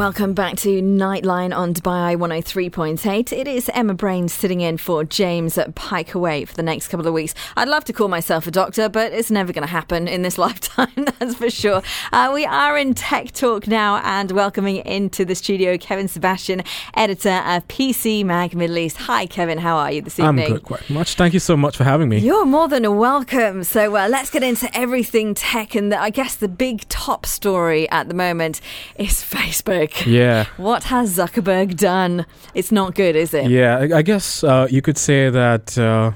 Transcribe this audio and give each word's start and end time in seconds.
Welcome 0.00 0.32
back 0.32 0.56
to 0.56 0.80
Nightline 0.80 1.54
on 1.54 1.74
Dubai 1.74 2.16
103.8. 2.16 3.36
It 3.36 3.46
is 3.46 3.68
Emma 3.74 3.92
Brain 3.92 4.28
sitting 4.28 4.62
in 4.62 4.78
for 4.78 5.04
James 5.04 5.58
at 5.58 5.74
Piecowye 5.74 6.48
for 6.48 6.54
the 6.54 6.62
next 6.62 6.88
couple 6.88 7.06
of 7.06 7.12
weeks. 7.12 7.34
I'd 7.54 7.68
love 7.68 7.84
to 7.84 7.92
call 7.92 8.08
myself 8.08 8.46
a 8.46 8.50
doctor, 8.50 8.88
but 8.88 9.12
it's 9.12 9.30
never 9.30 9.52
going 9.52 9.66
to 9.66 9.70
happen 9.70 10.08
in 10.08 10.22
this 10.22 10.38
lifetime, 10.46 10.88
that's 11.18 11.34
for 11.34 11.50
sure. 11.50 11.82
Uh, 12.14 12.30
we 12.32 12.46
are 12.46 12.78
in 12.78 12.94
Tech 12.94 13.32
Talk 13.32 13.66
now 13.66 14.00
and 14.02 14.30
welcoming 14.30 14.76
into 14.76 15.26
the 15.26 15.34
studio 15.34 15.76
Kevin 15.76 16.08
Sebastian, 16.08 16.62
editor 16.94 17.42
of 17.44 17.68
PC 17.68 18.24
Mag 18.24 18.56
Middle 18.56 18.78
East. 18.78 18.96
Hi, 18.96 19.26
Kevin. 19.26 19.58
How 19.58 19.76
are 19.76 19.92
you 19.92 20.00
this 20.00 20.18
evening? 20.18 20.46
I'm 20.46 20.52
good, 20.52 20.62
quite 20.62 20.88
much. 20.88 21.16
Thank 21.16 21.34
you 21.34 21.40
so 21.40 21.58
much 21.58 21.76
for 21.76 21.84
having 21.84 22.08
me. 22.08 22.20
You're 22.20 22.46
more 22.46 22.68
than 22.68 22.96
welcome. 22.96 23.64
So 23.64 23.94
uh, 23.96 24.08
let's 24.08 24.30
get 24.30 24.44
into 24.44 24.74
everything 24.74 25.34
tech. 25.34 25.74
And 25.74 25.92
the, 25.92 26.00
I 26.00 26.08
guess 26.08 26.36
the 26.36 26.48
big 26.48 26.88
top 26.88 27.26
story 27.26 27.86
at 27.90 28.08
the 28.08 28.14
moment 28.14 28.62
is 28.96 29.10
Facebook. 29.16 29.89
Yeah. 30.06 30.46
What 30.56 30.84
has 30.84 31.16
Zuckerberg 31.16 31.76
done? 31.76 32.26
It's 32.54 32.72
not 32.72 32.94
good, 32.94 33.16
is 33.16 33.34
it? 33.34 33.50
Yeah, 33.50 33.78
I, 33.78 33.98
I 33.98 34.02
guess 34.02 34.44
uh, 34.44 34.66
you 34.70 34.82
could 34.82 34.98
say 34.98 35.30
that. 35.30 35.76
Uh, 35.78 36.12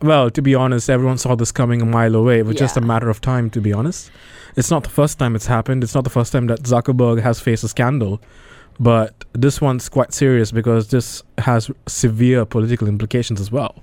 well, 0.00 0.30
to 0.30 0.42
be 0.42 0.54
honest, 0.54 0.90
everyone 0.90 1.18
saw 1.18 1.36
this 1.36 1.52
coming 1.52 1.80
a 1.80 1.86
mile 1.86 2.14
away. 2.14 2.40
It 2.40 2.46
was 2.46 2.56
just 2.56 2.76
a 2.76 2.80
matter 2.80 3.08
of 3.08 3.20
time, 3.20 3.50
to 3.50 3.60
be 3.60 3.72
honest. 3.72 4.10
It's 4.56 4.70
not 4.70 4.82
the 4.82 4.90
first 4.90 5.18
time 5.18 5.36
it's 5.36 5.46
happened. 5.46 5.84
It's 5.84 5.94
not 5.94 6.04
the 6.04 6.10
first 6.10 6.32
time 6.32 6.48
that 6.48 6.62
Zuckerberg 6.62 7.22
has 7.22 7.40
faced 7.40 7.62
a 7.64 7.68
scandal. 7.68 8.20
But 8.80 9.24
this 9.32 9.60
one's 9.60 9.88
quite 9.88 10.12
serious 10.12 10.50
because 10.50 10.88
this 10.88 11.22
has 11.38 11.70
severe 11.86 12.44
political 12.44 12.88
implications 12.88 13.40
as 13.40 13.52
well. 13.52 13.82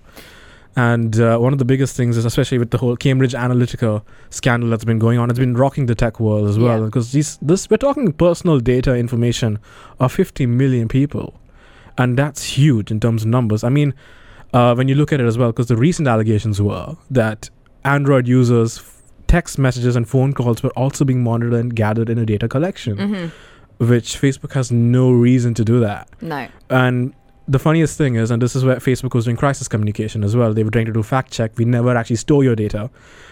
And 0.79 1.19
uh, 1.19 1.37
one 1.39 1.51
of 1.51 1.59
the 1.59 1.65
biggest 1.65 1.97
things 1.97 2.15
is, 2.15 2.23
especially 2.23 2.57
with 2.57 2.71
the 2.71 2.77
whole 2.77 2.95
Cambridge 2.95 3.33
Analytica 3.33 4.01
scandal 4.29 4.69
that's 4.69 4.85
been 4.85 4.97
going 4.97 5.19
on, 5.19 5.29
it's 5.29 5.37
been 5.37 5.57
rocking 5.57 5.87
the 5.87 5.95
tech 5.95 6.21
world 6.21 6.47
as 6.47 6.57
well. 6.57 6.79
Yeah. 6.79 6.85
Because 6.85 7.11
these, 7.11 7.37
this, 7.41 7.69
we're 7.69 7.75
talking 7.75 8.13
personal 8.13 8.61
data 8.61 8.95
information 8.95 9.59
of 9.99 10.13
50 10.13 10.45
million 10.45 10.87
people, 10.87 11.37
and 11.97 12.17
that's 12.17 12.43
huge 12.43 12.91
in 12.91 13.01
terms 13.01 13.23
of 13.23 13.27
numbers. 13.27 13.65
I 13.65 13.67
mean, 13.67 13.93
uh, 14.53 14.73
when 14.73 14.87
you 14.87 14.95
look 14.95 15.11
at 15.11 15.19
it 15.19 15.25
as 15.25 15.37
well, 15.37 15.51
because 15.51 15.67
the 15.67 15.75
recent 15.75 16.07
allegations 16.07 16.61
were 16.61 16.95
that 17.11 17.49
Android 17.83 18.25
users' 18.25 18.81
text 19.27 19.59
messages 19.59 19.97
and 19.97 20.07
phone 20.07 20.31
calls 20.31 20.63
were 20.63 20.71
also 20.77 21.03
being 21.03 21.21
monitored 21.21 21.55
and 21.55 21.75
gathered 21.75 22.09
in 22.09 22.17
a 22.17 22.25
data 22.25 22.47
collection, 22.47 22.97
hmm 22.97 23.27
which 23.79 24.19
Facebook 24.19 24.51
has 24.51 24.73
no 24.73 25.09
reason 25.09 25.53
to 25.53 25.63
do 25.63 25.79
that. 25.79 26.09
No. 26.19 26.49
And 26.69 27.13
the 27.49 27.57
funniest 27.57 27.97
thing 27.97 28.15
is, 28.15 28.29
and 28.29 28.39
this 28.41 28.55
is 28.55 28.63
where 28.63 28.75
Facebook 28.75 29.15
was 29.15 29.25
doing 29.25 29.35
crisis 29.35 29.67
communication 29.67 30.23
as 30.23 30.35
well. 30.35 30.53
They 30.53 30.63
were 30.63 30.69
trying 30.69 30.85
to 30.85 30.93
do 30.93 31.01
fact 31.01 31.31
check. 31.31 31.51
We 31.57 31.65
never 31.65 31.97
actually 31.97 32.17
store 32.17 32.43
your 32.43 32.55
data, 32.55 32.91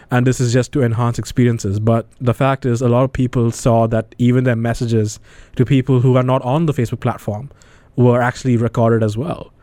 and 0.09 0.25
this 0.25 0.39
is 0.39 0.51
just 0.51 0.71
to 0.71 0.81
enhance 0.81 1.19
experiences. 1.19 1.79
But 1.79 2.07
the 2.19 2.33
fact 2.33 2.65
is, 2.65 2.81
a 2.81 2.89
lot 2.89 3.03
of 3.03 3.13
people 3.13 3.51
saw 3.51 3.85
that 3.87 4.15
even 4.17 4.43
their 4.43 4.55
messages 4.55 5.19
to 5.55 5.65
people 5.65 5.99
who 6.01 6.17
are 6.17 6.23
not 6.23 6.41
on 6.41 6.65
the 6.65 6.73
Facebook 6.73 6.99
platform 6.99 7.51
were 7.95 8.19
actually 8.19 8.57
recorded 8.57 9.03
as 9.03 9.15
well. 9.15 9.53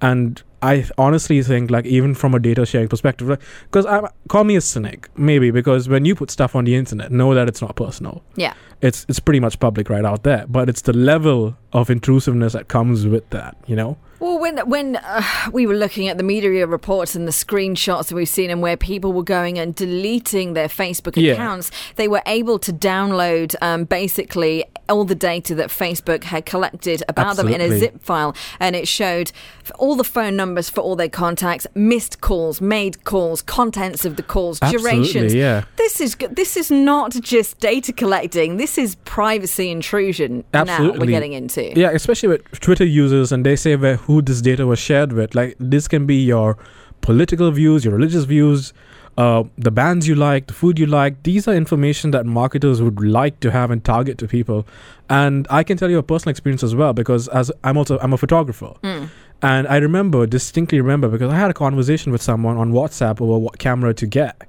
And 0.00 0.42
I 0.62 0.84
honestly 0.98 1.42
think, 1.42 1.70
like, 1.70 1.86
even 1.86 2.14
from 2.14 2.34
a 2.34 2.38
data 2.40 2.66
sharing 2.66 2.88
perspective, 2.88 3.28
because 3.64 3.86
I 3.86 4.08
call 4.28 4.44
me 4.44 4.56
a 4.56 4.60
cynic, 4.60 5.08
maybe 5.16 5.50
because 5.50 5.88
when 5.88 6.04
you 6.04 6.14
put 6.14 6.30
stuff 6.30 6.56
on 6.56 6.64
the 6.64 6.74
internet, 6.74 7.12
know 7.12 7.34
that 7.34 7.48
it's 7.48 7.62
not 7.62 7.76
personal 7.76 8.22
Yeah. 8.36 8.54
it's 8.80 9.04
it's 9.08 9.20
pretty 9.20 9.40
much 9.40 9.58
public 9.60 9.88
right 9.90 10.04
out 10.04 10.22
there 10.22 10.44
but 10.48 10.68
it's 10.68 10.82
the 10.82 10.92
level 10.92 11.56
of 11.72 11.90
intrusiveness 11.90 12.52
that 12.52 12.68
comes 12.68 13.06
with 13.06 13.28
that 13.30 13.56
you 13.66 13.74
know 13.74 13.96
Well, 14.20 14.38
when 14.40 14.58
when 14.68 14.96
uh, 14.96 15.22
we 15.52 15.66
were 15.66 15.76
looking 15.76 16.08
at 16.08 16.16
the 16.16 16.24
media 16.24 16.66
reports 16.66 17.14
and 17.14 17.26
the 17.26 17.32
screenshots 17.32 18.08
that 18.08 18.14
we've 18.14 18.28
seen, 18.28 18.50
and 18.50 18.60
where 18.60 18.76
people 18.76 19.12
were 19.12 19.22
going 19.22 19.58
and 19.58 19.74
deleting 19.74 20.54
their 20.54 20.68
Facebook 20.68 21.14
Yeah. 21.16 21.34
accounts, 21.34 21.70
they 21.96 22.08
were 22.08 22.22
able 22.26 22.58
to 22.60 22.72
download 22.72 23.54
um, 23.62 23.84
basically 23.84 24.64
all 24.88 25.04
the 25.04 25.14
data 25.14 25.54
that 25.54 25.68
Facebook 25.68 26.24
had 26.24 26.46
collected 26.46 27.02
about 27.08 27.36
them 27.36 27.48
in 27.48 27.60
a 27.60 27.78
zip 27.78 28.02
file, 28.02 28.34
and 28.58 28.74
it 28.74 28.88
showed 28.88 29.30
all 29.78 29.94
the 29.94 30.04
phone 30.04 30.34
numbers 30.34 30.70
for 30.70 30.80
all 30.80 30.96
their 30.96 31.10
contacts, 31.10 31.66
missed 31.74 32.20
calls, 32.20 32.60
made 32.60 33.04
calls, 33.04 33.42
contents 33.42 34.04
of 34.04 34.16
the 34.16 34.22
calls, 34.22 34.58
durations. 34.60 35.34
yeah 35.34 35.64
This 35.76 36.00
is 36.00 36.16
this 36.32 36.56
is 36.56 36.70
not 36.70 37.12
just 37.20 37.60
data 37.60 37.92
collecting. 37.92 38.56
This 38.56 38.78
is 38.78 38.96
privacy 39.04 39.70
intrusion. 39.70 40.42
Now 40.52 40.64
we're 40.92 41.06
getting 41.06 41.34
into. 41.34 41.72
yeah 41.78 41.90
especially 41.90 42.28
with 42.30 42.42
twitter 42.60 42.84
users 42.84 43.30
and 43.32 43.44
they 43.44 43.54
say 43.56 43.74
who 44.08 44.20
this 44.20 44.40
data 44.40 44.66
was 44.66 44.78
shared 44.78 45.12
with 45.12 45.34
like 45.34 45.54
this 45.60 45.86
can 45.86 46.06
be 46.06 46.16
your 46.16 46.56
political 47.02 47.50
views 47.52 47.84
your 47.84 47.94
religious 47.94 48.24
views 48.24 48.72
uh, 49.16 49.42
the 49.56 49.70
bands 49.70 50.06
you 50.06 50.14
like 50.14 50.46
the 50.46 50.52
food 50.52 50.78
you 50.78 50.86
like 50.86 51.22
these 51.22 51.46
are 51.48 51.54
information 51.54 52.10
that 52.10 52.24
marketers 52.24 52.80
would 52.80 53.00
like 53.00 53.38
to 53.40 53.50
have 53.50 53.70
and 53.70 53.84
target 53.84 54.18
to 54.18 54.26
people 54.26 54.66
and 55.10 55.46
i 55.50 55.62
can 55.62 55.76
tell 55.76 55.90
you 55.90 55.98
a 55.98 56.02
personal 56.02 56.30
experience 56.30 56.62
as 56.62 56.74
well 56.74 56.92
because 56.92 57.28
as 57.28 57.52
i'm 57.64 57.76
also 57.76 57.98
i'm 58.00 58.12
a 58.12 58.18
photographer 58.18 58.74
Mm. 58.82 59.08
And 59.40 59.68
I 59.68 59.76
remember, 59.76 60.26
distinctly 60.26 60.80
remember, 60.80 61.08
because 61.08 61.32
I 61.32 61.36
had 61.36 61.50
a 61.50 61.54
conversation 61.54 62.10
with 62.10 62.20
someone 62.22 62.56
on 62.56 62.72
WhatsApp 62.72 63.20
over 63.20 63.38
what 63.38 63.58
camera 63.58 63.94
to 63.94 64.06
get. 64.06 64.42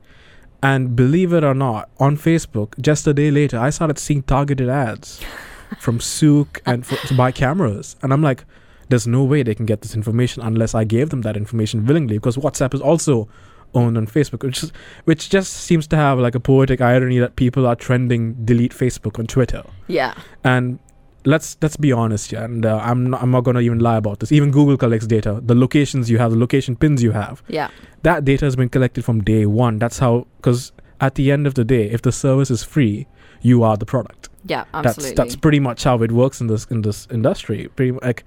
And 0.64 0.96
believe 0.96 1.32
it 1.32 1.44
or 1.44 1.54
not, 1.54 1.90
on 2.00 2.18
Facebook, 2.18 2.80
just 2.82 3.06
a 3.08 3.14
day 3.14 3.30
later, 3.30 3.60
I 3.60 3.70
started 3.70 4.00
seeing 4.00 4.24
targeted 4.24 4.68
ads 4.68 5.22
from 5.80 6.00
Souq 6.00 6.60
and 6.66 6.86
for, 6.86 6.96
to 7.08 7.14
buy 7.14 7.32
cameras. 7.32 7.96
And 8.02 8.12
I'm 8.12 8.24
like, 8.24 8.46
there's 8.90 9.08
no 9.08 9.24
way 9.24 9.44
they 9.44 9.56
can 9.56 9.66
get 9.66 9.82
this 9.82 9.96
information 9.96 10.42
unless 10.44 10.76
I 10.76 10.84
gave 10.84 11.10
them 11.10 11.22
that 11.22 11.38
information 11.38 11.86
willingly, 11.86 12.18
because 12.18 12.38
WhatsApp 12.38 12.74
is 12.74 12.82
also 12.82 13.28
owned 13.76 13.98
on 13.98 14.08
Facebook, 14.08 14.44
which 14.44 14.64
is, 14.64 14.72
which 15.06 15.30
just 15.30 15.54
seems 15.54 15.88
to 15.88 15.96
have 15.96 16.18
like 16.20 16.36
a 16.36 16.40
poetic 16.40 16.82
irony 16.82 17.20
that 17.20 17.36
people 17.36 17.68
are 17.68 17.76
trending 17.76 18.34
delete 18.46 18.74
Facebook 18.74 19.20
on 19.20 19.28
Twitter. 19.28 19.64
Yeah. 19.88 20.16
and 20.44 20.80
let's 21.26 21.58
let's 21.62 21.76
be 21.76 21.92
honest 21.92 22.32
yeah 22.32 22.46
and 22.46 22.66
uh, 22.66 22.78
i'm 22.82 23.10
not, 23.10 23.22
i'm 23.22 23.30
not 23.30 23.42
going 23.42 23.54
to 23.56 23.60
even 23.62 23.78
lie 23.80 23.98
about 23.98 24.20
this. 24.22 24.32
Even 24.32 24.52
google 24.52 24.78
collects 24.78 25.06
data. 25.06 25.42
The 25.46 25.54
locations 25.54 26.10
you 26.10 26.18
have 26.18 26.32
the 26.32 26.38
location 26.38 26.78
pins 26.78 27.04
you 27.04 27.12
have. 27.12 27.44
Yeah. 27.50 27.70
that 28.04 28.24
data 28.24 28.46
has 28.46 28.56
been 28.56 28.70
collected 28.70 29.04
from 29.04 29.22
day 29.22 29.46
one. 29.46 29.80
That's 29.80 30.00
how 30.00 30.28
because 30.38 30.72
at 31.02 31.16
the 31.16 31.30
end 31.30 31.46
of 31.46 31.56
the 31.56 31.66
day 31.66 31.90
if 31.92 32.02
the 32.02 32.14
service 32.14 32.50
is 32.50 32.64
free 32.64 33.06
you 33.42 33.64
are 33.64 33.78
the 33.78 33.86
product 33.86 34.30
Yeah. 34.46 34.66
Absolutely. 34.74 35.16
that's 35.16 35.18
that's 35.18 35.36
pretty 35.36 35.60
much 35.60 35.84
how 35.84 36.02
it 36.04 36.12
works 36.12 36.42
in 36.42 36.48
this 36.48 36.66
in 36.66 36.82
this 36.82 37.08
industry 37.12 37.68
pretty 37.76 37.92
like 37.92 38.24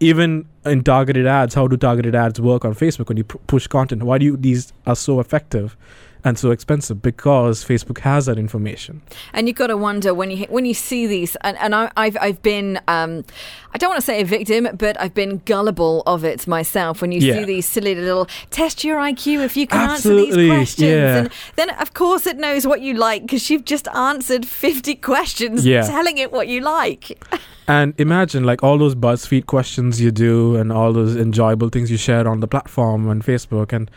even 0.00 0.46
in 0.64 0.82
targeted 0.82 1.26
ads 1.26 1.54
how 1.54 1.66
do 1.68 1.76
targeted 1.76 2.14
ads 2.14 2.40
work 2.40 2.64
on 2.64 2.74
facebook 2.74 3.08
when 3.08 3.16
you 3.16 3.24
p- 3.24 3.38
push 3.46 3.66
content 3.66 4.02
why 4.02 4.18
do 4.18 4.24
you 4.24 4.36
these 4.36 4.72
are 4.86 4.96
so 4.96 5.20
effective 5.20 5.76
and 6.24 6.38
so 6.38 6.50
expensive 6.50 7.02
because 7.02 7.64
facebook 7.64 7.98
has 7.98 8.26
that 8.26 8.38
information 8.38 9.02
And 9.32 9.46
you've 9.46 9.56
got 9.56 9.68
to 9.68 9.76
wonder 9.76 10.14
when 10.14 10.30
you 10.30 10.46
when 10.48 10.64
you 10.64 10.74
see 10.74 11.06
these, 11.06 11.36
and, 11.42 11.56
and 11.58 11.74
I, 11.74 11.90
I've 11.96 12.16
I've 12.20 12.42
been 12.42 12.80
um, 12.88 13.24
I 13.72 13.78
don't 13.78 13.90
want 13.90 14.00
to 14.00 14.06
say 14.06 14.20
a 14.20 14.24
victim, 14.24 14.68
but 14.76 15.00
I've 15.00 15.14
been 15.14 15.42
gullible 15.44 16.02
of 16.06 16.24
it 16.24 16.46
myself. 16.46 17.00
When 17.02 17.10
you 17.12 17.20
see 17.20 17.44
these 17.44 17.66
silly 17.68 17.94
little 17.94 18.26
test 18.50 18.84
your 18.84 18.98
IQ 18.98 19.44
if 19.44 19.56
you 19.56 19.66
can 19.66 19.90
answer 19.90 20.14
these 20.14 20.34
questions, 20.34 20.90
yeah. 20.90 21.16
and 21.16 21.30
then 21.56 21.70
of 21.80 21.94
course 21.94 22.26
it 22.26 22.36
knows 22.36 22.66
what 22.66 22.80
you 22.80 22.94
like 22.94 23.22
because 23.22 23.50
you've 23.50 23.64
just 23.64 23.88
answered 23.88 24.46
fifty 24.46 24.94
questions, 24.94 25.66
Yeah. 25.66 25.82
telling 25.82 26.18
it 26.18 26.32
what 26.32 26.46
you 26.48 26.60
like. 26.60 27.18
And 27.66 27.94
imagine 27.98 28.44
like 28.44 28.62
all 28.62 28.76
those 28.76 28.94
BuzzFeed 28.94 29.46
questions 29.46 29.98
you 29.98 30.10
do 30.10 30.54
and 30.56 30.70
all 30.70 30.92
those 30.92 31.16
enjoyable 31.16 31.70
things 31.70 31.90
you 31.90 31.96
share 31.96 32.28
on 32.28 32.40
the 32.40 32.46
platform 32.46 33.08
and 33.08 33.24
Facebook. 33.24 33.72
And 33.72 33.90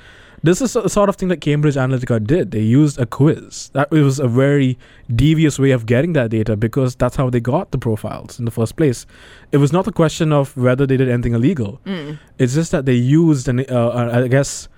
this 0.43 0.61
is 0.61 0.73
the 0.73 0.87
sort 0.87 1.09
of 1.09 1.15
thing 1.15 1.29
that 1.29 1.41
Cambridge 1.41 1.75
Analytica 1.75 2.25
did. 2.25 2.51
They 2.51 2.61
used 2.61 2.99
a 2.99 3.05
quiz. 3.05 3.69
That 3.73 3.89
was 3.91 4.19
a 4.19 4.27
very 4.27 4.77
devious 5.13 5.57
way 5.57 5.71
of 5.71 5.85
getting 5.85 6.13
that 6.13 6.29
data 6.29 6.55
because 6.55 6.95
that's 6.95 7.15
how 7.15 7.29
they 7.29 7.39
got 7.39 7.71
the 7.71 7.77
profiles 7.77 8.37
in 8.39 8.45
the 8.45 8.51
first 8.51 8.75
place. 8.75 9.05
It 9.51 9.57
was 9.57 9.73
not 9.73 9.87
a 9.87 9.91
question 9.91 10.31
of 10.31 10.55
whether 10.55 10.85
they 10.85 10.97
did 10.97 11.09
anything 11.09 11.33
illegal. 11.33 11.81
Mm. 11.85 12.19
It's 12.37 12.53
just 12.53 12.71
that 12.71 12.85
they 12.85 12.93
used, 12.93 13.47
an, 13.47 13.61
uh, 13.61 13.63
uh, 13.73 14.21
I 14.23 14.27
guess, 14.27 14.69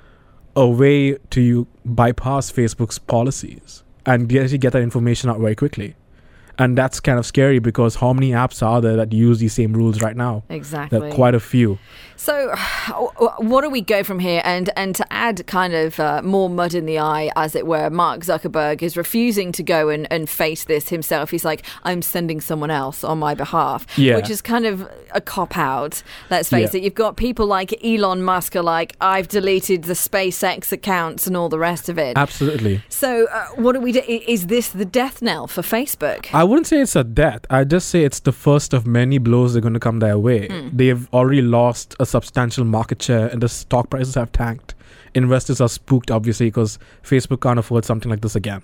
a 0.55 0.67
way 0.67 1.17
to 1.31 1.67
bypass 1.85 2.51
Facebook's 2.51 2.99
policies 2.99 3.83
and 4.05 4.29
get, 4.29 4.57
get 4.59 4.73
that 4.73 4.81
information 4.81 5.29
out 5.29 5.39
very 5.39 5.55
quickly. 5.55 5.95
And 6.59 6.77
that's 6.77 6.99
kind 6.99 7.17
of 7.17 7.25
scary 7.25 7.59
because 7.59 7.95
how 7.95 8.13
many 8.13 8.31
apps 8.31 8.61
are 8.61 8.81
there 8.81 8.95
that 8.97 9.11
use 9.13 9.39
these 9.39 9.53
same 9.53 9.73
rules 9.73 10.01
right 10.01 10.15
now? 10.15 10.43
Exactly. 10.49 10.99
There 10.99 11.09
are 11.09 11.11
quite 11.11 11.33
a 11.33 11.39
few. 11.39 11.79
So, 12.17 12.53
what 13.37 13.61
do 13.61 13.69
we 13.69 13.79
go 13.81 14.03
from 14.03 14.19
here? 14.19 14.41
And 14.43 14.69
and 14.75 14.93
to 14.95 15.05
add 15.11 15.47
kind 15.47 15.73
of 15.73 15.99
uh, 15.99 16.21
more 16.21 16.49
mud 16.49 16.73
in 16.73 16.85
the 16.85 16.99
eye, 16.99 17.31
as 17.37 17.55
it 17.55 17.65
were, 17.65 17.89
Mark 17.89 18.21
Zuckerberg 18.21 18.81
is 18.81 18.97
refusing 18.97 19.51
to 19.53 19.63
go 19.63 19.87
and, 19.89 20.05
and 20.11 20.29
face 20.29 20.65
this 20.65 20.89
himself. 20.89 21.31
He's 21.31 21.45
like, 21.45 21.65
I'm 21.83 22.01
sending 22.01 22.41
someone 22.41 22.71
else 22.71 23.03
on 23.05 23.19
my 23.19 23.35
behalf, 23.35 23.85
Yeah. 23.97 24.17
which 24.17 24.29
is 24.29 24.41
kind 24.41 24.65
of 24.65 24.87
a 25.11 25.21
cop 25.21 25.57
out. 25.57 26.03
Let's 26.29 26.49
face 26.49 26.73
Yeah. 26.73 26.79
it. 26.81 26.83
You've 26.83 26.93
got 26.93 27.15
people 27.15 27.45
like 27.45 27.73
Elon 27.83 28.21
Musk 28.21 28.55
are 28.57 28.61
like, 28.61 28.95
I've 28.99 29.29
deleted 29.29 29.83
the 29.83 29.93
SpaceX 29.93 30.71
accounts 30.73 31.25
and 31.25 31.37
all 31.37 31.47
the 31.49 31.59
rest 31.59 31.87
of 31.87 31.97
it. 31.97 32.17
Absolutely. 32.17 32.81
so, 32.89 33.27
uh, 33.31 33.45
what 33.55 33.73
do 33.73 33.79
we 33.79 33.93
do? 33.93 34.01
Is 34.07 34.47
this 34.47 34.67
the 34.69 34.85
death 34.85 35.21
knell 35.21 35.47
for 35.47 35.61
Facebook? 35.61 36.27
I 36.33 36.43
wouldn't 36.49 36.67
say 36.67 36.81
it's 36.81 36.95
a 36.95 37.03
death. 37.03 37.41
I 37.49 37.63
just 37.63 37.89
say 37.89 38.03
it's 38.03 38.19
the 38.19 38.31
first 38.31 38.73
of 38.73 38.85
many 38.85 39.17
blows 39.17 39.53
that 39.53 39.59
are 39.59 39.61
going 39.61 39.73
to 39.73 39.79
come 39.79 39.99
their 39.99 40.17
way. 40.17 40.47
Hmm. 40.47 40.69
They've 40.73 41.07
already 41.13 41.41
lost 41.41 41.95
a 41.99 42.05
substantial 42.05 42.65
market 42.65 43.01
share 43.01 43.27
and 43.27 43.41
the 43.41 43.49
stock 43.49 43.89
prices 43.89 44.15
have 44.15 44.31
tanked. 44.31 44.75
Investors 45.15 45.61
are 45.61 45.69
spooked, 45.69 46.11
obviously, 46.11 46.47
because 46.47 46.77
Facebook 47.03 47.41
can't 47.41 47.59
afford 47.59 47.85
something 47.85 48.09
like 48.09 48.21
this 48.21 48.35
again. 48.35 48.61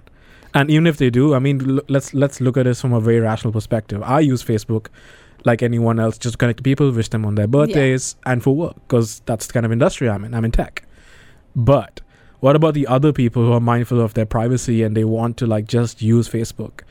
And 0.53 0.69
even 0.69 0.87
if 0.87 0.97
they 0.97 1.09
do, 1.09 1.33
I 1.33 1.39
mean, 1.39 1.69
l- 1.69 1.81
let's 1.89 2.13
let's 2.13 2.39
look 2.39 2.55
at 2.57 2.63
this 2.63 2.79
from 2.81 2.93
a 2.93 3.01
very 3.01 3.19
rational 3.19 3.51
perspective. 3.51 4.01
I 4.03 4.21
use 4.21 4.43
Facebook 4.43 4.87
like 5.43 5.61
anyone 5.61 5.99
else, 5.99 6.17
just 6.17 6.39
connect 6.39 6.57
to 6.57 6.63
people, 6.63 6.91
wish 6.91 7.09
them 7.09 7.25
on 7.25 7.35
their 7.35 7.47
birthdays, 7.47 8.15
and 8.25 8.41
for 8.41 8.55
work, 8.55 8.75
because 8.87 9.21
that's 9.25 9.47
the 9.47 9.53
kind 9.53 9.65
of 9.65 9.71
industry 9.71 10.09
I'm 10.09 10.23
in. 10.23 10.33
I'm 10.33 10.45
in 10.45 10.51
tech. 10.51 10.83
But 11.55 12.01
what 12.39 12.55
about 12.55 12.73
the 12.73 12.87
other 12.87 13.11
people 13.13 13.45
who 13.45 13.53
are 13.53 13.59
mindful 13.59 13.99
of 14.01 14.13
their 14.13 14.25
privacy 14.25 14.83
and 14.83 14.95
they 14.95 15.03
want 15.03 15.37
to 15.37 15.47
like 15.47 15.65
just 15.67 16.01
use 16.01 16.29
Facebook 16.29 16.81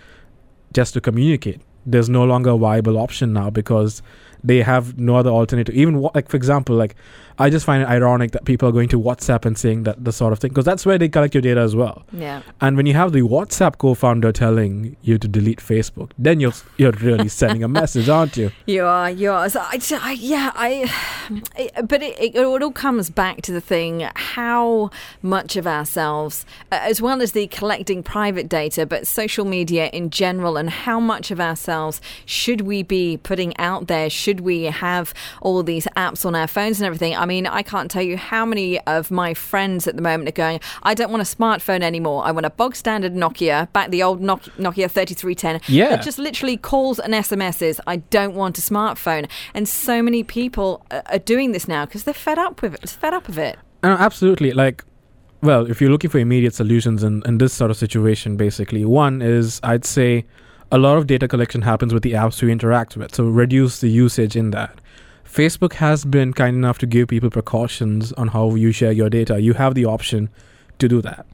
just 0.74 0.94
to 0.94 1.00
communicate? 1.00 1.60
There's 1.86 2.08
no 2.08 2.24
longer 2.24 2.50
a 2.50 2.58
viable 2.58 2.98
option 2.98 3.32
now 3.32 3.50
because 3.50 4.02
they 4.42 4.62
have 4.62 4.98
no 4.98 5.16
other 5.16 5.30
alternative. 5.30 5.74
Even 5.74 6.00
like 6.14 6.28
for 6.28 6.36
example, 6.36 6.76
like 6.76 6.94
I 7.38 7.50
just 7.50 7.66
find 7.66 7.82
it 7.82 7.88
ironic 7.88 8.30
that 8.32 8.44
people 8.44 8.68
are 8.68 8.72
going 8.72 8.88
to 8.90 9.00
WhatsApp 9.00 9.44
and 9.44 9.58
saying 9.58 9.82
that 9.84 10.04
the 10.04 10.12
sort 10.12 10.32
of 10.32 10.38
thing 10.38 10.50
because 10.50 10.64
that's 10.64 10.86
where 10.86 10.98
they 10.98 11.08
collect 11.08 11.34
your 11.34 11.42
data 11.42 11.60
as 11.60 11.74
well. 11.74 12.04
Yeah. 12.12 12.42
And 12.60 12.76
when 12.76 12.86
you 12.86 12.94
have 12.94 13.12
the 13.12 13.22
WhatsApp 13.22 13.78
co-founder 13.78 14.30
telling 14.32 14.96
you 15.02 15.18
to 15.18 15.26
delete 15.26 15.58
Facebook, 15.58 16.12
then 16.16 16.38
you're 16.38 16.52
you're 16.76 16.92
really 16.92 17.28
sending 17.28 17.64
a 17.64 17.68
message, 17.68 18.08
aren't 18.08 18.36
you? 18.36 18.50
You 18.66 18.84
are, 18.84 19.10
you 19.10 19.30
are. 19.30 19.48
So 19.48 19.60
I, 19.60 19.80
I 20.00 20.12
yeah, 20.12 20.50
I. 20.54 20.92
It, 21.56 21.88
but 21.88 22.02
it, 22.02 22.18
it, 22.18 22.34
it 22.34 22.44
all 22.44 22.70
comes 22.70 23.08
back 23.08 23.40
to 23.42 23.52
the 23.52 23.60
thing: 23.60 24.08
how 24.14 24.90
much 25.22 25.56
of 25.56 25.66
ourselves, 25.66 26.44
as 26.70 27.00
well 27.00 27.22
as 27.22 27.32
the 27.32 27.46
collecting 27.46 28.02
private 28.02 28.48
data, 28.48 28.84
but 28.84 29.06
social 29.06 29.44
media 29.44 29.88
in 29.92 30.10
general, 30.10 30.56
and 30.56 30.68
how 30.68 31.00
much 31.00 31.30
of 31.30 31.40
ourselves 31.40 32.00
should 32.26 32.62
we 32.62 32.82
be 32.82 33.16
putting 33.16 33.56
out 33.58 33.86
there? 33.86 34.10
Should 34.10 34.40
we 34.40 34.64
have 34.64 35.14
all 35.40 35.62
these 35.62 35.86
apps 35.96 36.26
on 36.26 36.34
our 36.34 36.46
phones 36.46 36.80
and 36.80 36.86
everything? 36.86 37.14
I 37.24 37.26
mean, 37.26 37.46
I 37.46 37.62
can't 37.62 37.90
tell 37.90 38.02
you 38.02 38.18
how 38.18 38.44
many 38.44 38.78
of 38.80 39.10
my 39.10 39.32
friends 39.32 39.86
at 39.86 39.96
the 39.96 40.02
moment 40.02 40.28
are 40.28 40.32
going. 40.32 40.60
I 40.82 40.92
don't 40.92 41.10
want 41.10 41.22
a 41.22 41.24
smartphone 41.24 41.80
anymore. 41.80 42.22
I 42.22 42.32
want 42.32 42.44
a 42.44 42.50
bog 42.50 42.76
standard 42.76 43.14
Nokia, 43.14 43.72
back 43.72 43.88
the 43.88 44.02
old 44.02 44.20
Nokia, 44.20 44.50
Nokia 44.58 44.90
3310. 44.90 45.62
Yeah. 45.74 45.88
That 45.88 46.04
just 46.04 46.18
literally 46.18 46.58
calls 46.58 46.98
and 46.98 47.14
SMSs. 47.14 47.80
I 47.86 47.96
don't 47.96 48.34
want 48.34 48.58
a 48.58 48.60
smartphone. 48.60 49.26
And 49.54 49.66
so 49.66 50.02
many 50.02 50.22
people 50.22 50.84
are 50.90 51.02
are 51.06 51.18
doing 51.18 51.52
this 51.52 51.66
now 51.66 51.86
because 51.86 52.04
they're 52.04 52.12
fed 52.12 52.38
up 52.38 52.60
with 52.60 52.74
it. 52.74 52.90
Fed 52.90 53.14
up 53.14 53.26
of 53.28 53.38
it. 53.38 53.56
Uh, 53.82 53.96
absolutely. 53.98 54.50
Like, 54.52 54.84
well, 55.40 55.70
if 55.70 55.80
you're 55.80 55.90
looking 55.90 56.10
for 56.10 56.18
immediate 56.18 56.54
solutions 56.54 57.02
in, 57.02 57.22
in 57.24 57.38
this 57.38 57.54
sort 57.54 57.70
of 57.70 57.78
situation, 57.78 58.36
basically, 58.36 58.84
one 58.84 59.22
is 59.22 59.60
I'd 59.62 59.86
say 59.86 60.26
a 60.70 60.78
lot 60.78 60.98
of 60.98 61.06
data 61.06 61.28
collection 61.28 61.62
happens 61.62 61.94
with 61.94 62.02
the 62.02 62.12
apps 62.12 62.42
we 62.42 62.52
interact 62.52 62.98
with. 62.98 63.14
So 63.14 63.24
reduce 63.24 63.80
the 63.80 63.88
usage 63.88 64.36
in 64.36 64.50
that. 64.50 64.78
Facebook 65.34 65.72
has 65.74 66.04
been 66.04 66.32
kind 66.32 66.56
enough 66.56 66.78
to 66.78 66.86
give 66.86 67.08
people 67.08 67.28
precautions 67.28 68.12
on 68.12 68.28
how 68.28 68.54
you 68.54 68.70
share 68.70 68.92
your 68.92 69.10
data. 69.10 69.40
You 69.40 69.54
have 69.54 69.74
the 69.74 69.84
option 69.84 70.28
to 70.78 70.86
do 70.86 71.02
that. 71.02 71.26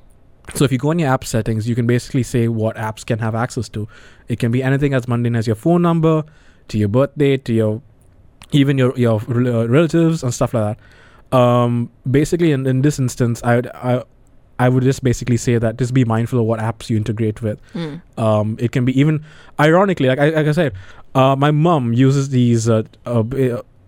So 0.54 0.64
if 0.64 0.72
you 0.72 0.78
go 0.78 0.90
in 0.90 0.98
your 0.98 1.10
app 1.10 1.22
settings, 1.22 1.68
you 1.68 1.74
can 1.74 1.86
basically 1.86 2.22
say 2.22 2.48
what 2.48 2.76
apps 2.76 3.04
can 3.04 3.18
have 3.18 3.34
access 3.34 3.68
to. 3.68 3.86
It 4.28 4.38
can 4.38 4.50
be 4.50 4.62
anything 4.62 4.94
as 4.94 5.06
mundane 5.06 5.36
as 5.36 5.46
your 5.46 5.54
phone 5.54 5.82
number, 5.82 6.24
to 6.68 6.78
your 6.78 6.88
birthday, 6.88 7.36
to 7.36 7.52
your 7.52 7.82
even 8.52 8.78
your 8.78 8.98
your 8.98 9.20
uh, 9.28 9.66
relatives 9.66 10.22
and 10.22 10.32
stuff 10.32 10.54
like 10.54 10.78
that. 10.78 11.36
Um, 11.36 11.90
basically, 12.10 12.52
in, 12.52 12.66
in 12.66 12.80
this 12.80 12.98
instance, 12.98 13.42
I 13.44 13.56
would 13.56 13.68
I, 13.68 14.02
I 14.58 14.70
would 14.70 14.82
just 14.82 15.04
basically 15.04 15.36
say 15.36 15.58
that 15.58 15.76
just 15.76 15.92
be 15.92 16.06
mindful 16.06 16.40
of 16.40 16.46
what 16.46 16.58
apps 16.58 16.88
you 16.88 16.96
integrate 16.96 17.42
with. 17.42 17.60
Mm. 17.74 18.00
Um, 18.16 18.56
it 18.58 18.72
can 18.72 18.86
be 18.86 18.98
even 18.98 19.24
ironically, 19.60 20.08
like 20.08 20.18
I, 20.18 20.30
like 20.30 20.46
I 20.46 20.52
said, 20.52 20.74
uh, 21.14 21.36
my 21.36 21.50
mom 21.50 21.92
uses 21.92 22.30
these 22.30 22.68
uh, 22.68 22.82
uh, 23.04 23.22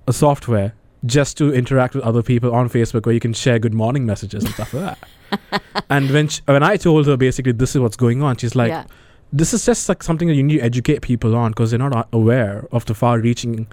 uh, 0.07 0.13
software 0.13 0.75
just 1.05 1.37
to 1.39 1.53
interact 1.53 1.95
with 1.95 2.05
other 2.05 2.23
people 2.23 2.55
on 2.55 2.69
Facebook, 2.69 3.07
where 3.07 3.13
you 3.13 3.21
can 3.21 3.33
share 3.33 3.59
good 3.59 3.75
morning 3.75 4.07
messages 4.07 4.45
and 4.45 4.55
stuff 4.55 4.73
like 4.73 4.97
that. 5.31 5.63
and 5.91 6.11
when 6.11 6.29
sh 6.29 6.41
when 6.45 6.63
I 6.63 6.77
told 6.77 7.07
her 7.07 7.17
basically 7.17 7.53
this 7.53 7.75
is 7.75 7.81
what's 7.81 7.97
going 7.97 8.23
on, 8.23 8.37
she's 8.37 8.55
like, 8.55 8.69
yeah. 8.69 8.85
this 9.33 9.53
is 9.53 9.65
just 9.65 9.89
like 9.89 10.03
something 10.03 10.29
that 10.29 10.35
you 10.35 10.43
need 10.43 10.59
to 10.59 10.65
educate 10.65 11.03
people 11.03 11.35
on 11.35 11.51
because 11.51 11.71
they're 11.71 11.79
not 11.79 12.09
aware 12.13 12.67
of 12.71 12.85
the 12.87 12.95
far-reaching 12.95 13.67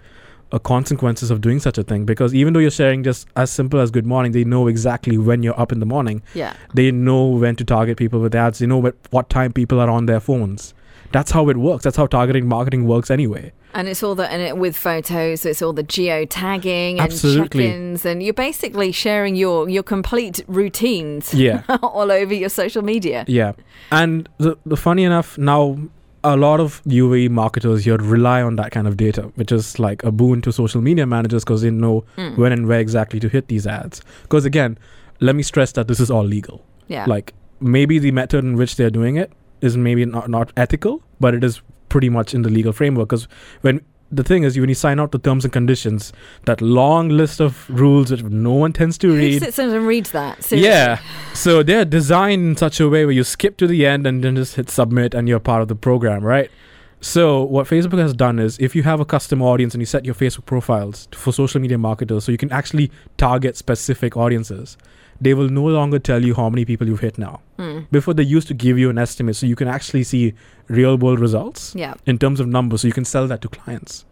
uh, 0.52 0.60
consequences 0.60 1.30
of 1.30 1.42
doing 1.42 1.60
such 1.60 1.78
a 1.78 1.84
thing. 1.84 2.06
Because 2.06 2.34
even 2.34 2.54
though 2.54 2.60
you're 2.60 2.72
sharing 2.72 3.04
just 3.04 3.28
as 3.36 3.52
simple 3.52 3.80
as 3.80 3.92
good 3.92 4.06
morning, 4.06 4.32
they 4.32 4.44
know 4.44 4.68
exactly 4.68 5.18
when 5.18 5.44
you're 5.44 5.60
up 5.60 5.72
in 5.72 5.80
the 5.80 5.86
morning. 5.86 6.24
Yeah. 6.34 6.56
They 6.74 6.92
know 6.92 7.28
when 7.28 7.56
to 7.58 7.64
target 7.64 7.98
people 7.98 8.20
with 8.20 8.34
ads. 8.34 8.60
They 8.60 8.66
know 8.66 8.78
what, 8.78 8.96
what 9.12 9.30
time 9.30 9.54
people 9.54 9.80
are 9.80 9.90
on 9.90 10.08
their 10.08 10.20
phones. 10.20 10.74
That's 11.12 11.32
how 11.32 11.50
it 11.50 11.58
works. 11.58 11.84
That's 11.84 11.98
how 11.98 12.08
targeting 12.08 12.48
marketing 12.48 12.86
works 12.88 13.10
anyway. 13.10 13.52
And 13.74 13.88
it's 13.88 14.02
all 14.04 14.16
the 14.16 14.30
and 14.32 14.42
it, 14.42 14.58
with 14.58 14.76
photos, 14.76 15.46
it's 15.46 15.62
all 15.62 15.74
the 15.74 15.84
geo 15.84 16.26
tagging 16.26 17.00
and 17.00 17.12
Absolutely. 17.12 17.68
check-ins, 17.68 18.06
and 18.06 18.22
you're 18.24 18.34
basically 18.34 18.92
sharing 18.92 19.36
your 19.36 19.70
your 19.70 19.84
complete 19.84 20.44
routines 20.48 21.34
Yeah. 21.34 21.62
all 21.84 22.12
over 22.12 22.34
your 22.34 22.50
social 22.50 22.82
media. 22.84 23.26
Yeah, 23.28 23.54
and 23.92 24.28
the 24.40 24.58
the 24.66 24.76
funny 24.78 25.04
enough 25.04 25.38
now, 25.38 25.78
a 26.24 26.36
lot 26.36 26.60
of 26.60 26.82
UAE 26.86 27.30
marketers 27.30 27.86
here 27.86 27.98
rely 27.98 28.42
on 28.42 28.56
that 28.56 28.72
kind 28.72 28.88
of 28.88 28.98
data, 28.98 29.32
which 29.36 29.52
is 29.52 29.78
like 29.80 30.04
a 30.04 30.12
boon 30.12 30.42
to 30.42 30.52
social 30.52 30.82
media 30.82 31.06
managers 31.06 31.44
because 31.44 31.62
they 31.62 31.70
know 31.72 32.04
Mm. 32.18 32.38
when 32.38 32.52
and 32.52 32.68
where 32.68 32.80
exactly 32.80 33.20
to 33.20 33.30
hit 33.30 33.48
these 33.50 33.68
ads. 33.68 34.02
Because 34.24 34.46
again, 34.46 34.78
let 35.20 35.36
me 35.36 35.44
stress 35.44 35.72
that 35.74 35.88
this 35.88 36.00
is 36.00 36.10
all 36.10 36.24
legal. 36.26 36.66
Yeah. 36.88 37.06
Like 37.08 37.34
maybe 37.62 38.00
the 38.00 38.12
method 38.12 38.44
in 38.44 38.56
which 38.58 38.76
they're 38.78 38.90
doing 38.90 39.16
it 39.18 39.32
is 39.62 39.78
maybe 39.78 40.06
not 40.06 40.30
not 40.30 40.52
ethical, 40.58 41.04
but 41.20 41.34
it 41.34 41.44
is 41.44 41.62
pretty 41.90 42.10
much 42.10 42.34
in 42.34 42.44
the 42.44 42.50
legal 42.50 42.72
framework. 42.72 43.10
Because 43.10 43.28
when 43.62 43.82
the 44.12 44.24
thing 44.24 44.44
is, 44.44 44.58
when 44.58 44.70
you 44.70 44.76
sign 44.76 45.00
out 45.00 45.12
the 45.12 45.20
terms 45.20 45.44
and 45.46 45.54
conditions, 45.54 46.12
that 46.46 46.62
long 46.62 47.10
list 47.10 47.40
of 47.40 47.70
rules 47.70 48.12
which 48.12 48.24
no 48.24 48.54
one 48.54 48.74
tends 48.74 48.98
to 49.00 49.16
read. 49.16 49.34
Who 49.34 49.40
sits 49.40 49.60
and 49.60 49.72
reads 49.86 50.12
that? 50.12 50.44
Seriously? 50.44 50.70
Yeah. 50.70 51.00
So 51.34 51.64
they're 51.64 51.86
designed 51.86 52.42
in 52.42 52.58
such 52.58 52.80
a 52.80 52.90
way 52.90 53.06
where 53.06 53.14
you 53.14 53.24
skip 53.24 53.58
to 53.58 53.68
the 53.68 53.86
end 53.86 54.08
and 54.08 54.24
then 54.24 54.36
just 54.36 54.56
hit 54.56 54.70
submit 54.70 55.14
and 55.14 55.28
you're 55.28 55.40
part 55.40 55.62
of 55.62 55.68
the 55.68 55.76
program, 55.76 56.24
right? 56.24 56.50
So 57.02 57.44
what 57.44 57.66
Facebook 57.68 58.00
has 58.00 58.14
done 58.14 58.40
is 58.40 58.58
if 58.60 58.76
you 58.76 58.84
have 58.84 59.00
a 59.00 59.06
custom 59.06 59.42
audience 59.42 59.74
and 59.74 59.82
you 59.82 59.86
set 59.86 60.04
your 60.04 60.16
Facebook 60.16 60.46
profiles 60.46 61.08
for 61.14 61.32
social 61.32 61.62
media 61.62 61.78
marketers 61.78 62.26
so 62.26 62.32
you 62.32 62.38
can 62.38 62.52
actually 62.52 62.92
target 63.18 63.56
specific 63.56 64.18
audiences, 64.18 64.78
they 65.22 65.34
will 65.34 65.50
no 65.50 65.66
longer 65.66 66.00
tell 66.00 66.24
you 66.26 66.34
how 66.34 66.50
many 66.50 66.66
people 66.66 66.88
you've 66.88 67.00
hit 67.02 67.18
now. 67.18 67.42
Mm. 67.58 67.88
Before 67.92 68.14
they 68.14 68.24
used 68.24 68.48
to 68.48 68.54
give 68.54 68.78
you 68.80 68.90
an 68.90 68.98
estimate 68.98 69.36
so 69.36 69.46
you 69.46 69.56
can 69.56 69.68
actually 69.68 70.04
see 70.04 70.34
real 70.68 70.98
world 70.98 71.20
results 71.20 71.74
Yeah. 71.76 71.94
in 72.06 72.18
terms 72.18 72.40
of 72.40 72.48
numbers 72.48 72.82
so 72.82 72.88
you 72.88 72.94
can 72.94 73.06
sell 73.06 73.28
that 73.28 73.42
to 73.42 73.50
clients. 73.50 74.06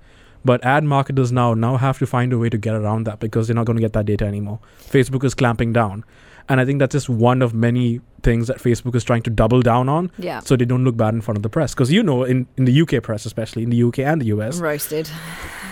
But 0.47 0.63
ad 0.63 0.83
marketers 0.83 1.31
now 1.31 1.53
now 1.53 1.75
have 1.77 1.99
to 1.99 2.07
find 2.07 2.33
a 2.33 2.37
way 2.37 2.49
to 2.49 2.57
get 2.57 2.73
around 2.81 3.05
that 3.05 3.19
because 3.19 3.47
they're 3.47 3.55
not 3.61 3.65
going 3.69 3.77
to 3.77 3.85
get 3.87 3.93
that 3.93 4.05
data 4.05 4.25
anymore. 4.25 4.59
Facebook 4.97 5.23
is 5.23 5.33
clamping 5.41 5.73
down. 5.73 6.03
And 6.49 6.61
I 6.61 6.65
think 6.65 6.79
that's 6.79 6.93
just 6.93 7.09
one 7.09 7.41
of 7.45 7.53
many 7.53 7.99
things 8.23 8.47
that 8.47 8.57
Facebook 8.67 8.95
is 8.95 9.03
trying 9.03 9.21
to 9.23 9.29
double 9.29 9.61
down 9.61 9.89
on 9.89 10.09
Yeah. 10.17 10.39
so 10.39 10.55
they 10.55 10.63
don't 10.63 10.85
look 10.85 10.95
bad 10.95 11.13
in 11.13 11.19
front 11.19 11.37
of 11.37 11.43
the 11.43 11.49
press. 11.49 11.73
Because 11.73 11.91
you 11.91 12.01
know, 12.01 12.23
in, 12.23 12.47
in 12.55 12.63
the 12.69 12.81
UK 12.83 13.03
press, 13.03 13.25
especially 13.25 13.63
in 13.63 13.69
the 13.69 13.83
UK 13.87 13.99
and 14.11 14.21
the 14.21 14.27
US, 14.37 14.59
Roasted. 14.59 15.09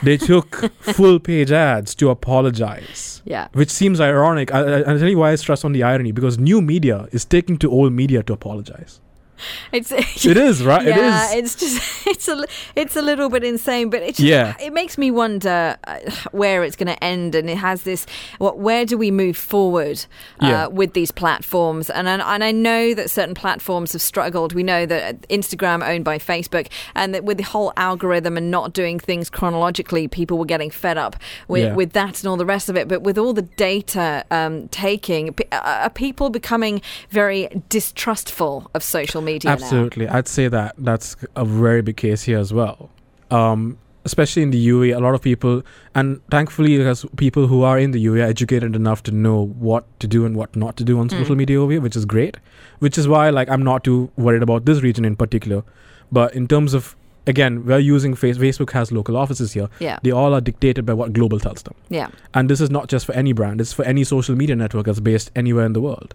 they 0.04 0.18
took 0.32 0.70
full 0.98 1.20
page 1.20 1.52
ads 1.54 1.96
to 1.96 2.10
apologize. 2.10 3.22
Yeah. 3.26 3.48
Which 3.54 3.70
seems 3.72 4.02
ironic. 4.02 4.54
I, 4.54 4.60
I, 4.60 4.78
I'll 4.82 5.00
tell 5.00 5.08
you 5.10 5.18
why 5.18 5.32
I 5.32 5.36
stress 5.36 5.64
on 5.64 5.72
the 5.72 5.84
irony 5.84 6.12
because 6.12 6.38
new 6.38 6.62
media 6.62 7.08
is 7.14 7.24
taking 7.26 7.58
to 7.60 7.72
old 7.72 7.94
media 7.94 8.22
to 8.24 8.34
apologize. 8.34 9.00
It's 9.72 9.92
It 10.26 10.38
is, 10.38 10.64
right? 10.64 10.86
yeah, 10.86 11.32
it 11.34 11.44
is. 11.44 11.56
it's 11.56 11.56
just 11.56 12.08
it's 12.08 12.28
a 12.28 12.44
it's 12.76 12.96
a 12.96 13.02
little 13.02 13.30
bit 13.30 13.44
insane, 13.44 13.90
but 13.90 14.02
it 14.02 14.16
just, 14.16 14.20
Yeah. 14.22 14.56
it 14.62 14.74
makes 14.74 14.98
me 14.98 15.12
wonder 15.12 15.78
uh, 15.88 16.00
where 16.32 16.64
it's 16.64 16.76
going 16.76 16.88
to 16.88 17.04
end, 17.04 17.36
and 17.36 17.50
it 17.50 17.58
has 17.58 17.84
this. 17.84 18.06
What 18.38 18.58
where 18.60 18.86
do 18.86 18.98
we 18.98 19.12
move 19.12 19.38
forward 19.38 20.06
uh, 20.42 20.48
Yeah. 20.48 20.68
with 20.68 20.94
these 20.94 21.12
platforms? 21.12 21.90
And 21.90 22.08
I, 22.10 22.36
and 22.36 22.44
I 22.44 22.52
know 22.52 22.94
that 22.94 23.10
certain 23.10 23.36
platforms 23.36 23.94
have 23.94 24.02
struggled. 24.02 24.54
We 24.54 24.64
know 24.64 24.86
that 24.86 25.28
Instagram 25.30 25.88
owned 25.88 26.06
by 26.06 26.18
Facebook, 26.20 26.68
and 26.96 27.14
that 27.14 27.24
with 27.24 27.38
the 27.38 27.44
whole 27.44 27.74
algorithm 27.78 28.38
and 28.38 28.50
not 28.52 28.74
doing 28.74 29.00
things 29.00 29.30
chronologically, 29.30 30.08
people 30.08 30.38
were 30.38 30.46
getting 30.46 30.70
fed 30.70 30.98
up 30.98 31.16
with 31.48 31.64
Yeah. 31.64 31.74
with 31.76 31.92
that 31.94 32.22
and 32.24 32.30
all 32.30 32.38
the 32.38 32.46
rest 32.46 32.70
of 32.70 32.78
it. 32.78 32.88
But 32.88 33.02
with 33.02 33.18
all 33.18 33.34
the 33.34 33.42
data 33.58 34.24
um, 34.32 34.68
taking, 34.70 35.36
are 35.52 35.90
people 35.90 36.30
becoming 36.30 36.82
very 37.10 37.50
distrustful 37.70 38.70
of 38.74 38.84
social 38.84 39.22
media 39.26 39.50
now? 39.50 39.54
Absolutely. 39.54 40.08
I'd 40.08 40.28
say 40.28 40.48
that 40.48 40.76
that's 40.78 41.16
a 41.36 41.44
very 41.46 41.82
big 41.82 41.98
case 41.98 42.24
here 42.24 42.40
as 42.40 42.54
well. 42.54 42.90
Um, 43.32 43.78
especially 44.06 44.44
in 44.44 44.52
the 44.52 44.68
UAE, 44.70 44.96
a 44.96 45.00
lot 45.00 45.16
of 45.16 45.22
people, 45.22 45.64
and 45.96 46.22
thankfully, 46.30 46.78
there's 46.78 47.06
people 47.18 47.48
who 47.48 47.64
are 47.64 47.80
in 47.80 47.90
the 47.92 48.06
UAE 48.06 48.22
are 48.24 48.30
educated 48.30 48.76
enough 48.76 49.02
to 49.04 49.12
know 49.12 49.48
what 49.70 49.84
to 50.00 50.08
do 50.08 50.26
and 50.28 50.36
what 50.38 50.56
not 50.56 50.78
to 50.78 50.84
do 50.84 51.00
on 51.00 51.08
Mm. 51.10 51.18
social 51.20 51.36
media 51.36 51.60
over 51.60 51.72
here, 51.72 51.82
which 51.82 51.96
is 51.96 52.06
great. 52.06 52.38
Which 52.80 52.98
is 53.00 53.08
why, 53.08 53.30
like, 53.32 53.50
I'm 53.50 53.64
not 53.64 53.84
too 53.84 54.12
worried 54.16 54.44
about 54.44 54.66
this 54.66 54.84
region 54.84 55.06
in 55.06 55.16
particular. 55.16 55.64
But 56.12 56.36
in 56.36 56.48
terms 56.48 56.76
of, 56.76 56.96
again, 57.26 57.66
we're 57.66 57.80
using 57.80 58.14
face- 58.14 58.38
Facebook 58.38 58.72
has 58.74 58.92
local 58.92 59.18
offices 59.18 59.54
here. 59.54 59.70
Yeah, 59.80 59.98
They 60.04 60.12
all 60.12 60.36
are 60.36 60.42
dictated 60.42 60.86
by 60.86 60.94
what 60.94 61.12
global 61.14 61.40
tells 61.40 61.64
them. 61.64 61.74
yeah. 61.90 62.10
And 62.36 62.48
this 62.48 62.62
is 62.62 62.70
not 62.70 62.88
just 62.90 63.08
for 63.08 63.14
any 63.14 63.34
brand, 63.34 63.60
it's 63.60 63.74
for 63.74 63.84
any 63.86 64.04
social 64.04 64.36
media 64.36 64.56
network 64.56 64.86
that's 64.86 65.00
based 65.00 65.32
anywhere 65.36 65.66
in 65.66 65.74
the 65.74 65.82
world. 65.82 66.14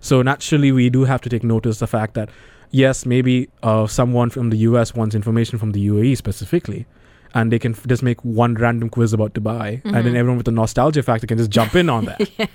So 0.00 0.22
naturally, 0.22 0.72
we 0.72 0.90
do 0.90 1.04
have 1.04 1.20
to 1.22 1.28
take 1.28 1.42
notice 1.44 1.76
of 1.76 1.90
the 1.90 1.98
fact 1.98 2.14
that, 2.14 2.28
yes, 2.70 3.04
maybe 3.06 3.48
uh, 3.62 3.86
someone 3.86 4.30
from 4.30 4.50
the 4.50 4.58
US 4.58 4.94
wants 4.94 5.14
information 5.14 5.58
from 5.58 5.72
the 5.72 5.86
UAE 5.88 6.16
specifically, 6.16 6.86
and 7.34 7.52
they 7.52 7.58
can 7.58 7.72
f- 7.72 7.86
just 7.86 8.02
make 8.02 8.24
one 8.24 8.54
random 8.54 8.88
quiz 8.88 9.12
about 9.12 9.34
Dubai, 9.34 9.82
and 9.84 9.94
then 9.94 10.12
Mhm. 10.14 10.16
everyone 10.16 10.36
with 10.36 10.46
the 10.46 10.52
nostalgia 10.52 11.02
factor 11.02 11.26
can 11.26 11.38
just 11.38 11.50
jump 11.50 11.74
in 11.74 11.88
on 11.90 12.04
that. 12.06 12.20
yeah. 12.38 12.46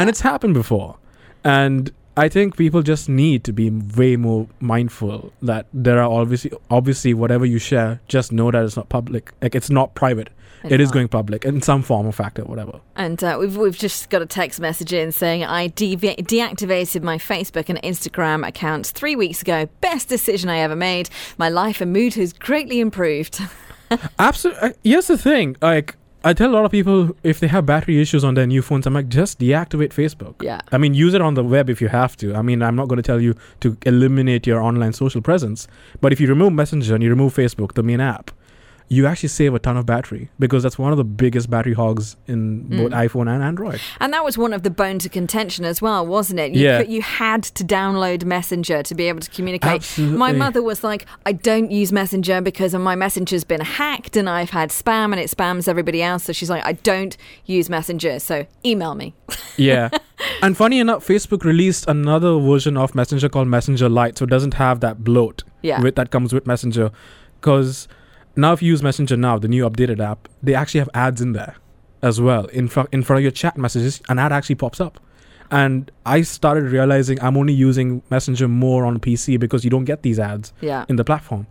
And 0.00 0.08
it's 0.08 0.20
happened 0.22 0.54
before. 0.54 0.96
And 1.44 1.90
I 2.16 2.28
think 2.28 2.56
people 2.56 2.82
just 2.82 3.08
need 3.08 3.44
to 3.44 3.52
be 3.52 3.70
way 3.70 4.16
more 4.16 4.48
mindful 4.60 5.32
that 5.40 5.66
there 5.72 6.00
are 6.02 6.10
obviously 6.10 6.50
obviously 6.68 7.14
whatever 7.14 7.46
you 7.46 7.58
share, 7.60 8.00
just 8.08 8.32
know 8.32 8.50
that 8.50 8.64
it's 8.64 8.76
not 8.76 8.88
public. 8.88 9.30
Like 9.40 9.54
it's 9.54 9.70
not 9.70 9.94
private. 9.94 10.30
It 10.64 10.80
is 10.80 10.90
going 10.90 11.08
public 11.08 11.44
in 11.44 11.62
some 11.62 11.82
form 11.82 12.06
or 12.06 12.12
factor, 12.12 12.44
whatever. 12.44 12.80
And 12.96 13.22
uh, 13.22 13.36
we've 13.40 13.56
we've 13.56 13.78
just 13.78 14.10
got 14.10 14.22
a 14.22 14.26
text 14.26 14.60
message 14.60 14.92
in 14.92 15.12
saying 15.12 15.44
I 15.44 15.68
de- 15.68 15.96
deactivated 15.96 17.02
my 17.02 17.18
Facebook 17.18 17.68
and 17.68 17.80
Instagram 17.82 18.46
accounts 18.46 18.90
three 18.90 19.16
weeks 19.16 19.42
ago. 19.42 19.68
Best 19.80 20.08
decision 20.08 20.50
I 20.50 20.58
ever 20.58 20.76
made. 20.76 21.10
My 21.36 21.48
life 21.48 21.80
and 21.80 21.92
mood 21.92 22.14
has 22.14 22.32
greatly 22.32 22.80
improved. 22.80 23.40
Absolutely. 24.18 24.74
Here's 24.84 25.06
the 25.06 25.18
thing. 25.18 25.56
Like 25.62 25.96
I 26.24 26.32
tell 26.34 26.50
a 26.50 26.52
lot 26.52 26.64
of 26.64 26.72
people 26.72 27.16
if 27.22 27.38
they 27.38 27.46
have 27.46 27.64
battery 27.64 28.00
issues 28.00 28.24
on 28.24 28.34
their 28.34 28.46
new 28.46 28.60
phones, 28.60 28.86
I'm 28.86 28.94
like 28.94 29.08
just 29.08 29.38
deactivate 29.38 29.90
Facebook. 29.90 30.42
yeah. 30.42 30.60
I 30.72 30.78
mean, 30.78 30.92
use 30.92 31.14
it 31.14 31.22
on 31.22 31.34
the 31.34 31.44
web 31.44 31.70
if 31.70 31.80
you 31.80 31.88
have 31.88 32.16
to. 32.18 32.34
I 32.34 32.42
mean, 32.42 32.60
I'm 32.62 32.74
not 32.74 32.88
going 32.88 32.96
to 32.96 33.02
tell 33.02 33.20
you 33.20 33.34
to 33.60 33.76
eliminate 33.86 34.46
your 34.46 34.60
online 34.60 34.92
social 34.92 35.22
presence, 35.22 35.68
but 36.00 36.12
if 36.12 36.20
you 36.20 36.26
remove 36.26 36.52
Messenger 36.52 36.94
and 36.94 37.04
you 37.04 37.10
remove 37.10 37.34
Facebook, 37.34 37.74
the 37.74 37.82
main 37.84 38.00
app, 38.00 38.32
you 38.90 39.06
actually 39.06 39.28
save 39.28 39.52
a 39.52 39.58
ton 39.58 39.76
of 39.76 39.84
battery 39.84 40.30
because 40.38 40.62
that's 40.62 40.78
one 40.78 40.92
of 40.92 40.96
the 40.96 41.04
biggest 41.04 41.50
battery 41.50 41.74
hogs 41.74 42.16
in 42.26 42.62
both 42.68 42.90
Mm. 42.92 43.06
iPhone 43.08 43.28
and 43.28 43.42
Android. 43.42 43.80
And 44.00 44.14
that 44.14 44.24
was 44.24 44.38
one 44.38 44.54
of 44.54 44.62
the 44.62 44.70
bones 44.70 45.04
of 45.04 45.12
contention 45.12 45.66
as 45.66 45.82
well, 45.82 46.06
wasn't 46.06 46.40
it? 46.40 46.52
You, 46.54 46.64
Yeah. 46.64 46.78
could- 46.82 46.90
you 46.90 47.02
had 47.02 47.42
to 47.42 47.64
download 47.64 48.24
Messenger 48.24 48.82
to 48.84 48.94
be 48.94 49.04
able 49.08 49.20
to 49.20 49.30
communicate. 49.30 49.70
Absolutely. 49.82 50.16
My 50.16 50.32
mother 50.32 50.62
was 50.62 50.82
like, 50.82 51.04
I 51.26 51.32
don't 51.32 51.70
use 51.70 51.92
Messenger 51.92 52.40
because 52.40 52.74
my 52.74 52.94
Messenger's 52.94 53.44
been 53.44 53.60
hacked 53.60 54.16
and 54.16 54.28
I've 54.28 54.50
had 54.50 54.70
spam 54.70 55.12
and 55.12 55.18
it 55.20 55.28
spams 55.30 55.68
everybody 55.68 56.02
else. 56.02 56.24
So 56.24 56.32
she's 56.32 56.48
like, 56.48 56.64
I 56.64 56.72
don't 56.72 57.14
use 57.44 57.68
Messenger. 57.68 58.20
So 58.20 58.46
email 58.64 58.94
me. 58.94 59.14
Yeah. 59.58 59.90
and 60.40 60.56
funny 60.56 60.78
enough, 60.78 61.06
Facebook 61.06 61.42
released 61.44 61.86
another 61.88 62.38
version 62.38 62.76
of 62.76 62.94
Messenger 62.94 63.28
called 63.28 63.48
Messenger 63.48 63.88
Lite, 63.88 64.16
so 64.18 64.24
it 64.24 64.30
doesn't 64.30 64.54
have 64.54 64.78
that 64.80 65.02
bloat 65.04 65.42
Yeah. 65.62 65.82
with 65.82 65.96
that 65.96 66.10
comes 66.10 66.32
with 66.32 66.46
Messenger. 66.46 66.90
Because 67.40 67.88
now, 68.38 68.52
if 68.52 68.62
you 68.62 68.68
use 68.68 68.84
Messenger 68.84 69.16
now, 69.16 69.36
the 69.36 69.48
new 69.48 69.68
updated 69.68 69.98
app, 69.98 70.28
they 70.42 70.54
actually 70.54 70.78
have 70.78 70.90
ads 70.94 71.20
in 71.20 71.32
there 71.32 71.56
as 72.02 72.20
well. 72.20 72.46
In 72.46 72.68
front 72.68 72.88
in 72.92 73.02
front 73.02 73.18
of 73.18 73.22
your 73.24 73.32
chat 73.32 73.56
messages, 73.58 74.00
an 74.08 74.20
ad 74.20 74.32
actually 74.32 74.54
pops 74.54 74.80
up. 74.80 75.00
And 75.50 75.90
I 76.06 76.22
started 76.22 76.64
realizing 76.64 77.20
I'm 77.20 77.36
only 77.36 77.52
using 77.52 78.00
Messenger 78.10 78.46
more 78.46 78.84
on 78.86 79.00
PC 79.00 79.40
because 79.40 79.64
you 79.64 79.70
don't 79.70 79.86
get 79.86 80.02
these 80.02 80.20
ads 80.20 80.52
yeah. 80.60 80.84
in 80.88 80.94
the 80.96 81.04
platform. 81.04 81.48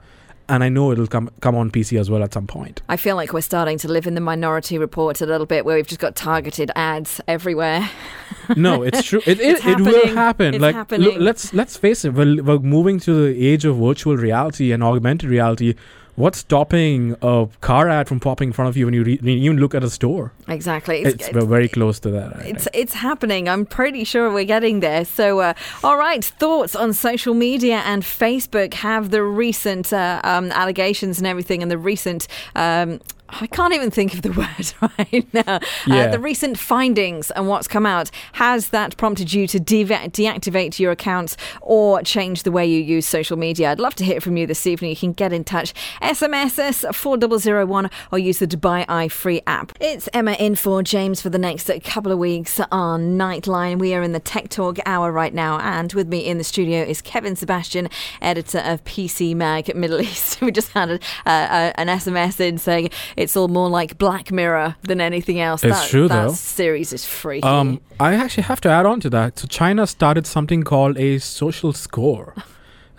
And 0.50 0.64
I 0.64 0.70
know 0.70 0.94
it'll 0.94 1.08
come 1.08 1.30
come 1.42 1.56
on 1.56 1.72
PC 1.72 2.00
as 2.00 2.10
well 2.10 2.24
at 2.24 2.34
some 2.34 2.48
point. 2.48 2.82
I 2.88 2.96
feel 2.96 3.18
like 3.18 3.34
we're 3.34 3.42
starting 3.42 3.78
to 3.80 3.90
live 3.90 4.08
in 4.08 4.16
the 4.16 4.22
minority 4.22 4.78
report 4.78 5.20
a 5.20 5.26
little 5.26 5.46
bit 5.46 5.66
where 5.66 5.76
we've 5.76 5.88
just 5.88 6.00
got 6.00 6.16
targeted 6.16 6.72
ads 6.74 7.20
everywhere. 7.28 7.90
no, 8.56 8.84
it's 8.84 9.04
true. 9.04 9.20
It, 9.26 9.40
it, 9.42 9.66
it 9.66 9.82
will 9.82 10.16
happen. 10.16 10.54
It's 10.54 10.62
like 10.62 10.76
happening. 10.76 11.10
Look, 11.10 11.20
let's 11.20 11.54
let's 11.54 11.76
face 11.76 12.06
it. 12.06 12.14
We're, 12.14 12.42
we're 12.42 12.60
moving 12.60 12.98
to 13.02 13.28
the 13.28 13.46
age 13.46 13.66
of 13.66 13.76
virtual 13.76 14.16
reality 14.16 14.72
and 14.72 14.82
augmented 14.82 15.30
reality. 15.30 15.76
What's 16.18 16.40
stopping 16.40 17.16
a 17.22 17.48
car 17.62 17.90
ad 17.90 18.08
from 18.08 18.20
popping 18.20 18.50
in 18.50 18.54
front 18.54 18.70
of 18.70 18.76
you 18.76 18.86
when 18.86 18.96
you, 18.96 19.04
re- 19.04 19.20
when 19.22 19.38
you 19.38 19.52
even 19.52 19.58
look 19.58 19.76
at 19.76 19.84
a 19.84 19.90
store? 19.90 20.34
Exactly. 20.48 21.04
It's, 21.04 21.32
we're 21.32 21.46
very 21.46 21.68
close 21.70 22.00
to 22.00 22.10
that. 22.10 22.36
I 22.38 22.40
It's 22.40 22.64
think. 22.64 22.76
it's 22.76 22.94
happening. 22.96 23.48
I'm 23.48 23.68
pretty 23.68 24.04
sure 24.04 24.34
we're 24.34 24.44
getting 24.44 24.80
there. 24.80 25.06
So, 25.06 25.40
uh, 25.42 25.54
all 25.84 25.96
right, 25.96 26.26
thoughts 26.26 26.76
on 26.76 26.94
social 26.94 27.36
media 27.36 27.84
and 27.86 28.02
Facebook 28.02 28.74
have 28.74 29.12
the 29.12 29.22
recent 29.22 29.94
uh, 29.94 30.20
um, 30.24 30.52
allegations 30.54 31.20
and 31.20 31.28
everything, 31.28 31.62
and 31.62 31.70
the 31.70 31.78
recent. 31.78 32.28
Um, 32.56 33.00
I 33.30 33.48
can't 33.48 33.74
even 33.74 33.92
think 33.92 34.14
of 34.14 34.22
the 34.22 34.32
word 34.82 34.94
right 35.00 35.34
now. 35.34 35.60
Uh, 35.90 36.08
the 36.08 36.20
recent 36.20 36.58
findings 36.58 37.32
and 37.32 37.48
what's 37.48 37.68
come 37.68 37.86
out 37.86 38.10
has 38.34 38.70
that 38.70 38.96
prompted 38.98 39.34
you 39.34 39.48
to 39.48 39.60
de- 39.60 39.86
deactivate 39.86 40.80
your 40.80 40.92
accounts 40.92 41.38
or 41.62 42.02
change 42.04 42.44
the 42.44 42.52
way 42.52 42.66
you 42.66 42.82
use 42.82 43.08
social 43.08 43.38
media? 43.38 43.72
I'd 43.72 43.80
love 43.80 43.96
to 43.96 44.06
hear 44.06 44.22
from 44.22 44.38
you 44.38 44.48
this 44.48 44.66
evening. 44.66 44.92
You 44.92 44.96
can 44.96 45.14
get 45.14 45.34
in 45.34 45.44
touch, 45.44 45.74
SMS 46.02 46.58
us 46.60 46.86
4001 46.96 47.90
or 48.12 48.20
use 48.20 48.40
the 48.40 48.48
Dubai 48.48 48.86
Eye 48.88 49.08
Free 49.08 49.42
app. 49.48 49.72
It's 49.80 50.08
Emma 50.14 50.34
in 50.34 50.56
for 50.56 50.84
James 50.84 51.22
for 51.22 51.30
the 51.30 51.38
next 51.38 51.70
couple 51.84 52.12
of 52.12 52.20
weeks 52.20 52.60
on 52.72 53.18
Nightline. 53.18 53.80
We 53.80 53.94
are 53.94 54.02
in 54.02 54.14
the 54.14 54.20
Tech 54.20 54.50
Talk 54.50 54.78
hour 54.86 55.12
right 55.12 55.34
now, 55.34 55.60
and 55.60 55.92
with 55.94 56.08
me 56.08 56.20
in 56.20 56.38
the 56.38 56.44
studio 56.44 56.82
is 56.84 57.02
Kevin 57.02 57.36
Sebastian, 57.36 57.90
editor 58.22 58.60
of 58.60 58.84
PC 58.84 59.36
Mag 59.36 59.74
Middle 59.76 60.02
East. 60.02 60.42
We 60.48 60.52
just 60.52 60.72
had 60.72 60.90
a, 60.90 60.96
uh, 61.26 61.74
an 61.76 61.88
SMS 61.88 62.40
in 62.40 62.58
saying 62.58 62.90
it's 63.18 63.36
all 63.36 63.48
more 63.48 63.68
like 63.68 63.98
Black 63.98 64.32
Mirror 64.32 64.76
than 64.84 65.02
anything 65.02 65.40
else. 65.40 65.64
It's 65.64 65.76
that, 65.76 65.90
true, 65.90 66.08
that 66.08 66.28
though. 66.28 66.34
series 66.34 66.94
is 66.94 67.04
freaky. 67.04 67.44
Um, 67.44 67.82
I 68.00 68.14
actually 68.14 68.44
have 68.44 68.62
to 68.62 68.70
add 68.70 68.86
on 68.86 69.00
to 69.02 69.10
that. 69.10 69.40
So 69.40 69.48
China 69.48 69.88
started 69.88 70.28
something 70.28 70.64
called 70.64 70.98
a 70.98 71.18
social 71.20 71.74
score. 71.74 72.36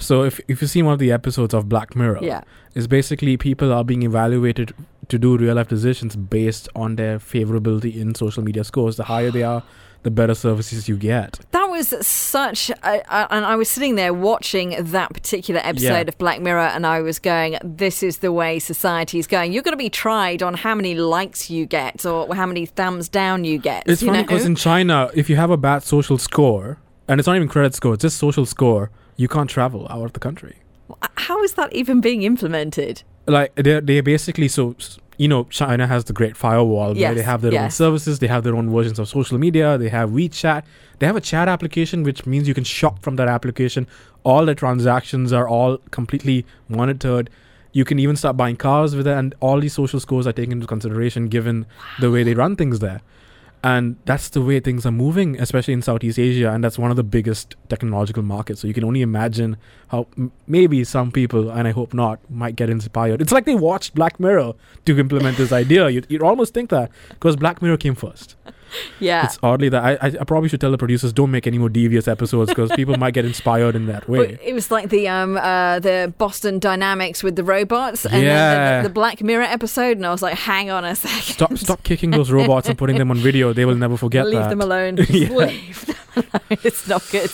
So 0.00 0.22
if 0.22 0.40
if 0.46 0.62
you've 0.62 0.70
seen 0.70 0.84
one 0.84 0.92
of 0.92 1.00
the 1.00 1.10
episodes 1.10 1.52
of 1.52 1.68
Black 1.68 1.96
Mirror, 1.96 2.20
yeah. 2.22 2.42
is 2.74 2.86
basically 2.86 3.36
people 3.36 3.72
are 3.72 3.82
being 3.82 4.04
evaluated 4.04 4.72
to 5.08 5.18
do 5.18 5.36
real 5.36 5.56
life 5.56 5.66
decisions 5.66 6.14
based 6.14 6.68
on 6.76 6.94
their 6.94 7.18
favorability 7.18 7.96
in 7.96 8.14
social 8.14 8.44
media 8.44 8.62
scores. 8.62 8.96
The 8.96 9.04
higher 9.04 9.32
they 9.32 9.42
are, 9.42 9.64
the 10.04 10.12
better 10.12 10.34
services 10.34 10.88
you 10.88 10.96
get. 10.96 11.40
That 11.50 11.67
was 11.78 12.06
such, 12.06 12.70
a, 12.70 12.76
a, 12.84 13.32
and 13.34 13.44
I 13.44 13.56
was 13.56 13.68
sitting 13.68 13.94
there 13.94 14.12
watching 14.12 14.76
that 14.78 15.12
particular 15.14 15.60
episode 15.64 16.06
Yeah. 16.06 16.12
of 16.12 16.18
Black 16.18 16.40
Mirror, 16.40 16.70
and 16.74 16.86
I 16.86 17.00
was 17.00 17.18
going, 17.18 17.56
"This 17.64 18.02
is 18.02 18.18
the 18.18 18.32
way 18.32 18.58
society 18.58 19.18
is 19.18 19.26
going. 19.26 19.52
You're 19.52 19.62
going 19.62 19.72
to 19.78 19.84
be 19.88 19.90
tried 19.90 20.42
on 20.42 20.54
how 20.54 20.74
many 20.74 20.94
likes 20.94 21.48
you 21.50 21.64
get 21.66 22.04
or 22.04 22.34
how 22.34 22.46
many 22.46 22.66
thumbs 22.66 23.08
down 23.08 23.44
you 23.44 23.58
get." 23.58 23.84
It's 23.86 24.02
you 24.02 24.08
funny 24.08 24.22
because 24.22 24.44
in 24.44 24.56
China, 24.56 25.10
if 25.14 25.30
you 25.30 25.36
have 25.36 25.50
a 25.50 25.56
bad 25.56 25.82
social 25.82 26.18
score, 26.18 26.78
and 27.06 27.18
it's 27.20 27.26
not 27.26 27.36
even 27.36 27.48
credit 27.48 27.74
score, 27.74 27.94
it's 27.94 28.02
just 28.02 28.18
social 28.18 28.44
score, 28.44 28.90
you 29.16 29.28
can't 29.28 29.48
travel 29.48 29.86
out 29.88 30.04
of 30.04 30.12
the 30.12 30.20
country. 30.20 30.56
How 31.16 31.42
is 31.42 31.54
that 31.54 31.72
even 31.72 32.00
being 32.00 32.22
implemented? 32.22 33.02
Like 33.26 33.54
they're 33.56 33.80
they 33.80 34.00
basically 34.00 34.48
so 34.48 34.74
s- 34.78 34.98
you 35.18 35.28
know 35.28 35.44
China 35.44 35.86
has 35.86 36.04
the 36.04 36.12
Great 36.12 36.36
Firewall 36.36 36.88
where 36.88 36.96
Yes, 36.96 37.16
they 37.16 37.22
have 37.22 37.42
their 37.42 37.52
own 37.64 37.70
services, 37.70 38.18
they 38.20 38.26
have 38.28 38.42
their 38.44 38.56
own 38.56 38.70
versions 38.70 38.98
of 38.98 39.08
social 39.08 39.36
media, 39.38 39.76
they 39.76 39.88
have 39.90 40.10
WeChat, 40.10 40.62
they 40.98 41.06
have 41.06 41.16
a 41.16 41.20
chat 41.20 41.48
application 41.48 42.02
which 42.04 42.24
means 42.26 42.48
you 42.48 42.54
can 42.54 42.64
shop 42.64 43.02
from 43.02 43.16
that 43.16 43.28
application. 43.28 43.86
All 44.24 44.46
the 44.46 44.54
transactions 44.54 45.32
are 45.32 45.46
all 45.48 45.78
completely 45.90 46.46
monitored. 46.68 47.28
You 47.72 47.84
can 47.84 47.98
even 47.98 48.16
start 48.16 48.36
buying 48.36 48.56
cars 48.56 48.96
with 48.96 49.06
it, 49.06 49.12
and 49.12 49.34
all 49.40 49.60
these 49.60 49.74
social 49.74 50.00
scores 50.00 50.26
are 50.26 50.32
taken 50.32 50.52
into 50.52 50.66
consideration 50.66 51.28
given 51.28 51.66
the 52.00 52.10
way 52.10 52.22
they 52.22 52.34
run 52.34 52.56
things 52.56 52.78
there. 52.78 53.02
And 53.62 53.96
that's 54.04 54.28
the 54.28 54.40
way 54.40 54.60
things 54.60 54.86
are 54.86 54.92
moving, 54.92 55.40
especially 55.40 55.74
in 55.74 55.82
Southeast 55.82 56.16
Asia, 56.18 56.50
and 56.52 56.62
that's 56.62 56.78
one 56.78 56.90
of 56.90 56.96
the 56.96 57.02
biggest 57.02 57.56
technological 57.68 58.22
markets. 58.22 58.60
So 58.60 58.68
you 58.68 58.74
can 58.74 58.84
only 58.84 59.02
imagine 59.02 59.56
how 59.88 60.06
m- 60.16 60.30
maybe 60.46 60.84
some 60.84 61.10
people, 61.10 61.50
and 61.50 61.66
I 61.66 61.72
hope 61.72 61.92
not, 61.92 62.20
might 62.30 62.54
get 62.54 62.70
inspired. 62.70 63.20
It's 63.20 63.32
like 63.32 63.46
they 63.46 63.56
watched 63.56 63.94
Black 63.96 64.20
Mirror 64.20 64.52
to 64.84 64.98
implement 64.98 65.38
this 65.38 65.50
idea. 65.50 65.88
You'd, 65.88 66.06
you'd 66.08 66.22
almost 66.22 66.54
think 66.54 66.70
that 66.70 66.90
because 67.10 67.34
Black 67.34 67.60
Mirror 67.60 67.78
came 67.78 67.96
first. 67.96 68.36
Yeah. 69.00 69.24
It's 69.26 69.38
oddly 69.42 69.68
that 69.70 69.82
I, 69.82 70.08
I, 70.20 70.24
probably 70.24 70.48
should 70.48 70.60
tell 70.60 70.70
the 70.70 70.78
producers 70.78 71.12
don't 71.12 71.30
make 71.30 71.46
any 71.46 71.58
more 71.58 71.68
devious 71.68 72.06
episodes 72.08 72.50
because 72.50 72.70
people 72.76 72.96
might 72.96 73.14
get 73.14 73.24
inspired 73.24 73.74
in 73.76 73.86
that 73.86 74.00
But 74.02 74.08
way. 74.08 74.38
it 74.44 74.52
was 74.54 74.70
like 74.70 74.90
the 74.90 75.08
um 75.08 75.36
uh 75.36 75.78
the 75.80 76.12
Boston 76.18 76.58
Dynamics 76.58 77.22
with 77.22 77.36
the 77.36 77.44
robots 77.44 78.04
and 78.04 78.22
Yeah. 78.22 78.82
the, 78.82 78.88
the 78.88 78.92
Black 78.94 79.22
Mirror 79.22 79.44
episode, 79.44 79.96
and 79.96 80.06
I 80.06 80.10
was 80.10 80.22
like, 80.22 80.34
hang 80.38 80.70
on 80.70 80.84
a 80.84 80.94
second, 80.94 81.22
Stop, 81.34 81.56
stop 81.58 81.82
kicking 81.82 82.10
those 82.10 82.30
robots 82.30 82.68
and 82.68 82.76
putting 82.76 82.98
them 82.98 83.10
on 83.10 83.16
video. 83.18 83.52
They 83.52 83.64
will 83.64 83.76
never 83.76 83.96
forget 83.96 84.26
leave 84.26 84.34
that. 84.40 84.50
them 84.50 84.60
alone. 84.60 84.98
Yeah. 85.08 85.28
Leave 85.30 85.86
them 85.86 85.96
alone. 85.96 86.07
It's 86.50 86.86
not 86.88 87.04
good. 87.10 87.30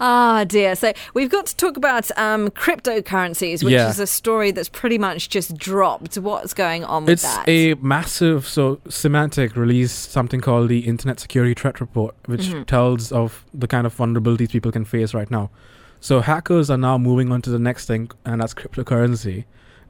Ah, 0.00 0.44
dear. 0.46 0.74
So 0.76 0.92
we've 1.14 1.30
got 1.30 1.46
to 1.46 1.56
talk 1.56 1.76
about 1.76 2.10
um, 2.18 2.48
cryptocurrencies, 2.50 3.62
which 3.62 3.72
Yeah. 3.72 3.88
is 3.88 3.98
a 3.98 4.06
story 4.06 4.50
that's 4.50 4.68
pretty 4.68 4.98
much 4.98 5.28
just 5.28 5.56
dropped. 5.56 6.16
What's 6.16 6.54
going 6.54 6.84
on 6.84 7.04
with 7.04 7.12
It's 7.14 7.22
that? 7.22 7.48
a 7.48 7.74
massive. 7.74 8.46
So 8.46 8.76
Symantec 8.88 9.56
released 9.56 10.10
something 10.12 10.40
called 10.40 10.68
the 10.68 10.80
Internet 10.80 11.20
Security 11.20 11.54
Threat 11.54 11.80
Report, 11.80 12.14
which 12.26 12.42
Mhm. 12.48 12.66
tells 12.66 13.12
of 13.12 13.44
the 13.54 13.66
kind 13.66 13.86
of 13.86 13.96
vulnerabilities 13.96 14.50
people 14.50 14.72
can 14.72 14.84
face 14.84 15.14
right 15.14 15.30
now. 15.30 15.50
So 16.00 16.20
hackers 16.20 16.70
are 16.70 16.78
now 16.78 16.96
moving 16.98 17.32
on 17.32 17.42
to 17.42 17.50
the 17.50 17.58
next 17.58 17.86
thing, 17.86 18.10
and 18.24 18.40
that's 18.40 18.54
cryptocurrency. 18.54 19.44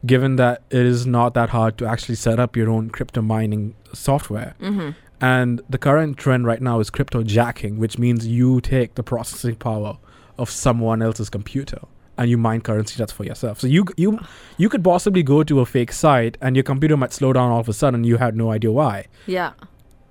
Given 0.06 0.36
that 0.36 0.62
it 0.70 0.86
is 0.86 1.06
not 1.06 1.34
that 1.34 1.50
hard 1.50 1.76
to 1.78 1.86
actually 1.86 2.14
set 2.14 2.38
up 2.38 2.56
your 2.56 2.70
own 2.70 2.88
crypto 2.90 3.20
mining 3.20 3.74
software, 3.92 4.54
hmm 4.60 4.90
and 5.20 5.60
the 5.68 5.78
current 5.78 6.16
trend 6.16 6.46
right 6.46 6.60
now 6.60 6.80
is 6.80 6.90
crypto 6.90 7.22
jacking, 7.22 7.78
which 7.78 7.98
means 7.98 8.26
you 8.26 8.60
take 8.60 8.94
the 8.94 9.02
processing 9.02 9.56
power 9.56 9.98
of 10.38 10.50
someone 10.50 11.02
else's 11.02 11.28
computer 11.30 11.80
and 12.16 12.30
you 12.30 12.36
mine 12.38 12.60
currency 12.60 12.96
that's 12.98 13.12
for 13.12 13.24
yourself. 13.24 13.60
So 13.60 13.66
you 13.66 13.84
you 13.96 14.18
you 14.56 14.68
could 14.68 14.82
possibly 14.84 15.22
go 15.22 15.42
to 15.44 15.60
a 15.60 15.66
fake 15.66 15.92
site 15.92 16.36
and 16.40 16.56
your 16.56 16.62
computer 16.64 16.96
might 16.96 17.12
slow 17.12 17.32
down 17.32 17.50
all 17.50 17.60
of 17.60 17.68
a 17.68 17.72
sudden. 17.72 18.04
You 18.04 18.16
had 18.18 18.36
no 18.36 18.50
idea 18.50 18.72
why. 18.72 19.06
Yeah. 19.26 19.52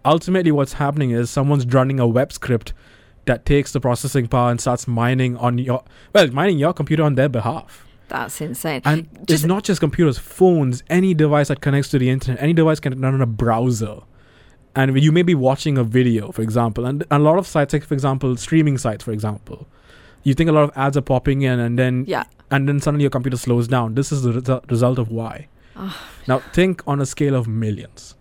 Ultimately, 0.06 0.52
what's 0.52 0.74
happening 0.74 1.12
is 1.12 1.30
someone's 1.30 1.66
running 1.66 2.00
a 2.00 2.08
web 2.08 2.32
script 2.32 2.74
that 3.26 3.46
takes 3.46 3.74
the 3.74 3.82
processing 3.82 4.28
power 4.28 4.50
and 4.52 4.60
starts 4.62 4.88
mining 4.88 5.36
on 5.38 5.58
your 5.58 5.84
well 6.14 6.28
mining 6.32 6.58
your 6.58 6.74
computer 6.74 7.04
on 7.04 7.16
their 7.16 7.30
behalf. 7.30 7.86
That's 8.08 8.40
insane. 8.40 8.82
And 8.86 9.10
Just- 9.26 9.30
it's 9.30 9.44
not 9.44 9.66
just 9.66 9.82
computers, 9.82 10.18
phones, 10.18 10.82
any 10.90 11.14
device 11.14 11.50
that 11.50 11.60
connects 11.60 11.90
to 11.90 12.00
the 12.00 12.10
internet, 12.10 12.42
any 12.42 12.54
device 12.54 12.80
can 12.80 13.00
run 13.02 13.14
on 13.16 13.22
a 13.22 13.26
browser. 13.26 13.98
And 14.78 14.98
you 15.06 15.12
may 15.18 15.24
be 15.24 15.36
watching 15.44 15.78
a 15.78 15.84
video, 15.84 16.32
for 16.32 16.42
example, 16.48 16.86
and 16.90 17.04
a 17.12 17.20
lot 17.28 17.38
of 17.42 17.48
sites, 17.54 17.74
like 17.74 17.84
for 17.92 17.94
example, 18.00 18.36
streaming 18.48 18.78
sites, 18.78 19.04
for 19.04 19.12
example, 19.12 19.68
you 20.24 20.34
think 20.34 20.50
a 20.50 20.54
lot 20.58 20.66
of 20.70 20.72
ads 20.86 20.96
are 21.02 21.06
popping 21.14 21.42
in, 21.52 21.60
and 21.68 21.80
then 21.84 22.04
Yeah. 22.08 22.24
and 22.52 22.68
then 22.70 22.80
suddenly 22.80 23.04
your 23.04 23.14
computer 23.16 23.38
slows 23.46 23.68
down. 23.68 23.96
This 23.96 24.12
is 24.18 24.22
the 24.28 24.34
resu- 24.40 24.72
result 24.72 25.00
of 25.00 25.10
why. 25.20 25.48
Oh. 25.76 25.96
Now 26.28 26.40
think 26.60 26.84
on 26.94 27.02
a 27.02 27.06
scale 27.06 27.36
of 27.36 27.48
millions. 27.48 28.14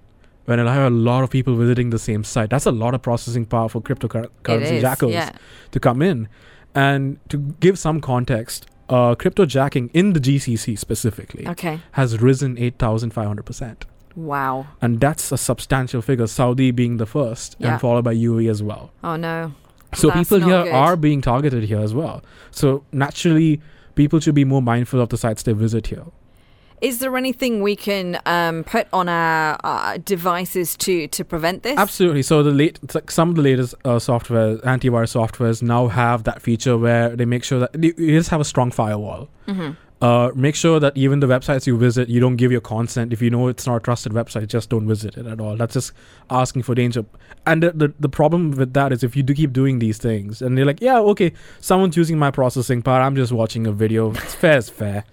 When 0.47 0.61
I 0.61 0.73
have 0.75 0.93
a 0.93 0.95
lot 0.95 1.25
of 1.25 1.31
people 1.31 1.57
visiting 1.57 1.91
the 1.91 1.99
same 1.99 2.23
site, 2.33 2.51
that's 2.51 2.67
a 2.67 2.71
lot 2.85 2.95
of 2.95 3.03
processing 3.03 3.47
power 3.47 3.69
for 3.69 3.81
cryptocurrency 3.83 4.81
jackals 4.81 5.13
Yeah. 5.13 5.31
to 5.73 5.81
come 5.81 6.03
in. 6.11 6.29
And 6.75 7.19
to 7.31 7.39
give 7.67 7.79
some 7.79 8.01
context, 8.01 8.67
uh, 8.89 9.15
crypto 9.17 9.45
jacking 9.47 9.91
in 9.93 10.13
the 10.13 10.21
GCC 10.21 10.77
specifically 10.77 11.49
Okay. 11.55 11.81
has 11.93 12.21
risen 12.23 12.57
8,500%. 12.59 13.87
Wow. 14.17 14.67
And 14.83 14.99
that's 15.01 15.31
a 15.31 15.37
substantial 15.39 16.03
figure, 16.03 16.27
Saudi 16.27 16.71
being 16.73 16.97
the 16.97 17.07
first, 17.07 17.55
Yeah. 17.59 17.73
and 17.73 17.81
followed 17.81 18.05
by 18.05 18.15
UAE 18.15 18.49
as 18.51 18.63
well. 18.63 18.91
Oh 19.05 19.17
no. 19.17 19.53
So 19.95 20.09
That's 20.09 20.19
people 20.29 20.41
here 20.41 20.65
good. 20.65 20.73
are 20.73 20.97
being 20.97 21.21
targeted 21.21 21.65
here 21.65 21.79
as 21.81 21.95
well. 21.95 22.23
So 22.51 22.83
naturally, 22.93 23.61
people 23.95 24.19
should 24.21 24.35
be 24.35 24.45
more 24.45 24.61
mindful 24.63 25.01
of 25.01 25.09
the 25.11 25.17
sites 25.17 25.43
they 25.45 25.53
visit 25.53 25.87
here. 25.89 26.05
Is 26.83 26.99
there 26.99 27.17
anything 27.17 27.63
we 27.63 27.75
can 27.75 28.21
um, 28.27 28.63
put 28.65 28.87
on 28.93 29.09
our 29.09 29.59
uh, 29.65 29.97
devices 30.05 30.77
to 30.79 31.09
to 31.09 31.25
prevent 31.25 31.63
this? 31.63 31.79
Absolutely. 31.79 32.23
So 32.23 32.43
the 32.43 32.51
late, 32.51 32.79
like 32.95 33.11
some 33.11 33.31
of 33.31 33.37
the 33.37 33.43
latest 33.43 33.75
uh, 33.87 33.99
software, 33.99 34.59
antivirus 34.59 35.15
softwares 35.17 35.63
now 35.63 35.89
have 35.89 36.25
that 36.25 36.43
feature 36.43 36.77
where 36.77 37.17
they 37.17 37.25
make 37.25 37.45
sure 37.45 37.61
that 37.61 37.83
you 37.83 37.95
you 37.97 38.19
just 38.19 38.29
have 38.29 38.41
a 38.43 38.45
strong 38.45 38.71
firewall. 38.71 39.29
hmm 39.47 39.71
Uh, 40.03 40.31
make 40.35 40.55
sure 40.55 40.79
that 40.79 40.95
even 40.95 41.21
the 41.21 41.27
websites 41.27 41.67
you 41.67 41.77
visit, 41.79 42.09
you 42.09 42.21
don't 42.21 42.37
give 42.37 42.53
your 42.53 42.61
consent. 42.61 43.15
If 43.15 43.23
you 43.23 43.31
know 43.31 43.49
it's 43.49 43.67
not 43.67 43.77
a 43.77 43.81
trusted 43.81 44.13
website, 44.13 44.47
just 44.49 44.69
don't 44.69 44.87
visit 44.87 45.17
it 45.17 45.27
at 45.27 45.41
all. 45.41 45.57
That's 45.57 45.73
just 45.73 45.93
asking 46.29 46.65
for 46.65 46.75
danger. 46.75 47.07
And 47.47 47.63
the, 47.63 47.73
the, 47.73 47.95
the 47.99 48.09
problem 48.11 48.51
with 48.51 48.75
that 48.75 48.93
is 48.93 49.03
if 49.03 49.17
you 49.17 49.23
do 49.23 49.33
keep 49.33 49.55
doing 49.55 49.79
these 49.79 49.97
things 49.97 50.43
and 50.43 50.59
they're 50.59 50.67
like, 50.67 50.83
yeah, 50.83 50.99
okay, 50.99 51.33
someone's 51.61 51.97
using 51.97 52.19
my 52.19 52.31
processing 52.31 52.83
power, 52.83 53.01
I'm 53.01 53.17
just 53.17 53.33
watching 53.33 53.67
a 53.67 53.73
video. 53.73 54.11
It's 54.11 54.35
fair 54.35 54.59
is 54.59 54.69
fair. 54.69 55.05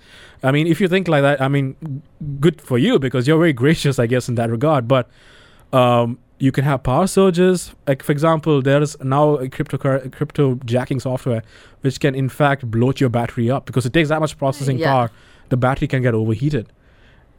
I 0.44 0.52
mean, 0.52 0.68
if 0.68 0.82
you 0.82 0.90
think 0.90 1.08
like 1.08 1.22
that, 1.22 1.42
I 1.42 1.48
mean, 1.48 2.04
good 2.42 2.60
for 2.60 2.78
you 2.78 3.00
because 3.00 3.26
you're 3.26 3.38
very 3.38 3.54
gracious, 3.54 4.00
I 4.00 4.08
guess, 4.08 4.28
in 4.28 4.36
that 4.36 4.50
regard. 4.50 4.90
But 4.90 5.10
um, 5.72 6.20
you 6.40 6.52
can 6.52 6.64
have 6.64 6.84
power 6.84 7.08
surges. 7.08 7.74
Like, 7.88 8.04
for 8.04 8.12
example, 8.12 8.62
there 8.62 8.82
is 8.82 8.98
now 9.02 9.36
a 9.36 9.48
crypto 9.50 9.78
crypto 10.10 10.60
jacking 10.66 11.00
software 11.00 11.44
which 11.82 12.00
can, 12.00 12.16
in 12.16 12.30
fact, 12.30 12.70
bloat 12.70 13.00
your 13.00 13.10
battery 13.10 13.50
up 13.50 13.66
because 13.66 13.86
it 13.86 13.94
takes 13.94 14.10
that 14.10 14.20
much 14.20 14.38
processing 14.38 14.78
Yeah. 14.78 14.92
power. 14.92 15.12
The 15.50 15.58
battery 15.58 15.88
can 15.88 16.02
get 16.02 16.14
overheated, 16.14 16.68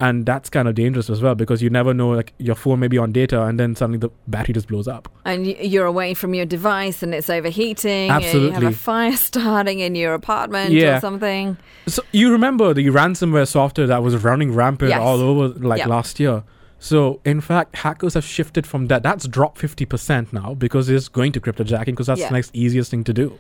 and 0.01 0.25
that's 0.27 0.51
kind 0.51 0.69
of 0.69 0.75
dangerous 0.75 1.09
as 1.11 1.21
well 1.23 1.35
because 1.35 1.63
you 1.63 1.71
never 1.71 1.93
know. 1.95 2.11
Like, 2.11 2.33
your 2.39 2.55
phone 2.55 2.79
may 2.81 2.89
be 2.89 2.99
on 2.99 3.11
data, 3.13 3.43
and 3.43 3.59
then 3.59 3.75
suddenly 3.75 3.99
the 3.99 4.11
battery 4.29 4.53
just 4.55 4.69
blows 4.69 4.87
up. 4.87 5.09
And 5.25 5.47
you're 5.47 5.87
away 5.87 6.15
from 6.15 6.35
your 6.35 6.47
device, 6.47 7.03
and 7.03 7.15
it's 7.15 7.29
overheating. 7.31 8.11
And 8.11 8.23
you 8.25 8.51
have 8.51 8.63
a 8.63 8.73
fire 8.73 9.17
starting 9.31 9.81
in 9.81 9.95
your 9.95 10.15
apartment 10.15 10.73
Yeah. 10.73 10.99
or 10.99 11.01
something. 11.01 11.57
So 11.87 12.03
you 12.13 12.31
remember 12.31 12.73
the 12.75 12.87
ransomware 12.89 13.49
software 13.49 13.87
that 13.87 14.03
was 14.03 14.23
running 14.23 14.53
rampant 14.55 14.91
Yes. 14.91 15.01
all 15.01 15.21
over 15.21 15.49
like 15.59 15.79
Yeah. 15.81 15.89
last 15.89 16.21
year. 16.21 16.43
So 16.79 17.21
in 17.25 17.41
fact, 17.41 17.77
hackers 17.77 18.15
have 18.15 18.25
shifted 18.25 18.67
from 18.67 18.87
that. 18.89 19.03
That's 19.03 19.27
dropped 19.27 19.59
fifty 19.59 19.85
percent 19.87 20.33
now 20.33 20.55
because 20.55 20.89
it's 20.89 21.09
going 21.09 21.33
to 21.33 21.41
cryptojacking 21.41 21.87
because 21.87 22.07
that's 22.09 22.21
Yeah. 22.21 22.29
the 22.29 22.35
next 22.35 22.51
easiest 22.55 22.91
thing 22.91 23.05
to 23.05 23.13
do. 23.13 23.39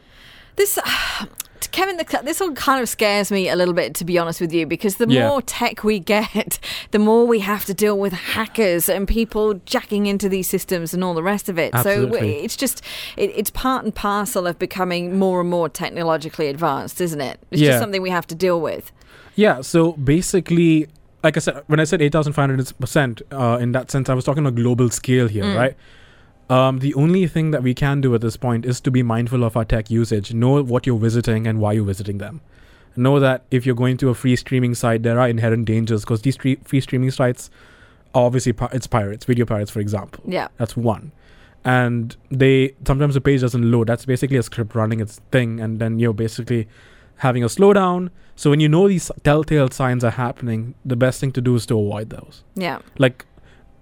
This, 0.57 0.79
Kevin, 1.73 1.97
the, 1.97 2.21
this 2.25 2.41
all 2.41 2.53
kind 2.53 2.81
of 2.81 2.89
scares 2.89 3.33
me 3.33 3.49
a 3.49 3.57
little 3.57 3.75
bit, 3.75 3.95
to 3.97 4.05
be 4.05 4.17
honest 4.19 4.41
with 4.41 4.53
you, 4.53 4.65
because 4.67 4.97
the 4.97 5.09
Yeah. 5.09 5.29
more 5.29 5.43
tech 5.43 5.83
we 5.83 5.99
get, 5.99 6.59
the 6.93 6.99
more 7.01 7.27
we 7.27 7.41
have 7.41 7.65
to 7.65 7.75
deal 7.75 7.99
with 7.99 8.13
hackers 8.13 8.89
and 8.89 9.09
people 9.09 9.55
jacking 9.67 10.07
into 10.07 10.29
these 10.29 10.49
systems 10.49 10.95
and 10.95 11.03
all 11.03 11.15
the 11.15 11.23
rest 11.23 11.49
of 11.49 11.59
it. 11.59 11.75
So 11.83 12.15
it's 12.15 12.55
just, 12.57 12.83
it, 13.17 13.33
it's 13.35 13.51
part 13.51 13.85
and 13.85 13.93
parcel 13.95 14.47
of 14.47 14.59
becoming 14.61 15.19
more 15.19 15.41
and 15.41 15.51
more 15.51 15.69
technologically 15.69 16.47
advanced, 16.47 17.01
isn't 17.01 17.21
it? 17.21 17.41
It's 17.51 17.61
Yeah. 17.61 17.71
just 17.71 17.81
something 17.81 18.01
we 18.03 18.11
have 18.11 18.27
to 18.29 18.35
deal 18.37 18.61
with. 18.61 18.93
Yeah. 19.35 19.61
So 19.63 19.93
basically, 19.95 20.87
like 21.25 21.37
I 21.37 21.41
said, 21.41 21.63
when 21.67 21.81
I 21.81 21.85
said 21.85 22.01
eight 22.03 22.13
thousand 22.13 22.35
five 22.35 22.49
hundred 22.49 22.73
percent, 22.79 23.23
uh, 23.33 23.59
in 23.61 23.73
that 23.73 23.91
sense, 23.91 24.09
I 24.09 24.15
was 24.15 24.25
talking 24.25 24.47
on 24.47 24.53
a 24.53 24.57
global 24.57 24.91
scale 24.91 25.27
here, 25.27 25.45
Mm. 25.45 25.57
right? 25.57 25.77
Um, 26.51 26.79
the 26.81 26.93
only 26.95 27.27
thing 27.27 27.51
that 27.53 27.63
we 27.63 27.73
can 27.75 28.01
do 28.03 28.15
at 28.15 28.21
this 28.21 28.37
point 28.37 28.67
is 28.67 28.79
to 28.83 28.91
be 28.91 29.03
mindful 29.03 29.43
of 29.45 29.57
our 29.57 29.65
tech 29.65 29.91
usage. 29.91 30.35
Know 30.35 30.63
what 30.63 30.87
you're 30.87 30.99
visiting 30.99 31.47
and 31.47 31.59
why 31.59 31.73
you're 31.73 31.87
visiting 31.87 32.19
them. 32.19 32.43
Know 32.97 33.19
that 33.19 33.45
if 33.51 33.65
you're 33.67 33.75
going 33.75 33.97
to 33.97 34.11
a 34.11 34.15
free 34.15 34.37
streaming 34.37 34.75
site, 34.75 35.03
there 35.03 35.19
are 35.19 35.29
inherent 35.29 35.65
dangers 35.65 36.03
because 36.03 36.21
these 36.23 36.37
free, 36.37 36.57
free 36.63 36.81
streaming 36.81 37.11
sites, 37.11 37.51
are 38.15 38.25
obviously, 38.25 38.53
pi- 38.53 38.69
it's 38.73 38.87
pirates, 38.87 39.25
video 39.25 39.47
pirates, 39.47 39.71
for 39.71 39.81
example. 39.81 40.23
Yeah. 40.29 40.49
That's 40.59 40.77
one. 40.77 41.11
And 41.65 42.15
they 42.31 42.75
sometimes 42.87 43.15
the 43.15 43.23
page 43.23 43.41
doesn't 43.41 43.69
load. 43.71 43.87
That's 43.87 44.05
basically 44.05 44.37
a 44.37 44.43
script 44.43 44.75
running 44.75 45.01
its 45.01 45.21
thing, 45.33 45.61
and 45.61 45.79
then 45.79 45.99
you're 45.99 46.13
basically 46.13 46.69
having 47.17 47.43
a 47.43 47.47
slowdown. 47.47 48.11
So 48.37 48.51
when 48.51 48.61
you 48.61 48.69
know 48.69 48.89
these 48.89 49.11
telltale 49.23 49.71
signs 49.71 50.05
are 50.05 50.11
happening, 50.11 50.75
the 50.85 50.97
best 50.97 51.21
thing 51.21 51.33
to 51.33 51.41
do 51.41 51.55
is 51.55 51.67
to 51.67 51.79
avoid 51.79 52.11
those. 52.11 52.43
Yeah. 52.55 52.81
Like 52.99 53.25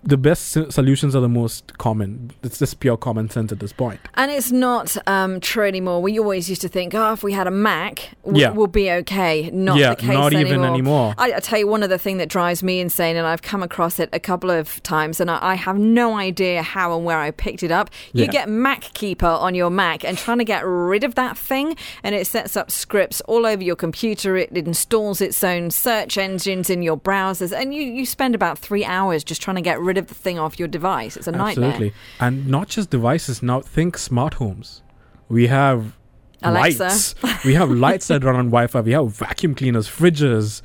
the 0.04 0.16
best 0.16 0.56
s- 0.56 0.74
solutions 0.74 1.14
are 1.14 1.20
the 1.20 1.28
most 1.28 1.78
common. 1.78 2.32
It's 2.42 2.58
just 2.58 2.80
pure 2.80 2.96
common 2.96 3.30
sense 3.30 3.52
at 3.52 3.60
this 3.60 3.72
point. 3.72 4.00
And 4.14 4.30
it's 4.30 4.50
not 4.50 4.96
um, 5.08 5.40
true 5.40 5.66
anymore. 5.66 6.02
We 6.02 6.18
always 6.18 6.48
used 6.50 6.62
to 6.62 6.68
think, 6.68 6.94
oh, 6.94 7.12
if 7.12 7.22
we 7.22 7.32
had 7.32 7.46
a 7.46 7.50
Mac, 7.52 8.10
w- 8.24 8.42
Yeah. 8.42 8.50
we'll 8.50 8.66
be 8.66 8.90
okay. 8.90 9.50
Not 9.52 9.78
yeah, 9.78 9.90
the 9.90 9.96
case 9.96 10.04
anymore. 10.08 10.22
not 10.22 10.32
anymore. 10.34 10.54
even 10.54 10.64
anymore. 10.64 11.14
I, 11.18 11.32
I 11.34 11.40
tell 11.40 11.58
you, 11.58 11.66
one 11.68 11.82
other 11.82 11.98
thing 11.98 12.16
that 12.18 12.28
drives 12.28 12.62
me 12.62 12.80
insane, 12.80 13.16
and 13.16 13.26
I've 13.26 13.42
come 13.42 13.62
across 13.62 13.98
it 14.00 14.08
a 14.12 14.18
couple 14.20 14.50
of 14.50 14.82
times, 14.82 15.20
and 15.20 15.30
I, 15.30 15.38
I 15.40 15.54
have 15.54 15.78
no 15.78 16.16
idea 16.16 16.62
how 16.62 16.96
and 16.96 17.04
where 17.04 17.18
I 17.18 17.30
picked 17.30 17.62
it 17.62 17.70
up. 17.70 17.88
You 18.12 18.24
Yeah. 18.24 18.30
get 18.32 18.48
Mac 18.48 18.80
Keeper 18.94 19.26
on 19.26 19.54
your 19.54 19.70
Mac, 19.70 20.04
and 20.04 20.18
trying 20.18 20.38
to 20.38 20.44
get 20.44 20.64
rid 20.66 21.04
of 21.04 21.14
that 21.14 21.38
thing, 21.38 21.76
and 22.02 22.14
it 22.14 22.26
sets 22.26 22.56
up 22.56 22.70
scripts 22.70 23.20
all 23.22 23.46
over 23.46 23.62
your 23.62 23.76
computer. 23.76 24.36
It 24.36 24.50
installs 24.56 25.20
its 25.20 25.42
own 25.44 25.70
search 25.70 26.18
engines 26.18 26.68
in 26.70 26.82
your 26.82 26.96
browsers, 26.98 27.52
and 27.56 27.72
you, 27.72 27.82
you 27.82 28.04
spend 28.04 28.34
about 28.34 28.58
three 28.58 28.84
hours 28.84 29.22
just 29.22 29.40
trying 29.40 29.56
to 29.56 29.62
get 29.62 29.80
rid 29.80 29.91
of 29.98 30.06
the 30.08 30.14
thing 30.14 30.38
off 30.38 30.58
your 30.58 30.68
device. 30.68 31.16
It's 31.16 31.26
a 31.26 31.32
nightmare. 31.32 31.70
Absolutely. 31.70 31.94
And 32.20 32.46
not 32.48 32.68
just 32.68 32.90
devices. 32.90 33.42
Now 33.42 33.60
think 33.60 33.96
smart 33.98 34.34
homes. 34.34 34.82
We 35.28 35.46
have 35.48 35.96
Alexa. 36.42 36.84
lights. 36.84 37.14
we 37.44 37.54
have 37.54 37.70
lights 37.70 38.08
that 38.08 38.24
run 38.24 38.36
on 38.36 38.46
Wi-Fi. 38.46 38.80
We 38.80 38.92
have 38.92 39.12
vacuum 39.14 39.54
cleaners, 39.54 39.88
fridges, 39.88 40.62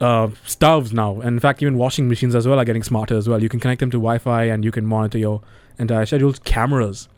uh, 0.00 0.28
stoves 0.44 0.92
now. 0.92 1.20
And 1.20 1.28
in 1.34 1.40
fact, 1.40 1.62
even 1.62 1.76
washing 1.78 2.08
machines 2.08 2.34
as 2.34 2.46
well 2.48 2.58
are 2.58 2.64
getting 2.64 2.82
smarter 2.82 3.16
as 3.16 3.28
well. 3.28 3.42
You 3.42 3.48
can 3.48 3.60
connect 3.60 3.80
them 3.80 3.90
to 3.90 3.98
Wi-Fi 3.98 4.44
and 4.44 4.64
you 4.64 4.70
can 4.72 4.84
monitor 4.86 5.18
your 5.18 5.40
entire 5.78 6.04
schedules. 6.06 6.38
Cameras. 6.40 7.08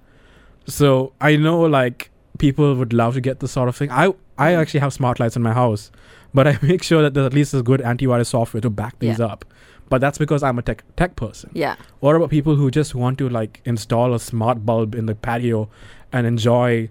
So 0.67 1.13
I 1.21 1.37
know 1.37 1.61
like 1.63 2.11
people 2.39 2.75
would 2.75 2.93
love 2.93 3.15
to 3.15 3.21
get 3.21 3.41
this 3.41 3.53
sort 3.53 3.69
of 3.69 3.77
thing. 3.77 3.91
I 3.91 4.13
I 4.39 4.55
actually 4.55 4.81
have 4.81 4.93
smart 4.93 5.21
lights 5.21 5.37
in 5.37 5.43
my 5.43 5.53
house, 5.53 5.91
but 6.33 6.47
I 6.49 6.59
make 6.63 6.83
sure 6.83 7.03
that 7.03 7.15
there's 7.15 7.27
at 7.27 7.35
least 7.35 7.55
a 7.55 7.63
good 7.63 7.81
antivirus 7.81 8.27
software 8.27 8.61
to 8.61 8.71
back 8.71 8.99
these 8.99 9.19
Yeah. 9.19 9.27
up. 9.27 9.45
But 9.89 10.01
that's 10.01 10.19
because 10.19 10.43
I'm 10.43 10.59
a 10.59 10.63
tech 10.63 10.83
tech 10.97 11.17
person. 11.17 11.51
Yeah. 11.53 11.77
What 12.01 12.17
about 12.17 12.31
people 12.31 12.57
who 12.57 12.71
just 12.71 12.95
want 12.95 13.19
to 13.19 13.29
like 13.29 13.61
install 13.65 14.15
a 14.15 14.21
smart 14.21 14.65
bulb 14.65 14.95
in 14.95 15.07
the 15.07 15.15
patio 15.15 15.69
and 16.13 16.27
enjoy 16.27 16.89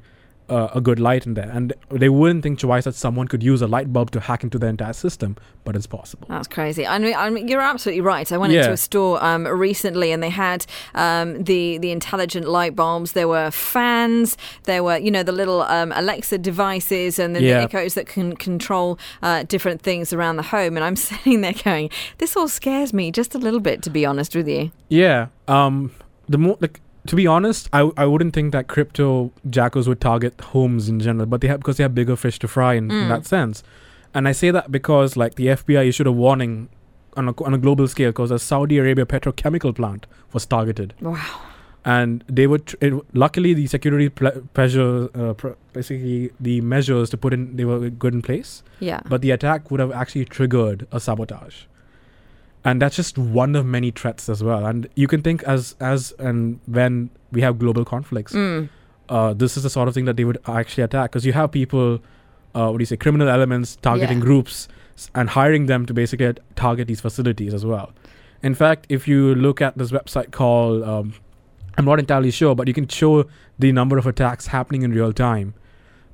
uh, 0.54 0.70
a 0.80 0.82
good 0.82 1.00
light 1.00 1.26
in 1.28 1.34
there? 1.34 1.50
And 1.58 1.74
they 1.90 2.10
wouldn't 2.10 2.44
think 2.44 2.60
twice 2.60 2.84
that 2.86 2.96
someone 2.96 3.28
could 3.28 3.44
use 3.52 3.62
a 3.62 3.68
light 3.68 3.90
bulb 3.94 4.12
to 4.12 4.20
hack 4.20 4.44
into 4.44 4.58
the 4.60 4.68
entire 4.68 4.94
system, 4.94 5.36
but 5.66 5.76
it's 5.76 5.88
possible. 5.88 6.28
That's 6.30 6.48
crazy. 6.48 6.84
I 6.86 7.00
mean, 7.00 7.16
I 7.16 7.30
mean, 7.30 7.48
you're 7.50 7.62
absolutely 7.74 8.02
right. 8.02 8.32
I 8.32 8.38
went 8.38 8.54
Yeah. 8.54 8.62
into 8.62 8.74
a 8.74 8.78
store 8.78 9.16
um, 9.30 9.42
recently, 9.48 10.12
and 10.14 10.22
they 10.22 10.30
had 10.48 10.66
um, 10.96 11.44
the 11.44 11.78
the 11.80 11.92
intelligent 11.92 12.46
light 12.48 12.76
bulbs. 12.76 13.12
There 13.14 13.28
were 13.28 13.52
fans. 13.52 14.38
There 14.64 14.84
were, 14.84 14.98
you 15.06 15.12
know, 15.12 15.24
the 15.24 15.32
little 15.42 15.62
um, 15.64 15.92
Alexa 15.96 16.38
devices, 16.38 17.20
and 17.20 17.36
then 17.36 17.44
Yeah. 17.44 17.58
the 17.58 17.64
Echoes 17.64 17.94
that 17.96 18.08
can 18.08 18.36
control 18.36 18.98
uh, 19.22 19.44
different 19.54 19.82
things 19.82 20.14
around 20.14 20.36
the 20.38 20.44
home. 20.56 20.78
And 20.78 20.84
I'm 20.86 20.96
sitting 21.10 21.42
there 21.42 21.58
going, 21.64 21.90
"This 22.20 22.36
all 22.38 22.48
scares 22.48 22.94
me 22.94 23.12
just 23.12 23.36
a 23.36 23.40
little 23.40 23.60
bit." 23.60 23.82
To 23.84 23.90
be 23.90 24.06
honest 24.06 24.36
with 24.36 24.48
you, 24.48 24.72
Yeah. 24.90 25.28
Um. 25.48 25.92
The 26.30 26.38
more 26.38 26.58
like 26.62 26.80
to 27.08 27.16
be 27.16 27.28
honest, 27.28 27.70
I 27.74 27.90
I 27.98 28.06
wouldn't 28.06 28.34
think 28.34 28.52
that 28.54 28.68
crypto 28.68 29.32
jackals 29.50 29.88
would 29.88 30.00
target 30.02 30.40
homes 30.42 30.90
in 30.90 31.00
general, 31.00 31.26
but 31.26 31.42
they 31.42 31.48
have 31.48 31.60
because 31.60 31.78
they 31.78 31.84
have 31.84 31.96
bigger 31.96 32.16
fish 32.16 32.40
to 32.40 32.48
fry 32.48 32.74
in, 32.76 32.90
in 32.92 33.06
Mm. 33.06 33.10
that 33.10 33.26
sense. 33.26 33.64
And 34.14 34.28
I 34.28 34.32
say 34.32 34.52
that 34.52 34.72
because 34.72 35.18
like 35.18 35.36
the 35.36 35.48
FBI 35.48 35.88
issued 35.88 36.08
a 36.08 36.12
warning 36.12 36.70
on 37.18 37.30
a 37.30 37.34
on 37.44 37.54
a 37.54 37.58
global 37.58 37.88
scale 37.88 38.12
because 38.12 38.32
a 38.32 38.40
Saudi 38.40 38.78
Arabia 38.78 39.06
petrochemical 39.06 39.76
plant 39.76 40.06
was 40.34 40.46
targeted. 40.46 40.94
wow. 41.02 41.42
and 41.86 42.24
they 42.36 42.48
would 42.48 42.62
tr- 42.66 42.78
it, 42.80 42.94
luckily 43.22 43.50
the 43.54 43.68
security 43.68 44.08
ple- 44.08 44.42
pressure 44.54 45.10
uh, 45.22 45.34
pr- 45.34 45.50
basically 45.74 46.32
the 46.40 46.54
measures 46.74 47.10
to 47.10 47.18
put 47.18 47.34
in 47.38 47.42
they 47.58 47.66
were 47.66 47.90
good 48.04 48.14
in 48.18 48.22
place 48.28 48.64
Yeah. 48.80 49.02
but 49.14 49.22
the 49.26 49.32
attack 49.32 49.70
would 49.70 49.82
have 49.82 49.92
actually 49.92 50.24
triggered 50.36 50.88
a 50.94 51.02
sabotage 51.08 51.58
and 52.66 52.82
that's 52.82 52.96
just 52.96 53.18
one 53.18 53.56
of 53.56 53.66
many 53.66 53.92
threats 53.92 54.30
as 54.30 54.44
well 54.44 54.66
and 54.66 54.88
you 54.96 55.08
can 55.08 55.22
think 55.22 55.44
as 55.44 55.76
as 55.80 56.14
and 56.20 56.60
when 56.66 57.10
we 57.32 57.42
have 57.42 57.60
global 57.60 57.84
conflicts 57.86 58.34
Mm. 58.34 58.70
uh, 59.10 59.34
this 59.34 59.58
is 59.58 59.64
the 59.64 59.70
sort 59.70 59.88
of 59.88 59.94
thing 59.94 60.06
that 60.06 60.16
they 60.18 60.24
would 60.26 60.38
actually 60.48 60.84
attack 60.84 61.12
because 61.12 61.26
you 61.26 61.34
have 61.34 61.52
people 61.52 62.00
uh, 62.56 62.68
what 62.70 62.78
do 62.78 62.82
you 62.82 62.86
say 62.86 62.98
criminal 62.98 63.28
elements 63.30 63.76
targeting 63.78 64.20
Yeah. 64.20 64.24
groups 64.26 64.68
and 65.16 65.30
hiring 65.30 65.66
them 65.66 65.86
to 65.88 65.94
basically 65.94 66.34
target 66.56 66.88
these 66.88 67.02
facilities 67.02 67.54
as 67.54 67.66
well 67.66 67.92
in 68.44 68.54
fact 68.56 68.86
if 68.90 69.08
you 69.08 69.36
look 69.36 69.62
at 69.62 69.78
this 69.78 69.92
website 69.92 70.32
called 70.32 70.84
um, 70.84 71.14
I'm 71.76 71.86
not 71.86 71.98
entirely 71.98 72.30
sure, 72.30 72.54
but 72.54 72.68
you 72.68 72.74
can 72.76 72.88
show 72.88 73.26
the 73.58 73.72
number 73.72 73.98
of 73.98 74.06
attacks 74.06 74.46
happening 74.46 74.84
in 74.84 74.92
real 74.92 75.12
time. 75.12 75.56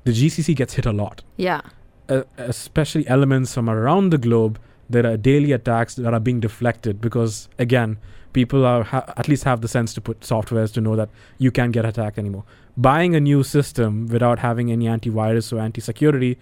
The 0.04 0.12
GCC 0.12 0.54
gets 0.56 0.72
hit 0.72 0.86
a 0.86 0.92
lot, 0.92 1.22
Yeah. 1.36 1.60
uh, 2.08 2.22
especially 2.38 3.06
elements 3.08 3.52
from 3.52 3.68
around 3.68 4.08
the 4.08 4.16
globe. 4.16 4.58
There 4.90 5.06
are 5.06 5.16
daily 5.16 5.52
attacks 5.52 5.94
that 5.94 6.12
are 6.12 6.20
being 6.20 6.40
deflected 6.40 7.00
because, 7.00 7.48
again, 7.58 7.98
people 8.32 8.66
are 8.66 8.82
ha- 8.82 9.04
at 9.16 9.28
least 9.28 9.44
have 9.44 9.60
the 9.60 9.68
sense 9.68 9.94
to 9.94 10.00
put 10.00 10.20
softwares 10.20 10.72
to 10.74 10.80
know 10.80 10.96
that 10.96 11.08
you 11.38 11.50
can't 11.50 11.72
get 11.72 11.84
attacked 11.84 12.18
anymore. 12.18 12.44
Buying 12.76 13.14
a 13.14 13.20
new 13.20 13.42
system 13.42 14.06
without 14.08 14.40
having 14.40 14.70
any 14.70 14.86
antivirus 14.86 15.52
or 15.52 15.60
anti-security 15.60 16.38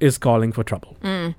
is 0.00 0.18
calling 0.18 0.52
for 0.52 0.62
trouble. 0.62 0.96
Mm. 1.02 1.34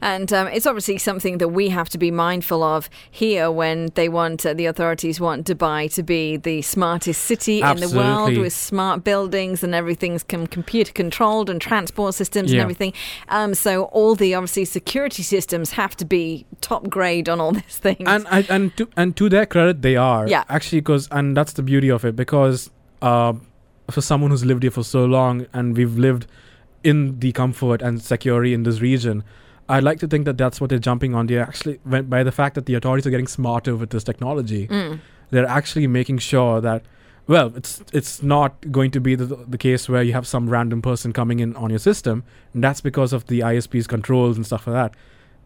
And 0.00 0.32
um, 0.32 0.46
it's 0.48 0.66
obviously 0.66 0.98
something 0.98 1.38
that 1.38 1.48
we 1.48 1.68
have 1.70 1.88
to 1.90 1.98
be 1.98 2.10
mindful 2.10 2.62
of 2.62 2.88
here 3.10 3.50
when 3.50 3.90
they 3.94 4.08
want 4.08 4.44
uh, 4.46 4.54
the 4.54 4.66
authorities 4.66 5.20
want 5.20 5.46
Dubai 5.46 5.92
to 5.94 6.02
be 6.02 6.36
the 6.36 6.62
smartest 6.62 7.22
city 7.22 7.60
in 7.60 7.76
the 7.78 7.88
world 7.96 8.36
with 8.36 8.52
smart 8.52 9.04
buildings 9.04 9.62
and 9.64 9.74
everything's 9.74 10.22
com- 10.22 10.46
computer 10.46 10.92
controlled 10.92 11.50
and 11.50 11.60
transport 11.60 12.14
systems 12.14 12.52
and 12.52 12.60
everything. 12.60 12.92
Um, 13.28 13.54
so 13.54 13.84
all 13.84 14.14
the 14.14 14.34
obviously 14.34 14.64
security 14.64 15.22
systems 15.22 15.72
have 15.72 15.96
to 15.96 16.04
be 16.04 16.46
top 16.60 16.88
grade 16.88 17.28
on 17.28 17.40
all 17.40 17.52
these 17.60 17.78
things. 17.78 18.06
and 18.06 18.26
I, 18.28 18.44
and 18.48 18.76
to 18.76 18.88
and 18.96 19.16
to 19.16 19.28
their 19.28 19.46
credit, 19.46 19.82
they 19.82 19.96
are 19.96 20.28
Yeah. 20.28 20.44
actually 20.48 20.80
because 20.80 21.08
and 21.10 21.36
that's 21.36 21.52
the 21.54 21.62
beauty 21.62 21.90
of 21.90 22.04
it 22.04 22.14
because 22.16 22.70
uh, 23.02 23.32
for 23.90 24.00
someone 24.00 24.30
who's 24.30 24.44
lived 24.44 24.62
here 24.62 24.70
for 24.70 24.82
so 24.84 25.04
long 25.04 25.46
and 25.52 25.76
we've 25.76 25.96
lived 25.98 26.26
in 26.82 27.18
the 27.20 27.32
comfort 27.32 27.82
and 27.82 28.00
security 28.02 28.54
in 28.54 28.62
this 28.62 28.80
region. 28.80 29.24
I'd 29.68 29.82
like 29.82 29.98
to 30.00 30.06
think 30.06 30.24
that 30.26 30.38
that's 30.38 30.60
what 30.60 30.70
they're 30.70 30.78
jumping 30.78 31.14
on. 31.14 31.26
They 31.26 31.38
actually, 31.38 31.80
when, 31.84 32.06
by 32.06 32.22
the 32.22 32.32
fact 32.32 32.54
that 32.54 32.66
the 32.66 32.74
authorities 32.74 33.06
are 33.06 33.10
getting 33.10 33.26
smarter 33.26 33.74
with 33.76 33.90
this 33.90 34.04
technology, 34.04 34.68
Mm. 34.68 35.00
they're 35.30 35.46
actually 35.46 35.86
making 35.86 36.18
sure 36.18 36.60
that, 36.60 36.82
well, 37.26 37.52
it's 37.56 37.82
it's 37.92 38.22
not 38.22 38.70
going 38.70 38.92
to 38.92 39.00
be 39.00 39.16
the, 39.16 39.24
the 39.26 39.58
case 39.58 39.88
where 39.88 40.02
you 40.02 40.12
have 40.12 40.26
some 40.26 40.48
random 40.48 40.80
person 40.82 41.12
coming 41.12 41.40
in 41.40 41.56
on 41.56 41.70
your 41.70 41.80
system. 41.80 42.22
And 42.54 42.62
that's 42.62 42.80
because 42.80 43.12
of 43.12 43.26
the 43.26 43.40
ISP's 43.40 43.86
controls 43.88 44.36
and 44.36 44.46
stuff 44.46 44.66
like 44.68 44.74
that. 44.74 44.94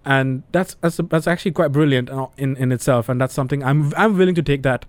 And 0.05 0.43
that's 0.53 0.75
that's, 0.83 0.99
that's 1.09 1.27
actually 1.27 1.53
quite 1.53 1.73
brilliant 1.73 2.11
uh, 2.11 2.27
in, 2.37 2.57
in 2.57 2.73
itself. 2.73 3.09
And 3.09 3.19
that's 3.21 3.33
something 3.35 3.63
I'm 3.65 3.93
I'm 3.97 4.19
willing 4.19 4.35
to 4.35 4.43
take 4.43 4.63
that 4.65 4.85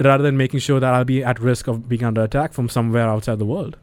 rather 0.00 0.22
than 0.24 0.36
making 0.36 0.60
sure 0.60 0.80
that 0.80 0.92
I'll 0.94 1.04
be 1.04 1.22
at 1.22 1.38
risk 1.38 1.66
of 1.68 1.88
being 1.88 2.02
under 2.04 2.22
attack 2.22 2.52
from 2.54 2.68
somewhere 2.68 3.08
outside 3.08 3.38
the 3.38 3.44
world. 3.44 3.76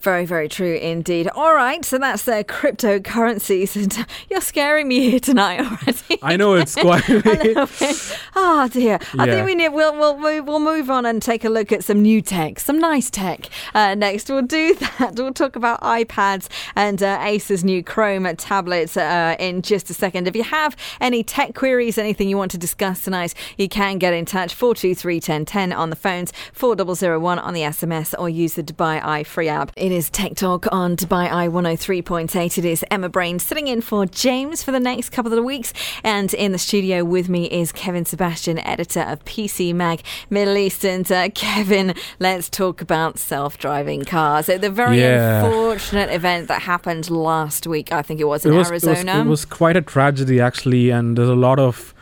Very, 0.00 0.24
very 0.24 0.48
true 0.48 0.76
indeed. 0.76 1.28
All 1.34 1.54
right, 1.54 1.84
so 1.84 1.98
that's 1.98 2.24
the 2.24 2.44
cryptocurrencies. 2.44 3.76
And 3.88 4.06
you're 4.30 4.40
scaring 4.40 4.88
me 4.88 5.10
here 5.10 5.20
tonight 5.20 5.60
already. 5.60 6.18
I 6.22 6.36
know 6.36 6.54
it's 6.54 6.74
quite. 6.86 7.08
A 7.08 7.14
little 7.18 7.66
bit. 7.66 8.18
Oh 8.34 8.68
dear! 8.68 8.98
I 9.18 9.26
think 9.26 9.46
we 9.46 9.54
need. 9.54 9.68
We'll 9.70 9.96
we'll 9.96 10.18
move. 10.18 10.46
We'll 10.46 10.58
move 10.60 10.90
on 10.90 11.06
and 11.06 11.22
take 11.22 11.44
a 11.44 11.48
look 11.48 11.70
at 11.72 11.84
some 11.84 12.02
new 12.02 12.20
tech, 12.22 12.58
some 12.60 12.78
nice 12.78 13.10
tech. 13.10 13.48
Uh, 13.74 13.94
next, 13.94 14.28
we'll 14.28 14.42
do 14.42 14.74
that. 14.98 15.14
We'll 15.16 15.32
talk 15.32 15.56
about 15.56 15.80
iPads 15.82 16.48
and 16.74 17.02
uh, 17.02 17.18
Acer's 17.20 17.64
new 17.64 17.82
Chrome 17.82 18.24
tablets 18.36 18.96
uh, 18.96 19.36
in 19.38 19.62
just 19.62 19.90
a 19.90 19.94
second. 19.94 20.26
If 20.28 20.36
you 20.36 20.44
have 20.44 20.76
any 21.00 21.22
tech 21.22 21.54
queries, 21.54 21.98
anything 21.98 22.28
you 22.28 22.36
want 22.36 22.50
to 22.52 22.58
discuss 22.58 23.02
tonight, 23.02 23.34
you 23.56 23.68
can 23.68 23.98
get 23.98 24.12
in 24.14 24.24
touch. 24.24 24.54
Four 24.54 24.74
two 24.74 24.94
three 24.94 25.20
ten 25.20 25.44
ten 25.44 25.72
on 25.72 25.90
the 25.90 25.96
phones, 25.96 26.32
four 26.52 26.74
double 26.76 26.94
zero 26.94 27.18
one 27.20 27.38
on 27.38 27.54
the 27.54 27.62
SMS, 27.62 28.14
or 28.18 28.28
use 28.28 28.54
the 28.54 28.62
Dubai 28.62 29.04
Eye 29.04 29.24
free 29.24 29.48
app. 29.48 29.57
It 29.76 29.90
is 29.92 30.08
Tech 30.10 30.34
Talk 30.36 30.66
on 30.70 30.96
Dubai 30.96 31.30
Eye 31.30 31.48
one 31.48 31.64
hundred 31.64 31.80
three 31.80 32.00
point 32.02 32.34
eight. 32.36 32.58
It 32.58 32.64
is 32.64 32.84
Emma 32.90 33.08
Brain 33.08 33.38
sitting 33.38 33.66
in 33.66 33.80
for 33.80 34.06
James 34.06 34.62
for 34.62 34.70
the 34.70 34.78
next 34.80 35.10
couple 35.10 35.36
of 35.36 35.44
weeks, 35.44 35.72
and 36.04 36.32
in 36.34 36.52
the 36.52 36.58
studio 36.58 37.04
with 37.04 37.28
me 37.28 37.46
is 37.46 37.72
Kevin 37.72 38.04
Sebastian, 38.04 38.58
editor 38.60 39.00
of 39.00 39.24
PC 39.24 39.74
Mag 39.74 40.02
Middle 40.30 40.56
East. 40.56 40.84
And 40.84 41.10
uh, 41.10 41.28
Kevin, 41.30 41.94
let's 42.20 42.48
talk 42.48 42.80
about 42.80 43.18
self-driving 43.18 44.04
cars. 44.04 44.46
So 44.46 44.58
the 44.58 44.70
very 44.70 45.00
Yeah. 45.00 45.44
unfortunate 45.44 46.10
event 46.10 46.46
that 46.48 46.62
happened 46.62 47.10
last 47.10 47.66
week, 47.66 47.92
I 47.92 48.02
think 48.02 48.20
it 48.20 48.24
was 48.24 48.44
in 48.46 48.52
it 48.52 48.56
was, 48.56 48.68
it 48.68 48.74
was- 48.74 48.84
Arizona. 48.84 49.20
It 49.22 49.26
was, 49.26 49.44
quite 49.44 49.76
a 49.76 49.82
tragedy, 49.82 50.40
actually, 50.40 50.90
and 50.90 51.18
there's 51.18 51.28
a 51.28 51.34
lot 51.34 51.58
of 51.58 51.94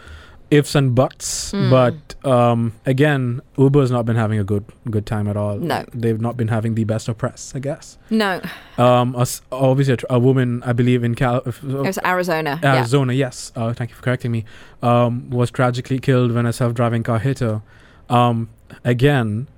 ifs 0.50 0.74
and 0.74 0.94
buts. 0.94 1.50
Hmm. 1.50 1.70
But 1.70 2.14
um, 2.24 2.72
again, 2.86 3.40
Uber's 3.58 3.90
not 3.90 4.04
been 4.06 4.16
having 4.16 4.38
a 4.38 4.44
good 4.44 4.64
good 4.90 5.06
time 5.06 5.26
at 5.28 5.36
all. 5.36 5.58
No. 5.58 5.84
they've 5.92 6.20
not 6.20 6.36
been 6.36 6.48
having 6.48 6.74
the 6.74 6.84
best 6.84 7.08
of 7.08 7.18
press, 7.18 7.52
I 7.54 7.58
guess. 7.58 7.98
no, 8.10 8.40
Um, 8.78 9.14
a 9.16 9.26
obviously, 9.52 9.94
a, 10.08 10.14
a 10.14 10.18
woman, 10.18 10.62
I 10.64 10.72
believe, 10.72 11.02
in 11.04 11.14
Cal- 11.14 11.42
it 11.46 11.62
was 11.62 11.98
Arizona. 12.04 12.60
yeah. 12.62 12.76
Arizona, 12.76 13.12
yes. 13.12 13.52
Uh, 13.56 13.72
thank 13.72 13.90
you 13.90 13.96
for 13.96 14.02
correcting 14.02 14.30
me. 14.32 14.44
Um, 14.82 15.30
was 15.30 15.50
tragically 15.50 15.98
killed 15.98 16.32
when 16.32 16.46
a 16.46 16.52
self-driving 16.52 17.02
car 17.02 17.18
hit 17.18 17.40
her. 17.40 17.62
Um, 18.08 18.48
again, 18.84 19.48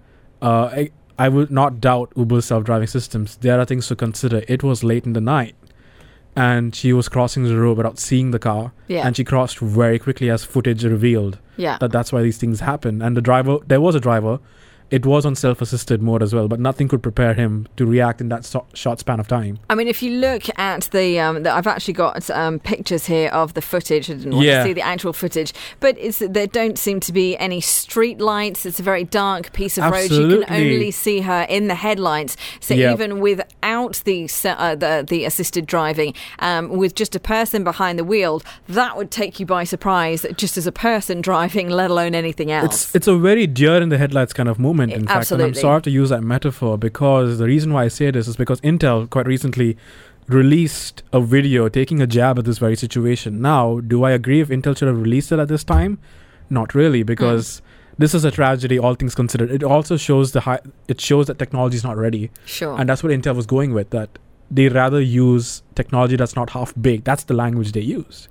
uh, 0.41 0.71
I, 0.73 0.91
I 1.19 1.29
would 1.29 1.51
not 1.51 1.81
doubt 1.81 2.13
Uber's 2.17 2.45
self-driving 2.47 2.87
systems. 2.87 3.37
There 3.39 3.59
are 3.61 3.65
things 3.65 3.89
to 3.89 3.97
consider. 3.97 4.43
It 4.49 4.63
was 4.63 4.85
late 4.85 5.05
in 5.05 5.13
the 5.13 5.21
night, 5.21 5.55
and 6.39 6.75
she 6.75 6.93
was 6.93 7.09
crossing 7.09 7.43
the 7.43 7.57
road 7.57 7.77
without 7.77 7.99
seeing 7.99 8.31
the 8.31 8.39
car, 8.39 8.73
Yeah, 8.87 9.05
and 9.05 9.17
she 9.17 9.25
crossed 9.25 9.59
very 9.59 9.99
quickly 9.99 10.31
as 10.31 10.45
footage 10.45 10.85
revealed 10.85 11.39
yeah. 11.57 11.79
that 11.81 11.91
that's 11.91 12.13
why 12.13 12.23
these 12.23 12.39
things 12.39 12.61
happen. 12.61 13.03
And 13.03 13.17
the 13.17 13.21
driver, 13.21 13.59
there 13.67 13.81
was 13.81 13.95
a 13.97 14.01
driver. 14.01 14.39
It 14.91 15.05
was 15.05 15.27
on 15.27 15.35
self-assisted 15.35 16.01
mode 16.03 16.23
as 16.23 16.35
well, 16.35 16.49
but 16.49 16.61
nothing 16.61 16.89
could 16.89 17.03
prepare 17.03 17.35
him 17.35 17.67
to 17.77 17.85
react 17.85 18.21
in 18.21 18.29
that 18.31 18.45
so- 18.45 18.67
short 18.73 19.01
span 19.01 19.21
of 19.21 19.29
time. 19.29 19.59
I 19.69 19.75
mean, 19.75 19.87
if 19.87 20.03
you 20.03 20.13
look 20.13 20.45
at 20.59 20.89
the, 20.93 21.21
um, 21.21 21.43
the 21.43 21.53
I've 21.53 21.67
actually 21.67 21.95
got 21.95 22.31
um, 22.31 22.59
pictures 22.59 23.05
here 23.07 23.29
of 23.31 23.53
the 23.55 23.61
footage. 23.61 24.11
I 24.11 24.15
didn't 24.15 24.33
want 24.35 24.47
Yeah. 24.47 24.63
to 24.63 24.69
see 24.69 24.73
the 24.73 24.81
actual 24.81 25.13
footage, 25.13 25.53
but 25.81 25.97
it's 25.99 26.21
there 26.21 26.47
don't 26.47 26.79
seem 26.79 27.01
to 27.01 27.13
be 27.13 27.37
any 27.37 27.61
street 27.61 28.19
lights. 28.21 28.65
It's 28.65 28.81
a 28.81 28.83
very 28.83 29.05
dark 29.05 29.53
piece 29.53 29.77
of 29.77 29.85
road. 29.91 30.11
You 30.11 30.45
can 30.45 30.55
only 30.55 30.91
see 30.91 31.21
her 31.21 31.43
in 31.51 31.69
the 31.69 31.75
headlights. 31.75 32.37
So 32.61 32.73
Yep. 32.75 32.95
even 32.95 33.21
without 33.21 34.01
the 34.05 34.25
uh, 34.45 34.75
the, 34.75 35.05
the 35.07 35.25
assisted 35.27 35.67
driving, 35.67 36.15
um, 36.39 36.71
with 36.71 36.95
just 36.95 37.15
a 37.15 37.21
person 37.21 37.63
behind 37.63 37.99
the 37.99 38.05
wheel, 38.05 38.41
that 38.69 38.97
would 38.97 39.11
take 39.11 39.39
you 39.39 39.45
by 39.47 39.65
surprise. 39.65 40.25
Just 40.37 40.57
as 40.57 40.67
a 40.67 40.73
person 40.73 41.21
driving, 41.21 41.69
let 41.69 41.91
alone 41.91 42.15
anything 42.15 42.51
else. 42.51 42.87
It's 42.87 42.95
it's 42.95 43.07
a 43.07 43.19
very 43.19 43.47
deer 43.47 43.83
in 43.83 43.91
the 43.91 43.99
headlights 43.99 44.33
kind 44.33 44.49
of 44.49 44.59
moment. 44.59 44.78
In 44.81 45.07
fact, 45.07 45.31
and 45.31 45.43
I'm 45.43 45.55
sorry 45.55 45.83
to 45.83 45.91
use 45.91 46.11
that 46.11 46.23
metaphor 46.23 46.79
because 46.79 47.39
the 47.39 47.47
reason 47.47 47.73
why 47.73 47.85
I 47.85 47.89
say 47.89 48.11
this 48.11 48.29
is 48.29 48.37
because 48.37 48.61
Intel 48.61 49.09
quite 49.09 49.27
recently 49.27 49.77
released 50.29 51.03
a 51.13 51.21
video 51.21 51.69
taking 51.69 52.01
a 52.01 52.07
jab 52.07 52.39
at 52.39 52.45
this 52.45 52.59
very 52.59 52.77
situation. 52.77 53.41
Now, 53.41 53.81
do 53.81 54.05
I 54.05 54.13
agree 54.13 54.41
if 54.41 54.49
Intel 54.49 54.77
should 54.77 54.89
have 54.89 55.01
released 55.01 55.33
it 55.33 55.39
at 55.39 55.49
this 55.49 55.65
time? 55.65 55.99
Not 56.51 56.75
really, 56.75 57.03
because 57.03 57.59
hmm. 57.59 57.65
this 57.99 58.15
is 58.15 58.25
a 58.25 58.31
tragedy. 58.31 58.79
All 58.79 58.95
things 58.95 59.15
considered, 59.15 59.51
it 59.51 59.63
also 59.63 59.97
shows 59.97 60.33
the 60.33 60.41
high. 60.41 60.61
It 60.87 61.01
shows 61.01 61.27
that 61.27 61.39
technology 61.39 61.77
is 61.77 61.85
not 61.85 61.97
ready, 61.97 62.31
sure. 62.47 62.79
and 62.79 62.89
that's 62.89 63.03
what 63.03 63.13
Intel 63.13 63.35
was 63.35 63.47
going 63.47 63.75
with. 63.75 63.91
That 63.91 64.19
they 64.51 64.69
rather 64.69 65.01
use 65.01 65.63
technology 65.75 66.17
that's 66.17 66.37
not 66.37 66.51
half 66.51 66.73
baked. 66.81 67.05
That's 67.05 67.25
the 67.25 67.35
language 67.35 67.73
they 67.73 67.81
use. 67.81 68.29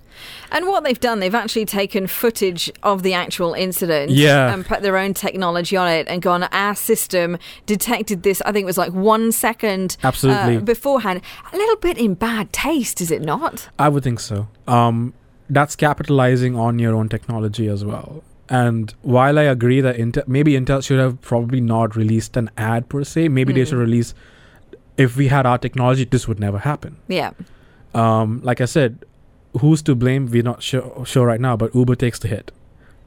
And 0.52 0.68
what 0.68 0.84
they've 0.84 1.00
done, 1.00 1.20
they've 1.20 1.36
actually 1.36 1.66
taken 1.66 2.08
footage 2.08 2.72
of 2.84 3.04
the 3.04 3.14
actual 3.14 3.54
incident 3.54 4.12
Yeah. 4.12 4.54
and 4.54 4.66
put 4.66 4.82
their 4.82 4.98
own 4.98 5.14
technology 5.14 5.76
on 5.78 5.88
it 5.90 6.08
and 6.08 6.22
gone, 6.22 6.44
our 6.44 6.76
system 6.76 7.38
detected 7.66 8.24
this, 8.24 8.42
I 8.46 8.52
think 8.52 8.64
it 8.64 8.66
was 8.66 8.78
like 8.78 8.94
one 8.94 9.32
second 9.32 9.98
Absolutely. 10.04 10.58
uh, 10.58 10.60
beforehand. 10.62 11.22
A 11.54 11.56
little 11.58 11.76
bit 11.78 11.98
in 11.98 12.14
bad 12.14 12.52
taste, 12.54 13.02
is 13.02 13.12
it 13.12 13.22
not? 13.22 13.70
I 13.78 13.90
would 13.90 14.04
think 14.04 14.20
so. 14.20 14.48
Um, 14.68 15.14
that's 15.50 15.76
capitalizing 15.76 16.56
on 16.56 16.80
your 16.80 16.96
own 16.96 17.10
technology 17.10 17.68
as 17.68 17.84
well. 17.86 18.24
And 18.50 18.94
while 19.02 19.38
I 19.38 19.44
agree 19.44 19.82
that 19.82 19.98
Intel, 19.98 20.28
maybe 20.28 20.54
Intel 20.54 20.84
should 20.84 21.00
have 21.00 21.20
probably 21.22 21.60
not 21.60 21.96
released 21.98 22.38
an 22.38 22.50
ad 22.58 22.88
per 22.88 23.04
se, 23.04 23.28
maybe 23.30 23.52
they 23.54 23.62
Mm. 23.64 23.68
should 23.70 23.78
release. 23.78 24.14
If 24.98 25.16
we 25.18 25.28
had 25.28 25.46
our 25.46 25.58
technology, 25.58 26.06
this 26.06 26.28
would 26.28 26.40
never 26.40 26.58
happen. 26.60 26.96
Yeah. 27.08 27.32
Um, 27.94 28.40
like 28.44 28.62
I 28.62 28.66
said, 28.66 29.04
who's 29.62 29.82
to 29.84 29.96
blame? 29.96 30.28
We're 30.28 30.44
not 30.44 30.62
sure, 30.64 31.06
sure 31.06 31.26
right 31.28 31.42
now, 31.42 31.56
but 31.58 31.74
Uber 31.76 31.96
takes 31.96 32.20
the 32.20 32.28
hit, 32.28 32.52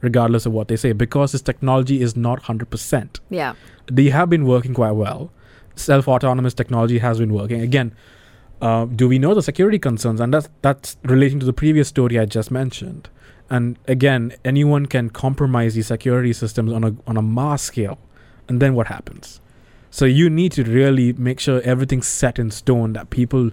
regardless 0.00 0.46
of 0.46 0.52
what 0.52 0.68
they 0.68 0.76
say, 0.76 0.92
because 0.92 1.32
this 1.32 1.42
technology 1.42 2.00
is 2.02 2.16
not 2.16 2.42
hundred 2.42 2.70
percent 2.70 3.20
Yeah. 3.30 3.54
they 3.90 4.10
have 4.10 4.28
been 4.30 4.44
working 4.46 4.74
quite 4.74 4.92
well. 4.92 5.30
Self 5.76 6.08
autonomous 6.08 6.54
technology 6.54 6.98
has 6.98 7.18
been 7.18 7.32
working. 7.32 7.60
Again, 7.60 7.94
uh, 8.60 8.84
do 8.84 9.08
we 9.08 9.18
know 9.18 9.34
the 9.34 9.42
security 9.42 9.78
concerns? 9.78 10.20
And 10.20 10.34
that's 10.34 10.48
that's 10.62 10.96
relating 11.04 11.40
to 11.40 11.46
the 11.46 11.52
previous 11.52 11.88
story 11.88 12.18
I 12.18 12.26
just 12.26 12.50
mentioned. 12.50 13.08
And 13.48 13.78
again, 13.88 14.32
anyone 14.44 14.86
can 14.86 15.10
compromise 15.10 15.74
these 15.74 15.86
security 15.88 16.32
systems 16.32 16.72
on 16.72 16.84
a 16.84 16.94
on 17.06 17.16
a 17.16 17.22
mass 17.22 17.62
scale, 17.62 17.98
and 18.48 18.60
then 18.60 18.74
what 18.74 18.86
happens? 18.88 19.40
So 19.90 20.04
you 20.04 20.30
need 20.30 20.52
to 20.52 20.62
really 20.62 21.12
make 21.14 21.40
sure 21.40 21.60
everything's 21.62 22.06
set 22.06 22.38
in 22.38 22.50
stone. 22.50 22.92
That 22.92 23.10
people 23.10 23.50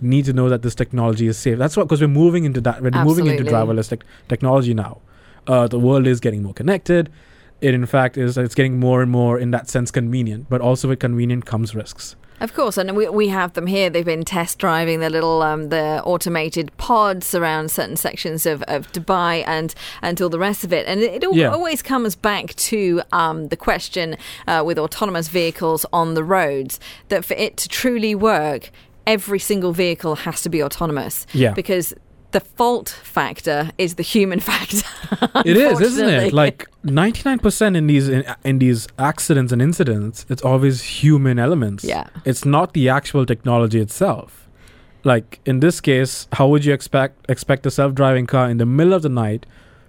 need 0.00 0.24
to 0.26 0.32
know 0.32 0.48
that 0.48 0.62
this 0.62 0.74
technology 0.74 1.26
is 1.26 1.38
safe. 1.38 1.58
That's 1.58 1.76
what 1.76 1.84
because 1.84 2.00
we're 2.00 2.08
moving 2.08 2.44
into 2.44 2.60
that. 2.62 2.82
We're 2.82 2.90
moving 3.04 3.26
into 3.26 3.44
driverless 3.44 3.88
tech 3.88 4.04
technology 4.28 4.74
now. 4.74 5.00
Uh, 5.46 5.66
the 5.68 5.78
world 5.78 6.06
is 6.06 6.20
getting 6.20 6.42
more 6.42 6.54
connected 6.54 7.10
it 7.60 7.72
in 7.72 7.86
fact 7.86 8.16
is 8.18 8.36
it's 8.36 8.54
getting 8.54 8.78
more 8.78 9.00
and 9.00 9.10
more 9.10 9.38
in 9.38 9.50
that 9.50 9.68
sense 9.68 9.90
convenient 9.90 10.46
but 10.48 10.60
also 10.60 10.88
with 10.88 10.98
convenient 10.98 11.46
comes 11.46 11.74
risks 11.74 12.16
Of 12.38 12.52
course, 12.52 12.76
and 12.76 12.94
we, 12.94 13.08
we 13.08 13.28
have 13.28 13.54
them 13.54 13.66
here. 13.66 13.88
They've 13.88 14.04
been 14.04 14.22
test 14.22 14.58
driving 14.58 15.00
the 15.00 15.08
little 15.08 15.40
um, 15.40 15.70
the 15.70 16.02
automated 16.04 16.70
pods 16.76 17.34
around 17.34 17.70
certain 17.70 17.96
sections 17.96 18.44
of, 18.44 18.62
of 18.68 18.92
Dubai 18.92 19.42
and 19.46 19.74
and 20.02 20.20
all 20.20 20.28
the 20.28 20.38
rest 20.38 20.62
of 20.62 20.70
it. 20.70 20.84
And 20.86 21.00
it, 21.00 21.24
Yeah. 21.32 21.50
always 21.50 21.80
comes 21.82 22.14
back 22.14 22.54
to 22.70 23.00
um, 23.10 23.48
the 23.48 23.56
question 23.56 24.16
uh, 24.46 24.62
with 24.66 24.78
autonomous 24.78 25.28
vehicles 25.28 25.86
on 25.94 26.12
the 26.12 26.22
roads 26.22 26.78
that 27.08 27.24
for 27.24 27.32
it 27.34 27.56
to 27.62 27.68
truly 27.70 28.14
work, 28.14 28.70
every 29.06 29.38
single 29.38 29.72
vehicle 29.72 30.16
has 30.16 30.42
to 30.42 30.48
be 30.48 30.62
autonomous. 30.62 31.26
Yeah. 31.32 31.52
because 31.52 31.94
the 32.32 32.40
fault 32.40 32.88
factor 33.02 33.70
is 33.78 33.94
the 33.94 34.02
human 34.02 34.40
factor. 34.50 34.82
It 35.44 35.56
is, 35.56 35.80
isn't 35.80 36.08
it? 36.08 36.32
Like 36.32 36.66
ninety 36.82 37.22
nine 37.24 37.38
percent 37.38 37.76
in 37.76 37.86
these 37.86 38.08
in, 38.08 38.24
in 38.44 38.58
these 38.58 38.88
accidents 38.98 39.52
and 39.52 39.62
incidents, 39.62 40.26
it's 40.28 40.42
always 40.42 40.82
human 40.82 41.38
elements. 41.38 41.84
Yeah. 41.84 42.08
it's 42.24 42.44
not 42.44 42.72
the 42.74 42.88
actual 42.88 43.24
technology 43.24 43.80
itself. 43.80 44.48
Like 45.04 45.40
in 45.46 45.60
this 45.60 45.80
case, 45.80 46.26
how 46.32 46.48
would 46.48 46.64
you 46.64 46.74
expect 46.74 47.30
expect 47.30 47.64
a 47.64 47.70
self 47.70 47.94
driving 47.94 48.26
car 48.26 48.50
in 48.50 48.58
the 48.58 48.66
middle 48.66 48.92
of 48.92 49.02
the 49.02 49.08
night 49.08 49.46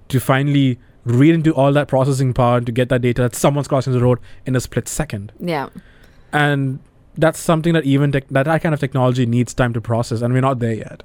to 0.09 0.19
finally 0.19 0.79
read 1.05 1.33
into 1.33 1.53
all 1.55 1.73
that 1.73 1.87
processing 1.87 2.33
power 2.33 2.61
to 2.61 2.71
get 2.71 2.89
that 2.89 3.01
data 3.01 3.23
that 3.23 3.35
someone's 3.35 3.67
crossing 3.67 3.93
the 3.93 3.99
road 3.99 4.19
in 4.45 4.55
a 4.55 4.59
split 4.59 4.87
second? 4.87 5.31
yeah. 5.39 5.69
and 6.31 6.79
that's 7.17 7.39
something 7.39 7.73
that 7.73 7.85
even 7.85 8.11
that, 8.11 8.27
that 8.29 8.61
kind 8.61 8.73
of 8.73 8.79
technology 8.79 9.25
needs 9.25 9.53
time 9.53 9.73
to 9.73 9.81
process 9.81 10.21
and 10.21 10.33
we're 10.33 10.41
not 10.41 10.59
there 10.59 10.75
yet. 10.75 11.03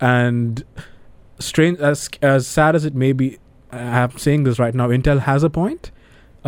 And 0.00 0.64
strange 1.40 1.78
as 1.78 2.08
as 2.22 2.46
sad 2.46 2.74
as 2.74 2.84
it 2.84 2.94
may 2.94 3.12
be 3.12 3.38
i'm 3.70 4.16
saying 4.18 4.44
this 4.44 4.58
right 4.58 4.74
now 4.74 4.88
intel 4.88 5.20
has 5.20 5.42
a 5.42 5.50
point 5.50 5.90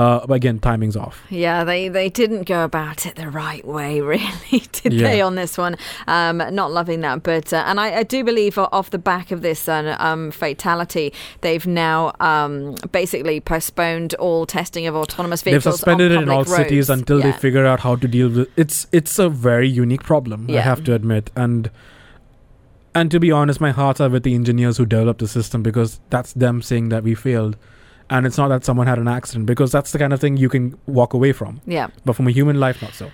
uh, 0.00 0.26
but 0.26 0.34
again 0.34 0.58
timing's 0.58 0.96
off 0.96 1.16
Yeah, 1.30 1.64
they, 1.64 1.88
they 1.88 2.08
didn't 2.08 2.44
go 2.54 2.64
about 2.64 3.06
it 3.06 3.14
the 3.16 3.28
right 3.28 3.64
way, 3.66 4.00
really, 4.14 4.58
did 4.72 4.92
Yeah. 4.92 5.08
they, 5.08 5.20
on 5.20 5.34
this 5.34 5.58
one? 5.58 5.76
Um, 6.06 6.38
not 6.60 6.72
loving 6.72 7.00
that. 7.02 7.22
But, 7.22 7.52
uh, 7.52 7.64
and 7.66 7.78
I, 7.78 7.98
I 7.98 8.02
do 8.02 8.24
believe 8.24 8.56
off 8.58 8.90
the 8.90 8.98
back 9.12 9.30
of 9.30 9.42
this 9.42 9.68
um, 9.68 10.30
fatality, 10.30 11.12
they've 11.42 11.66
now 11.66 12.12
um, 12.20 12.74
basically 12.92 13.40
postponed 13.40 14.14
all 14.14 14.46
testing 14.46 14.86
of 14.86 14.94
autonomous 14.96 15.42
vehicles. 15.42 15.64
they've 15.64 15.72
suspended 15.74 16.12
it 16.12 16.22
in 16.22 16.28
all 16.28 16.44
public 16.44 16.56
cities 16.66 16.88
until 16.90 17.18
Yeah. 17.20 17.32
they 17.32 17.38
figure 17.38 17.66
out 17.66 17.80
how 17.80 17.96
to 17.96 18.08
deal 18.08 18.28
with 18.30 18.48
it's 18.56 18.86
it's 18.92 19.18
a 19.18 19.28
very 19.28 19.68
unique 19.68 20.02
problem 20.02 20.46
i 20.50 20.60
have 20.60 20.82
to 20.84 20.94
admit 20.94 21.30
and 21.36 21.70
and 22.94 23.10
to 23.10 23.20
be 23.20 23.30
honest 23.30 23.60
my 23.60 23.70
hearts 23.70 24.00
are 24.00 24.08
with 24.08 24.22
the 24.22 24.34
engineers 24.34 24.76
who 24.78 24.86
developed 24.86 25.20
the 25.20 25.28
system 25.28 25.62
because 25.62 26.00
that's 26.10 26.32
them 26.32 26.62
saying 26.62 26.88
that 26.88 27.02
we 27.02 27.14
failed 27.14 27.56
and 28.10 28.26
it's 28.26 28.36
not 28.36 28.48
that 28.48 28.64
someone 28.64 28.86
had 28.86 28.98
an 28.98 29.08
accident 29.08 29.46
because 29.46 29.70
that's 29.72 29.92
the 29.92 29.98
kind 29.98 30.12
of 30.12 30.20
thing 30.20 30.36
you 30.36 30.48
can 30.48 30.76
walk 30.86 31.14
away 31.14 31.32
from 31.32 31.60
Yeah. 31.66 31.88
but 32.04 32.14
from 32.14 32.26
a 32.26 32.30
human 32.30 32.58
life 32.60 32.82
not 32.82 32.92
so 32.94 33.10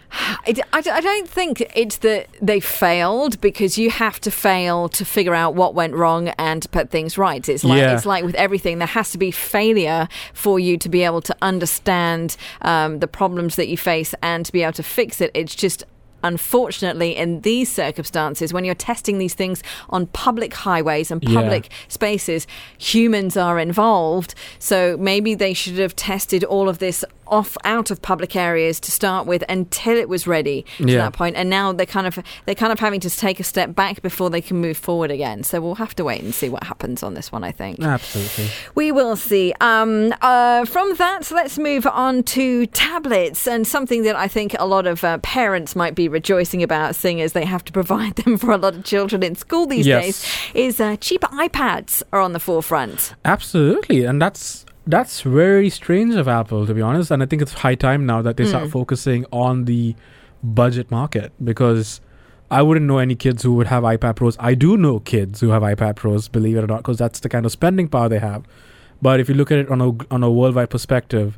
I, 0.48 0.52
d- 0.52 0.62
I 0.72 0.80
d- 0.80 0.90
I 0.90 1.00
don't 1.00 1.28
think 1.28 1.60
it's 1.74 1.98
that 1.98 2.28
they 2.40 2.60
failed 2.60 3.40
because 3.40 3.78
you 3.78 3.90
have 3.90 4.20
to 4.20 4.30
fail 4.30 4.88
to 4.90 5.04
figure 5.04 5.34
out 5.34 5.54
what 5.54 5.74
went 5.74 5.94
wrong 5.94 6.28
and 6.38 6.62
to 6.62 6.68
put 6.68 6.90
things 6.90 7.18
right. 7.18 7.48
It's 7.48 7.64
like 7.64 7.78
Yeah. 7.80 7.94
it's 7.94 8.06
like 8.06 8.24
with 8.24 8.34
everything, 8.36 8.78
there 8.78 8.86
has 8.88 9.10
to 9.10 9.18
be 9.18 9.30
failure 9.30 10.08
for 10.34 10.58
you 10.60 10.78
to 10.78 10.88
be 10.88 11.02
able 11.02 11.20
to 11.22 11.36
understand 11.42 12.36
um, 12.62 13.00
the 13.00 13.08
problems 13.08 13.56
that 13.56 13.66
you 13.68 13.76
face 13.76 14.14
and 14.22 14.46
to 14.46 14.52
be 14.52 14.62
able 14.62 14.72
to 14.74 14.82
fix 14.82 15.20
it. 15.20 15.30
It's 15.34 15.54
just. 15.54 15.84
Unfortunately, 16.22 17.16
in 17.16 17.40
these 17.42 17.70
circumstances, 17.72 18.52
when 18.52 18.64
you're 18.64 18.74
testing 18.74 19.18
these 19.18 19.34
things 19.34 19.62
on 19.90 20.06
public 20.08 20.52
highways 20.54 21.10
and 21.10 21.22
Yeah. 21.22 21.40
public 21.40 21.70
spaces, 21.88 22.46
humans 22.78 23.36
are 23.36 23.58
involved. 23.58 24.34
So 24.58 24.96
maybe 24.98 25.34
they 25.34 25.54
should 25.54 25.78
have 25.78 25.94
tested 25.96 26.44
all 26.44 26.68
of 26.68 26.78
this 26.78 27.04
off 27.28 27.56
out 27.64 27.90
of 27.90 28.00
public 28.02 28.36
areas 28.36 28.78
to 28.78 28.92
start 28.92 29.26
with 29.26 29.42
until 29.48 29.96
it 29.96 30.08
was 30.08 30.28
ready 30.28 30.64
to 30.78 30.86
Yeah. 30.88 30.98
that 30.98 31.12
point. 31.12 31.34
And 31.34 31.50
now 31.50 31.72
they're 31.72 31.84
kind 31.84 32.06
of 32.06 32.18
they're 32.44 32.54
kind 32.54 32.72
of 32.72 32.78
having 32.78 33.00
to 33.00 33.10
take 33.10 33.40
a 33.40 33.44
step 33.44 33.74
back 33.74 34.00
before 34.00 34.30
they 34.30 34.40
can 34.40 34.58
move 34.58 34.76
forward 34.76 35.10
again. 35.10 35.42
So 35.42 35.60
we'll 35.60 35.74
have 35.74 35.96
to 35.96 36.04
wait 36.04 36.22
and 36.22 36.32
see 36.32 36.48
what 36.48 36.62
happens 36.64 37.02
on 37.02 37.14
this 37.14 37.32
one. 37.32 37.42
I 37.42 37.50
think. 37.50 37.82
absolutely 37.82 38.46
We 38.76 38.92
will 38.92 39.16
see. 39.16 39.52
Um, 39.60 40.14
uh, 40.22 40.64
from 40.66 40.94
that, 40.96 41.28
let's 41.32 41.58
move 41.58 41.84
on 41.88 42.22
to 42.24 42.66
tablets 42.66 43.48
and 43.48 43.66
something 43.66 44.02
that 44.04 44.14
I 44.14 44.28
think 44.28 44.54
a 44.58 44.66
lot 44.66 44.86
of 44.86 45.02
uh, 45.02 45.18
parents 45.18 45.74
might 45.74 45.96
be 45.96 46.05
rejoicing 46.08 46.62
about, 46.62 46.94
seeing 46.94 47.20
as 47.20 47.32
they 47.32 47.44
have 47.44 47.64
to 47.64 47.72
provide 47.72 48.16
them 48.24 48.36
for 48.38 48.50
a 48.52 48.56
lot 48.56 48.74
of 48.74 48.84
children 48.84 49.22
in 49.22 49.34
school 49.34 49.66
these 49.66 49.86
Yes. 49.86 50.04
days, 50.04 50.26
is 50.54 50.80
uh, 50.80 50.96
cheaper 50.96 51.28
iPads 51.28 52.02
are 52.12 52.20
on 52.20 52.32
the 52.32 52.40
forefront. 52.40 53.14
Absolutely, 53.24 54.04
and 54.04 54.20
that's 54.20 54.64
that's 54.88 55.22
very 55.22 55.68
strange 55.68 56.14
of 56.14 56.28
Apple 56.28 56.64
to 56.66 56.72
be 56.74 56.80
honest. 56.80 57.10
And 57.10 57.22
I 57.22 57.26
think 57.26 57.42
it's 57.42 57.52
high 57.54 57.74
time 57.74 58.06
now 58.06 58.22
that 58.22 58.36
they 58.36 58.44
start 58.46 58.64
Mm. 58.68 58.70
focusing 58.70 59.26
on 59.32 59.64
the 59.64 59.94
budget 60.42 60.90
market 60.90 61.32
because 61.42 62.00
I 62.50 62.62
wouldn't 62.62 62.86
know 62.86 62.98
any 62.98 63.16
kids 63.16 63.42
who 63.42 63.54
would 63.54 63.66
have 63.66 63.82
iPad 63.82 64.14
Pros. 64.16 64.36
I 64.38 64.54
do 64.54 64.76
know 64.76 65.00
kids 65.00 65.40
who 65.40 65.48
have 65.50 65.62
iPad 65.62 65.96
Pros, 65.96 66.28
believe 66.28 66.56
it 66.56 66.62
or 66.62 66.68
not, 66.68 66.78
because 66.78 66.98
that's 66.98 67.18
the 67.18 67.28
kind 67.28 67.44
of 67.44 67.50
spending 67.50 67.88
power 67.88 68.08
they 68.08 68.20
have. 68.20 68.44
But 69.02 69.18
if 69.18 69.28
you 69.28 69.34
look 69.34 69.50
at 69.50 69.58
it 69.58 69.68
on 69.70 69.80
a 69.80 69.90
on 70.14 70.22
a 70.22 70.30
worldwide 70.30 70.70
perspective, 70.70 71.36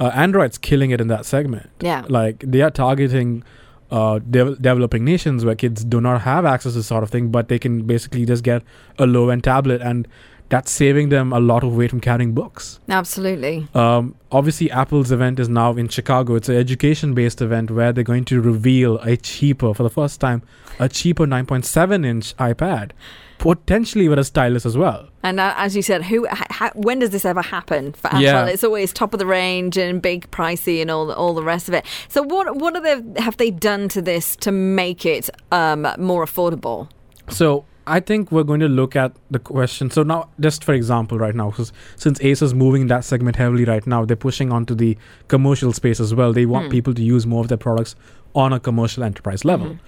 uh, 0.00 0.10
Android's 0.14 0.58
killing 0.58 0.90
it 0.90 1.00
in 1.00 1.06
that 1.08 1.24
segment. 1.24 1.70
Yeah. 1.80 2.04
Like 2.08 2.40
they 2.44 2.60
are 2.62 2.70
targeting 2.70 3.44
uh, 3.90 4.18
dev- 4.30 4.56
developing 4.60 5.04
nations 5.04 5.44
where 5.44 5.54
kids 5.54 5.84
do 5.84 6.00
not 6.00 6.22
have 6.22 6.44
access 6.44 6.72
to 6.72 6.78
this 6.78 6.86
sort 6.86 7.02
of 7.02 7.10
thing, 7.10 7.30
but 7.30 7.48
they 7.48 7.58
can 7.58 7.82
basically 7.82 8.24
just 8.24 8.42
get 8.44 8.62
a 8.98 9.06
low 9.06 9.30
end 9.30 9.44
tablet, 9.44 9.80
and 9.80 10.06
that's 10.50 10.70
saving 10.70 11.10
them 11.10 11.32
a 11.32 11.40
lot 11.40 11.62
of 11.62 11.76
weight 11.76 11.90
from 11.90 12.00
carrying 12.00 12.32
books. 12.32 12.80
Absolutely. 12.88 13.68
Um, 13.74 14.14
obviously, 14.32 14.70
Apple's 14.70 15.12
event 15.12 15.38
is 15.38 15.48
now 15.48 15.72
in 15.72 15.88
Chicago. 15.88 16.36
It's 16.36 16.48
an 16.48 16.56
education 16.56 17.14
based 17.14 17.42
event 17.42 17.70
where 17.70 17.92
they're 17.92 18.04
going 18.04 18.24
to 18.26 18.40
reveal 18.40 18.98
a 19.00 19.16
cheaper, 19.16 19.74
for 19.74 19.82
the 19.82 19.90
first 19.90 20.20
time, 20.20 20.42
a 20.78 20.88
cheaper 20.88 21.26
9.7 21.26 22.04
inch 22.06 22.36
iPad, 22.36 22.92
potentially 23.38 24.08
with 24.08 24.18
a 24.18 24.24
stylus 24.24 24.66
as 24.66 24.76
well. 24.76 25.08
And 25.22 25.40
uh, 25.40 25.54
as 25.56 25.74
you 25.76 25.82
said, 25.82 26.04
who? 26.04 26.26
Ha, 26.30 26.70
when 26.74 26.98
does 27.00 27.10
this 27.10 27.24
ever 27.24 27.42
happen 27.42 27.92
for 27.92 28.08
Apple? 28.08 28.20
Yeah. 28.20 28.46
It's 28.46 28.64
always 28.64 28.92
top 28.92 29.12
of 29.12 29.18
the 29.18 29.26
range 29.26 29.76
and 29.76 30.00
big, 30.02 30.30
pricey, 30.30 30.80
and 30.80 30.90
all 30.90 31.06
the, 31.06 31.14
all 31.14 31.34
the 31.34 31.42
rest 31.42 31.68
of 31.68 31.74
it. 31.74 31.84
So, 32.08 32.22
what 32.22 32.56
what 32.56 32.76
are 32.76 32.82
they, 32.82 33.20
have 33.22 33.36
they 33.36 33.50
done 33.50 33.88
to 33.90 34.02
this 34.02 34.36
to 34.36 34.50
make 34.52 35.04
it 35.06 35.30
um, 35.52 35.86
more 35.98 36.24
affordable? 36.24 36.88
So 37.30 37.64
I 37.86 38.00
think 38.00 38.32
we're 38.32 38.42
going 38.44 38.60
to 38.60 38.68
look 38.68 38.96
at 38.96 39.12
the 39.30 39.38
question. 39.38 39.90
So 39.90 40.02
now, 40.02 40.30
just 40.40 40.64
for 40.64 40.72
example, 40.72 41.18
right 41.18 41.34
now, 41.34 41.50
'cause 41.50 41.72
since 41.96 42.18
Acer's 42.22 42.54
moving 42.54 42.86
that 42.88 43.04
segment 43.04 43.36
heavily 43.36 43.64
right 43.66 43.86
now, 43.86 44.04
they're 44.06 44.16
pushing 44.16 44.50
onto 44.52 44.74
the 44.74 44.96
commercial 45.28 45.72
space 45.72 46.00
as 46.00 46.14
well. 46.14 46.32
They 46.32 46.46
want 46.46 46.66
Hmm. 46.66 46.70
people 46.70 46.94
to 46.94 47.02
use 47.02 47.26
more 47.26 47.42
of 47.42 47.48
their 47.48 47.58
products 47.58 47.94
on 48.34 48.52
a 48.52 48.60
commercial 48.60 49.02
enterprise 49.04 49.44
level, 49.44 49.66
Mhm. 49.68 49.78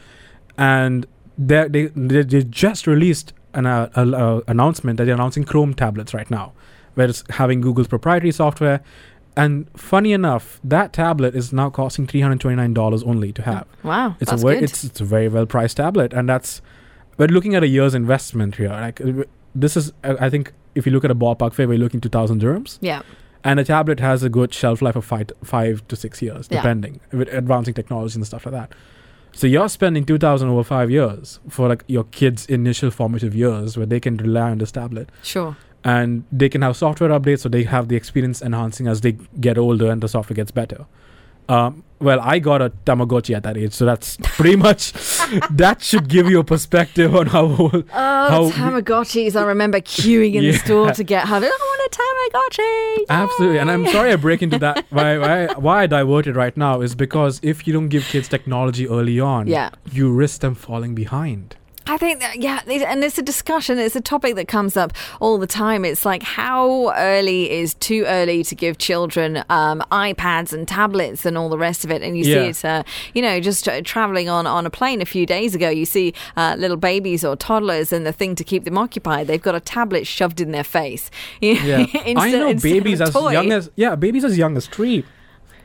and 0.58 1.06
they 1.38 1.68
they 1.68 1.86
they 1.94 2.42
just 2.44 2.86
released 2.86 3.32
an 3.54 3.66
uh, 3.66 3.88
a, 3.94 4.06
a 4.08 4.42
announcement 4.48 4.96
that 4.98 5.04
they're 5.04 5.14
announcing 5.14 5.44
Chrome 5.44 5.74
tablets 5.74 6.12
right 6.14 6.30
now, 6.30 6.52
where 6.94 7.08
it's 7.08 7.24
having 7.30 7.60
Google's 7.60 7.88
proprietary 7.88 8.32
software. 8.32 8.80
And 9.36 9.68
funny 9.76 10.12
enough, 10.12 10.60
that 10.64 10.92
tablet 10.92 11.34
is 11.36 11.52
now 11.52 11.70
costing 11.70 12.06
three 12.06 12.20
hundred 12.20 12.40
twenty 12.40 12.56
nine 12.56 12.74
dollars 12.74 13.02
only 13.04 13.32
to 13.32 13.42
have. 13.42 13.66
Wow, 13.84 14.16
It's 14.20 14.30
that's 14.30 14.42
a 14.42 14.46
very, 14.46 14.56
good. 14.60 14.64
it's 14.64 14.84
it's 14.84 15.00
a 15.00 15.04
very 15.04 15.28
well 15.28 15.46
priced 15.46 15.76
tablet, 15.76 16.12
and 16.12 16.28
that's 16.28 16.60
we're 17.16 17.28
looking 17.28 17.54
at 17.54 17.62
a 17.62 17.68
year's 17.68 17.94
investment 17.94 18.56
here. 18.56 18.70
Like 18.70 19.00
uh, 19.00 19.24
this 19.54 19.76
is, 19.76 19.92
uh, 20.04 20.16
I 20.20 20.30
think, 20.30 20.52
if 20.74 20.84
you 20.86 20.92
look 20.92 21.04
at 21.04 21.10
a 21.10 21.14
ballpark 21.14 21.52
figure, 21.54 21.68
we're 21.68 21.78
looking 21.78 22.00
two 22.00 22.08
thousand 22.08 22.42
dirhams, 22.42 22.78
yeah, 22.80 23.02
and 23.44 23.60
a 23.60 23.64
tablet 23.64 24.00
has 24.00 24.22
a 24.24 24.28
good 24.28 24.52
shelf 24.52 24.82
life 24.82 24.96
of 24.96 25.04
five 25.04 25.28
to, 25.28 25.34
five 25.44 25.86
to 25.88 25.96
six 25.96 26.20
years, 26.20 26.48
Yeah. 26.50 26.58
depending 26.62 26.98
with 27.12 27.28
advancing 27.32 27.72
technology 27.74 28.16
and 28.16 28.26
stuff 28.26 28.46
like 28.46 28.52
that. 28.54 28.72
So 29.32 29.46
you're 29.46 29.68
spending 29.68 30.04
two 30.04 30.18
thousand 30.18 30.48
over 30.48 30.64
five 30.64 30.90
years 30.90 31.40
for 31.48 31.68
like 31.68 31.84
your 31.86 32.04
kids' 32.04 32.46
initial 32.46 32.90
formative 32.90 33.34
years, 33.34 33.76
where 33.76 33.86
they 33.86 34.00
can 34.00 34.16
rely 34.16 34.50
on 34.50 34.58
this 34.58 34.72
tablet 34.72 35.10
sure. 35.22 35.56
and 35.84 36.24
they 36.30 36.48
can 36.48 36.62
have 36.62 36.76
software 36.76 37.10
updates 37.10 37.40
so 37.40 37.48
they 37.48 37.64
have 37.64 37.88
the 37.88 37.96
experience 37.96 38.42
enhancing 38.42 38.86
as 38.86 39.00
they 39.00 39.12
get 39.40 39.56
older 39.56 39.90
and 39.90 40.02
the 40.02 40.08
software 40.08 40.34
gets 40.34 40.50
better 40.50 40.84
um, 41.48 41.83
well 42.00 42.20
i 42.22 42.38
got 42.38 42.62
a 42.62 42.70
tamagotchi 42.87 43.35
at 43.35 43.42
that 43.42 43.57
age 43.57 43.72
so 43.72 43.85
that's 43.85 44.16
pretty 44.22 44.57
much 44.57 44.92
that 45.50 45.83
should 45.83 46.09
give 46.09 46.31
you 46.31 46.38
a 46.40 46.44
perspective 46.44 47.14
on 47.14 47.26
how 47.26 47.44
old 47.44 47.85
Oh, 47.92 48.48
How- 48.50 48.50
Tamagotchis! 48.50 49.37
I 49.37 49.42
remember 49.42 49.81
queuing 49.81 50.35
in 50.35 50.44
the 50.44 50.53
store 50.55 50.92
to 50.92 51.05
get. 51.05 51.26
How 51.26 51.37
I 51.37 51.40
want 51.40 51.94
a 51.94 51.98
Tamagotchi. 51.98 53.05
absolutely 53.11 53.59
and 53.59 53.70
i'm 53.70 53.87
sorry 53.88 54.12
i 54.12 54.16
break 54.16 54.42
into 54.42 54.59
that 54.59 54.85
why, 54.90 55.18
why, 55.18 55.46
why 55.55 55.83
i 55.83 55.87
diverted 55.87 56.37
right 56.37 56.57
now 56.57 56.81
is 56.81 56.94
because 56.94 57.40
if 57.42 57.66
you 57.66 57.72
don't 57.72 57.88
give 57.88 58.05
kids 58.05 58.29
technology 58.29 58.88
early 58.88 59.18
on 59.20 59.46
Yeah. 59.46 59.70
you 59.92 60.12
risk 60.12 60.40
them 60.40 60.55
falling 60.55 60.94
behind 60.94 61.57
I 61.92 61.96
think 61.98 62.20
that 62.20 62.40
yeah, 62.40 62.61
and 62.66 63.03
it's 63.03 63.18
a 63.18 63.22
discussion. 63.22 63.79
It's 63.79 63.96
a 63.96 64.00
topic 64.00 64.37
that 64.37 64.46
comes 64.46 64.76
up 64.76 64.92
all 65.20 65.38
the 65.38 65.46
time. 65.46 65.85
It's 65.85 66.05
like 66.05 66.22
how 66.22 66.92
early 66.96 67.50
is 67.50 67.74
too 67.74 68.05
early 68.07 68.44
to 68.44 68.55
give 68.55 68.79
children 68.79 69.42
um, 69.48 69.83
iPads 69.90 70.53
and 70.53 70.68
tablets 70.68 71.26
and 71.26 71.37
all 71.37 71.48
the 71.48 71.59
rest 71.59 71.85
of 71.85 71.90
it. 71.90 72.00
And 72.03 72.16
you 72.16 72.22
see 72.22 72.31
Yeah. 72.31 72.42
it, 72.44 72.64
uh, 72.64 72.83
you 73.12 73.22
know, 73.22 73.40
just 73.40 73.66
uh, 73.68 73.81
traveling 73.83 74.29
on 74.29 74.46
on 74.46 74.66
a 74.66 74.70
plane 74.70 75.03
a 75.03 75.05
few 75.05 75.26
days 75.26 75.55
ago. 75.57 75.68
You 75.68 75.85
see 75.85 76.14
uh, 76.37 76.55
little 76.57 76.76
babies 76.76 77.24
or 77.24 77.35
toddlers, 77.35 77.92
and 77.92 78.07
the 78.07 78.12
thing 78.12 78.37
to 78.37 78.44
keep 78.44 78.64
them 78.64 78.79
occupied, 78.79 79.26
they've 79.26 79.42
got 79.42 79.57
a 79.57 79.61
tablet 79.61 80.07
shoved 80.07 80.40
in 80.40 80.53
their 80.53 80.64
face. 80.64 81.11
Yeah, 81.40 81.87
I 82.16 82.31
know 82.31 82.55
babies 82.55 83.00
as 83.00 83.11
toy. 83.11 83.33
young 83.33 83.50
as 83.50 83.68
yeah, 83.74 83.96
babies 83.96 84.24
as 84.24 84.38
young 84.38 84.57
as 84.57 84.66
three, 84.68 85.05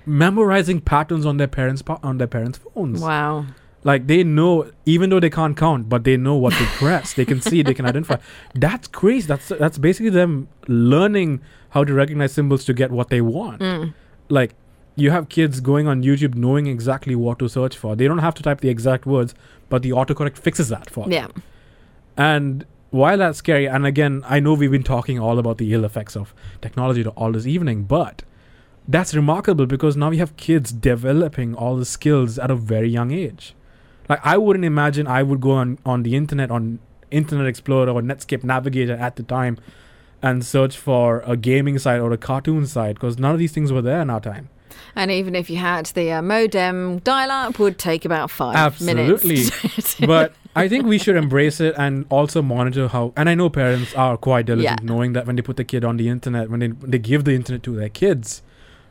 memorizing 0.06 0.82
patterns 0.82 1.26
on 1.26 1.38
their 1.38 1.48
parents' 1.48 1.84
on 2.04 2.18
their 2.18 2.28
parents' 2.28 2.58
phones. 2.60 3.02
Wow. 3.02 3.46
Like 3.86 4.08
they 4.08 4.24
know, 4.24 4.72
even 4.88 5.12
though 5.12 5.20
they 5.20 5.30
can't 5.30 5.56
count, 5.56 5.88
but 5.88 6.06
they 6.06 6.18
know 6.18 6.36
what 6.36 6.54
to 6.54 6.66
press. 6.66 7.14
They 7.14 7.24
can 7.24 7.40
see, 7.40 7.62
they 7.62 7.76
can 7.76 7.86
identify. 7.86 8.18
That's 8.56 8.88
crazy. 8.88 9.28
That's 9.28 9.48
that's 9.48 9.78
basically 9.78 10.10
them 10.10 10.48
learning 10.68 11.42
how 11.70 11.84
to 11.84 11.94
recognize 11.94 12.34
symbols 12.34 12.66
to 12.66 12.74
get 12.74 12.90
what 12.90 13.10
they 13.10 13.22
want. 13.22 13.62
Mm. 13.62 13.94
Like 14.28 14.56
you 14.96 15.12
have 15.12 15.30
kids 15.30 15.60
going 15.60 15.88
on 15.88 16.02
YouTube 16.02 16.34
knowing 16.34 16.66
exactly 16.66 17.14
what 17.14 17.38
to 17.38 17.48
search 17.48 17.78
for. 17.78 17.96
They 17.96 18.08
don't 18.08 18.18
have 18.18 18.34
to 18.36 18.44
type 18.44 18.62
the 18.62 18.70
exact 18.70 19.06
words, 19.06 19.36
but 19.70 19.84
the 19.84 19.92
autocorrect 19.92 20.40
fixes 20.40 20.70
that 20.70 20.90
for 20.90 21.04
them. 21.04 21.12
Yeah. 21.12 21.28
And 22.18 22.66
while 22.90 23.20
that's 23.20 23.38
scary, 23.38 23.68
and 23.68 23.86
again, 23.86 24.24
I 24.26 24.40
know 24.40 24.56
we've 24.56 24.72
been 24.72 24.84
talking 24.84 25.20
all 25.20 25.38
about 25.38 25.60
the 25.60 25.72
ill 25.74 25.86
effects 25.86 26.16
of 26.16 26.34
technology 26.60 27.04
to 27.04 27.12
all 27.12 27.34
this 27.34 27.46
evening, 27.46 27.84
but 27.84 28.24
that's 28.88 29.14
remarkable 29.14 29.68
because 29.68 29.96
now 29.96 30.10
we 30.10 30.18
have 30.18 30.36
kids 30.38 30.72
developing 30.72 31.54
all 31.54 31.76
the 31.76 31.86
skills 31.86 32.40
at 32.40 32.50
a 32.50 32.56
very 32.56 32.90
young 32.90 33.12
age. 33.12 33.54
Like 34.10 34.20
I 34.24 34.38
wouldn't 34.38 34.66
imagine 34.66 35.08
I 35.08 35.24
would 35.24 35.42
go 35.42 35.52
on, 35.52 35.78
on 35.86 36.04
the 36.04 36.16
internet 36.16 36.52
on 36.52 36.80
Internet 37.12 37.48
Explorer 37.48 37.90
or 37.90 38.02
Netscape 38.02 38.44
Navigator 38.44 38.94
at 38.94 39.16
the 39.16 39.24
time 39.24 39.58
and 40.22 40.46
search 40.46 40.78
for 40.78 41.22
a 41.26 41.38
gaming 41.38 41.78
site 41.80 42.00
or 42.02 42.12
a 42.12 42.18
cartoon 42.18 42.66
site 42.66 42.96
because 42.96 43.18
none 43.20 43.32
of 43.34 43.40
these 43.40 43.52
things 43.52 43.72
were 43.72 43.82
there 43.82 44.02
in 44.02 44.10
our 44.10 44.20
time. 44.20 44.50
And 44.96 45.12
even 45.12 45.36
if 45.36 45.50
you 45.50 45.58
had 45.58 45.86
the 45.88 46.12
uh, 46.14 46.22
modem, 46.22 47.00
dial 47.00 47.32
up 47.32 47.60
would 47.60 47.78
take 47.78 48.06
about 48.06 48.32
five 48.32 48.56
Absolutely. 48.56 49.36
minutes. 49.36 49.64
Absolutely. 49.78 50.08
but 50.08 50.34
I 50.56 50.68
think 50.68 50.86
we 50.86 50.98
should 50.98 51.16
embrace 51.16 51.60
it 51.60 51.76
and 51.78 52.06
also 52.10 52.42
monitor 52.42 52.88
how. 52.88 53.14
And 53.18 53.30
I 53.30 53.36
know 53.36 53.50
parents 53.50 53.94
are 53.96 54.18
quite 54.18 54.46
diligent, 54.46 54.82
Yeah. 54.82 54.86
knowing 54.88 55.14
that 55.14 55.26
when 55.28 55.36
they 55.36 55.42
put 55.42 55.58
the 55.58 55.64
kid 55.64 55.84
on 55.84 55.98
the 55.98 56.08
internet, 56.10 56.50
when 56.50 56.60
they 56.60 56.68
they 56.68 56.98
give 57.00 57.26
the 57.26 57.34
internet 57.36 57.62
to 57.64 57.76
their 57.76 57.90
kids, 57.90 58.42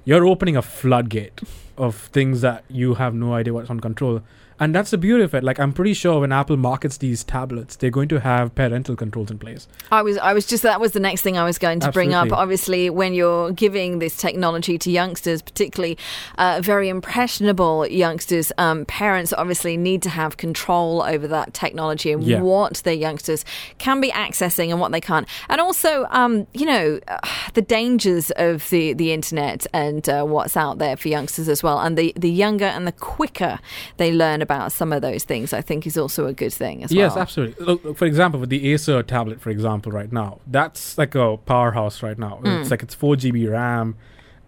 you're 0.05 0.27
opening 0.27 0.57
a 0.57 0.63
floodgate 0.63 1.41
of 1.79 1.97
things 1.97 2.43
that 2.43 2.65
you 2.69 2.95
have 2.95 3.15
no 3.15 3.33
idea 3.35 3.53
what's 3.55 3.71
on 3.71 3.81
control. 3.81 4.21
And 4.61 4.75
that's 4.75 4.91
the 4.91 4.99
beauty 4.99 5.25
of 5.25 5.35
it. 5.35 5.43
Like 5.43 5.59
I'm 5.59 5.73
pretty 5.73 5.95
sure 5.95 6.21
when 6.21 6.33
Apple 6.33 6.57
markets 6.57 6.99
these 6.99 7.25
tablets, 7.25 7.77
they're 7.77 7.91
going 7.91 8.09
to 8.09 8.21
have 8.21 8.55
parental 8.55 8.95
controls 8.97 9.31
in 9.31 9.39
place. 9.39 9.67
I 9.91 10.03
was, 10.03 10.17
I 10.19 10.33
was 10.33 10.47
just 10.47 10.63
that 10.63 10.81
was 10.81 10.93
the 10.93 11.01
next 11.01 11.23
thing 11.23 11.37
I 11.37 11.45
was 11.45 11.59
going 11.59 11.81
to 11.81 11.91
bring 11.93 12.15
up. 12.15 12.31
Obviously, 12.33 12.89
when 12.91 13.15
you're 13.15 13.51
giving 13.53 13.99
this 13.99 14.17
technology 14.17 14.79
to 14.79 14.91
youngsters, 14.91 15.43
particularly 15.43 15.99
uh, 16.39 16.61
very 16.63 16.89
impressionable 16.89 17.87
youngsters, 17.87 18.53
um, 18.59 18.85
parents 18.87 19.33
obviously 19.33 19.77
need 19.77 20.03
to 20.03 20.09
have 20.11 20.37
control 20.37 21.03
over 21.03 21.27
that 21.29 21.53
technology 21.55 22.13
and 22.13 22.23
Yeah. 22.23 22.41
what 22.41 22.75
their 22.85 22.95
youngsters 22.95 23.45
can 23.79 24.01
be 24.01 24.11
accessing 24.11 24.71
and 24.71 24.79
what 24.81 24.93
they 24.93 25.01
can't, 25.01 25.27
and 25.49 25.61
also, 25.61 26.07
um, 26.11 26.47
you 26.53 26.67
know, 26.67 27.01
uh, 27.09 27.19
the 27.55 27.63
dangers 27.63 28.31
of 28.37 28.69
the 28.71 28.93
the 28.93 29.13
internet 29.13 29.67
and 29.73 30.09
uh, 30.09 30.23
what's 30.25 30.57
out 30.57 30.79
there 30.79 30.97
for 30.97 31.09
youngsters 31.09 31.49
as 31.49 31.63
well. 31.63 31.79
And 31.81 31.99
the 31.99 32.13
the 32.17 32.31
younger 32.31 32.67
and 32.67 32.87
the 32.87 32.93
quicker 32.93 33.59
they 33.97 34.13
learn 34.13 34.43
about 34.45 34.71
some 34.71 34.93
of 34.93 35.03
those 35.03 35.25
things, 35.25 35.53
I 35.53 35.61
think, 35.61 35.87
is 35.87 35.99
also 35.99 36.27
a 36.27 36.33
good 36.33 36.53
thing 36.53 36.85
as 36.85 36.93
yes, 36.93 37.11
well. 37.13 37.23
absolutely. 37.23 37.65
Look, 37.65 37.85
look, 37.85 37.97
for 37.97 38.05
example, 38.05 38.39
with 38.39 38.51
the 38.51 38.73
Acer 38.73 39.03
tablet, 39.03 39.41
for 39.41 39.51
example, 39.51 39.91
right 39.91 40.13
now, 40.13 40.39
that's 40.47 40.97
like 40.97 41.17
a 41.17 41.37
powerhouse 41.37 42.03
right 42.03 42.19
now. 42.19 42.39
Mm. 42.45 42.61
It's 42.61 42.71
like 42.71 42.85
it's 42.85 42.95
4 42.95 43.17
GB 43.17 43.51
RAM, 43.51 43.97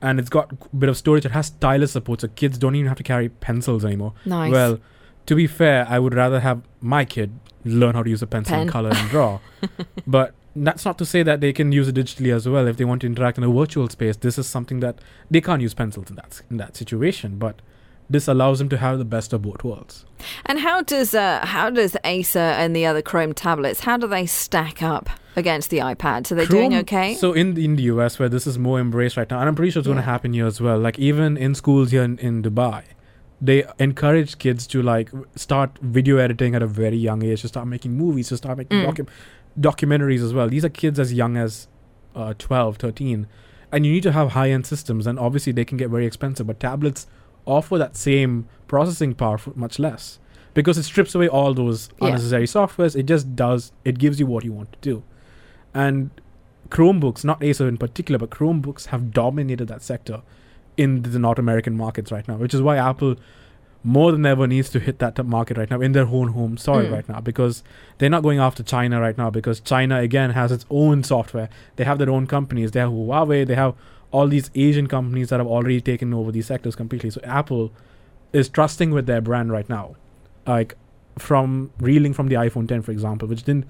and 0.00 0.20
it's 0.20 0.28
got 0.28 0.52
a 0.52 0.76
bit 0.76 0.88
of 0.88 0.96
storage. 0.96 1.26
It 1.26 1.32
has 1.32 1.46
stylus 1.46 1.92
support, 1.92 2.20
so 2.20 2.28
kids 2.28 2.58
don't 2.58 2.76
even 2.76 2.86
have 2.86 2.98
to 2.98 3.02
carry 3.02 3.28
pencils 3.28 3.84
anymore. 3.84 4.12
Nice. 4.24 4.52
Well, 4.52 4.78
to 5.26 5.34
be 5.34 5.48
fair, 5.48 5.86
I 5.88 5.98
would 5.98 6.14
rather 6.14 6.40
have 6.40 6.62
my 6.80 7.04
kid 7.04 7.32
learn 7.64 7.94
how 7.96 8.02
to 8.04 8.10
use 8.10 8.22
a 8.22 8.26
pencil 8.26 8.52
Pen. 8.52 8.62
and 8.62 8.70
color 8.70 8.90
and 8.94 9.10
draw. 9.10 9.40
but 10.06 10.34
that's 10.54 10.84
not 10.84 10.96
to 10.98 11.04
say 11.04 11.22
that 11.22 11.40
they 11.40 11.52
can 11.52 11.72
use 11.72 11.88
it 11.88 11.94
digitally 11.94 12.34
as 12.34 12.48
well. 12.48 12.66
If 12.66 12.76
they 12.76 12.84
want 12.84 13.02
to 13.02 13.06
interact 13.06 13.38
in 13.38 13.44
a 13.44 13.50
virtual 13.50 13.88
space, 13.88 14.16
this 14.16 14.38
is 14.38 14.46
something 14.46 14.80
that 14.80 14.98
they 15.30 15.40
can't 15.40 15.60
use 15.60 15.74
pencils 15.74 16.08
in 16.10 16.16
that 16.16 16.42
in 16.50 16.56
that 16.56 16.76
situation. 16.76 17.38
But 17.38 17.60
this 18.08 18.28
allows 18.28 18.58
them 18.58 18.68
to 18.68 18.76
have 18.78 18.98
the 18.98 19.04
best 19.04 19.32
of 19.32 19.42
both 19.42 19.64
worlds. 19.64 20.04
And 20.44 20.60
how 20.60 20.82
does 20.82 21.14
uh, 21.14 21.40
how 21.44 21.70
does 21.70 21.96
Acer 22.04 22.38
and 22.38 22.74
the 22.74 22.86
other 22.86 23.02
Chrome 23.02 23.32
tablets 23.34 23.80
how 23.80 23.96
do 23.96 24.06
they 24.06 24.26
stack 24.26 24.82
up 24.82 25.08
against 25.36 25.70
the 25.70 25.78
iPad? 25.78 26.26
So 26.26 26.34
they're 26.34 26.46
doing 26.46 26.74
okay. 26.76 27.14
So 27.14 27.32
in 27.32 27.54
the, 27.54 27.64
in 27.64 27.76
the 27.76 27.82
US, 27.94 28.18
where 28.18 28.28
this 28.28 28.46
is 28.46 28.58
more 28.58 28.78
embraced 28.80 29.16
right 29.16 29.28
now, 29.30 29.40
and 29.40 29.48
I'm 29.48 29.54
pretty 29.54 29.70
sure 29.72 29.80
it's 29.80 29.86
going 29.86 29.96
to 29.98 30.02
happen 30.02 30.32
here 30.32 30.46
as 30.46 30.60
well. 30.60 30.78
Like 30.78 30.98
even 30.98 31.36
in 31.36 31.54
schools 31.54 31.90
here 31.90 32.02
in, 32.04 32.18
in 32.18 32.42
Dubai, 32.42 32.84
they 33.40 33.64
encourage 33.78 34.38
kids 34.38 34.66
to 34.68 34.82
like 34.82 35.10
start 35.34 35.76
video 35.82 36.16
editing 36.16 36.54
at 36.54 36.62
a 36.62 36.66
very 36.66 36.96
young 36.96 37.22
age, 37.24 37.42
to 37.42 37.48
start 37.48 37.66
making 37.66 37.92
movies, 37.96 38.28
to 38.28 38.36
start 38.36 38.56
making 38.58 38.78
Mm. 38.78 38.86
docu- 38.94 39.08
documentaries 39.60 40.22
as 40.22 40.32
well. 40.32 40.48
These 40.48 40.64
are 40.64 40.68
kids 40.70 40.98
as 40.98 41.12
young 41.12 41.36
as 41.36 41.68
uh, 42.14 42.34
12, 42.38 42.76
13. 42.78 43.26
And 43.72 43.84
you 43.84 43.92
need 43.92 44.02
to 44.04 44.12
have 44.12 44.30
high 44.32 44.50
end 44.50 44.64
systems, 44.66 45.06
and 45.06 45.18
obviously 45.18 45.52
they 45.52 45.64
can 45.64 45.76
get 45.76 45.90
very 45.90 46.06
expensive. 46.06 46.46
But 46.46 46.60
tablets 46.60 47.06
offer 47.46 47.78
that 47.78 47.96
same 47.96 48.46
processing 48.68 49.14
power 49.14 49.38
for 49.38 49.52
much 49.54 49.78
less 49.78 50.18
because 50.54 50.76
it 50.78 50.82
strips 50.82 51.14
away 51.14 51.28
all 51.28 51.54
those 51.54 51.88
Yeah. 52.00 52.08
unnecessary 52.08 52.46
softwares. 52.46 52.96
It 52.96 53.04
just 53.04 53.36
does, 53.36 53.72
it 53.84 53.98
gives 53.98 54.18
you 54.20 54.26
what 54.26 54.44
you 54.44 54.52
want 54.52 54.72
to 54.72 54.78
do. 54.80 55.02
And 55.74 56.10
Chromebooks, 56.70 57.24
not 57.24 57.42
Acer 57.42 57.68
in 57.68 57.76
particular, 57.76 58.18
but 58.18 58.30
Chromebooks 58.30 58.86
have 58.86 59.12
dominated 59.12 59.68
that 59.68 59.82
sector 59.82 60.22
in 60.76 61.02
the 61.02 61.18
North 61.18 61.38
American 61.38 61.76
markets 61.76 62.10
right 62.10 62.26
now, 62.26 62.36
which 62.36 62.52
is 62.54 62.60
why 62.62 62.76
Apple 62.76 63.16
more 63.84 64.10
than 64.10 64.26
ever 64.26 64.48
needs 64.48 64.68
to 64.70 64.80
hit 64.80 64.98
that 64.98 65.24
market 65.24 65.56
right 65.56 65.70
now 65.70 65.80
in 65.80 65.92
their 65.92 66.06
own 66.06 66.28
home 66.28 66.56
soil 66.56 66.86
Mm. 66.86 66.92
right 66.92 67.08
now 67.08 67.20
because 67.20 67.62
they're 67.98 68.10
not 68.10 68.24
going 68.24 68.40
after 68.40 68.64
China 68.64 69.00
right 69.00 69.16
now 69.16 69.30
because 69.30 69.60
China 69.60 70.00
again 70.00 70.30
has 70.30 70.50
its 70.50 70.66
own 70.70 71.04
software. 71.04 71.48
They 71.76 71.84
have 71.84 71.98
their 71.98 72.10
own 72.10 72.26
companies. 72.26 72.72
They 72.72 72.80
have 72.80 72.90
Huawei. 72.90 73.46
They 73.46 73.54
have 73.54 73.74
all 74.10 74.28
these 74.28 74.50
Asian 74.54 74.86
companies 74.86 75.28
that 75.30 75.40
have 75.40 75.46
already 75.46 75.80
taken 75.80 76.14
over 76.14 76.32
these 76.32 76.46
sectors 76.46 76.76
completely. 76.76 77.10
So 77.10 77.20
Apple 77.24 77.72
is 78.32 78.48
trusting 78.48 78.90
with 78.90 79.06
their 79.06 79.20
brand 79.20 79.50
right 79.50 79.68
now, 79.68 79.96
like 80.46 80.76
from 81.18 81.70
reeling 81.80 82.12
from 82.12 82.28
the 82.28 82.36
iPhone 82.36 82.68
10, 82.68 82.82
for 82.82 82.92
example, 82.92 83.28
which 83.28 83.42
didn't 83.42 83.66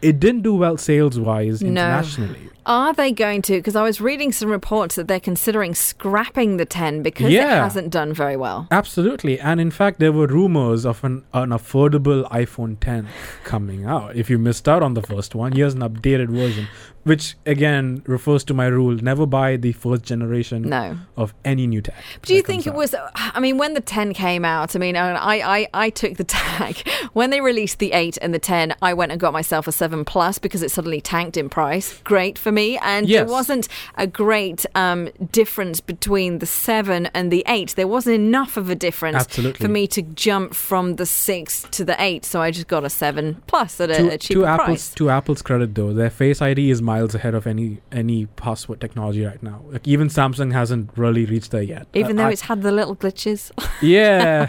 it 0.00 0.20
didn't 0.20 0.42
do 0.42 0.54
well 0.54 0.76
sales 0.76 1.18
wise 1.18 1.60
internationally. 1.62 2.50
Are 2.68 2.92
they 2.92 3.10
going 3.12 3.40
to? 3.42 3.54
Because 3.54 3.74
I 3.74 3.82
was 3.82 4.00
reading 4.00 4.30
some 4.30 4.50
reports 4.50 4.94
that 4.96 5.08
they're 5.08 5.18
considering 5.18 5.74
scrapping 5.74 6.58
the 6.58 6.66
10 6.66 7.02
because 7.02 7.32
it 7.32 7.42
hasn't 7.42 7.90
done 7.90 8.12
very 8.12 8.36
well. 8.36 8.68
Absolutely, 8.70 9.40
and 9.40 9.58
in 9.60 9.70
fact, 9.70 9.98
there 10.00 10.12
were 10.12 10.26
rumors 10.26 10.84
of 10.84 11.02
an, 11.02 11.24
an 11.32 11.48
affordable 11.48 12.28
iPhone 12.30 12.78
10 12.78 13.08
coming 13.44 13.86
out. 13.86 14.14
If 14.14 14.28
you 14.28 14.38
missed 14.38 14.68
out 14.68 14.82
on 14.82 14.92
the 14.92 15.02
first 15.02 15.34
one, 15.34 15.52
here's 15.52 15.72
an 15.72 15.80
updated 15.80 16.28
version, 16.28 16.68
which 17.04 17.36
again 17.46 18.02
refers 18.06 18.44
to 18.44 18.52
my 18.54 18.66
rule: 18.66 18.94
never 18.96 19.24
buy 19.24 19.56
the 19.56 19.72
first 19.72 20.02
generation 20.02 20.68
No. 20.68 20.98
of 21.16 21.32
any 21.46 21.66
new 21.66 21.80
tech. 21.80 21.96
Do 22.22 22.34
you 22.34 22.42
think 22.42 22.66
it 22.66 22.70
out. 22.70 22.76
was? 22.76 22.94
I 23.14 23.40
mean, 23.40 23.56
when 23.56 23.72
the 23.72 23.80
10 23.80 24.12
came 24.12 24.44
out, 24.44 24.76
I 24.76 24.78
mean, 24.78 24.94
I, 24.94 25.40
I, 25.40 25.68
I 25.72 25.88
took 25.90 26.18
the 26.18 26.24
tag. 26.38 26.86
When 27.14 27.30
they 27.30 27.40
released 27.40 27.78
the 27.78 27.92
8 27.92 28.18
and 28.20 28.34
the 28.34 28.38
10, 28.38 28.74
I 28.82 28.92
went 28.92 29.10
and 29.10 29.18
got 29.20 29.32
myself 29.32 29.66
a 29.66 29.72
7 29.72 30.04
Plus 30.04 30.38
because 30.38 30.62
it 30.62 30.70
suddenly 30.70 31.00
tanked 31.00 31.38
in 31.38 31.48
price. 31.48 31.98
Great 32.04 32.36
for 32.36 32.52
me. 32.52 32.57
And 32.58 33.06
there 33.08 33.24
wasn't 33.24 33.68
a 33.96 34.06
great 34.06 34.66
um, 34.74 35.08
difference 35.32 35.80
between 35.80 36.38
the 36.40 36.46
7 36.46 37.06
and 37.14 37.30
the 37.30 37.44
8. 37.46 37.74
There 37.76 37.86
wasn't 37.88 38.16
enough 38.16 38.56
of 38.56 38.68
a 38.70 38.74
difference 38.74 39.16
Absolutely. 39.16 39.64
for 39.64 39.70
me 39.70 39.86
to 39.88 40.02
jump 40.02 40.54
from 40.54 40.96
the 40.96 41.06
6 41.06 41.62
to 41.70 41.84
the 41.84 41.96
8. 42.02 42.24
So 42.24 42.40
I 42.42 42.50
just 42.50 42.66
got 42.68 42.84
a 42.84 42.90
7 42.90 43.42
Plus 43.46 43.80
at 43.80 43.90
a, 43.90 43.94
to, 43.96 44.08
a 44.14 44.18
cheaper 44.18 44.40
to 44.40 44.46
Apple's 44.46 44.66
price. 44.66 44.94
to 44.94 45.10
Apple's 45.10 45.42
credit, 45.42 45.74
though, 45.74 45.92
their 45.92 46.10
Face 46.10 46.42
ID 46.42 46.70
is 46.70 46.82
miles 46.82 47.14
ahead 47.14 47.34
of 47.34 47.46
any 47.46 47.78
any 47.92 48.26
password 48.26 48.80
technology 48.80 49.24
right 49.24 49.42
now. 49.42 49.60
Like 49.70 49.86
even 49.86 50.08
Samsung 50.08 50.52
hasn't 50.52 50.90
really 50.96 51.24
reached 51.24 51.50
there 51.52 51.62
yet. 51.62 51.86
Even 51.94 52.18
Uh, 52.18 52.22
though 52.22 52.28
I- 52.28 52.32
it's 52.32 52.42
had 52.42 52.62
the 52.62 52.72
little 52.72 52.96
glitches. 52.96 53.50
yeah 53.82 54.46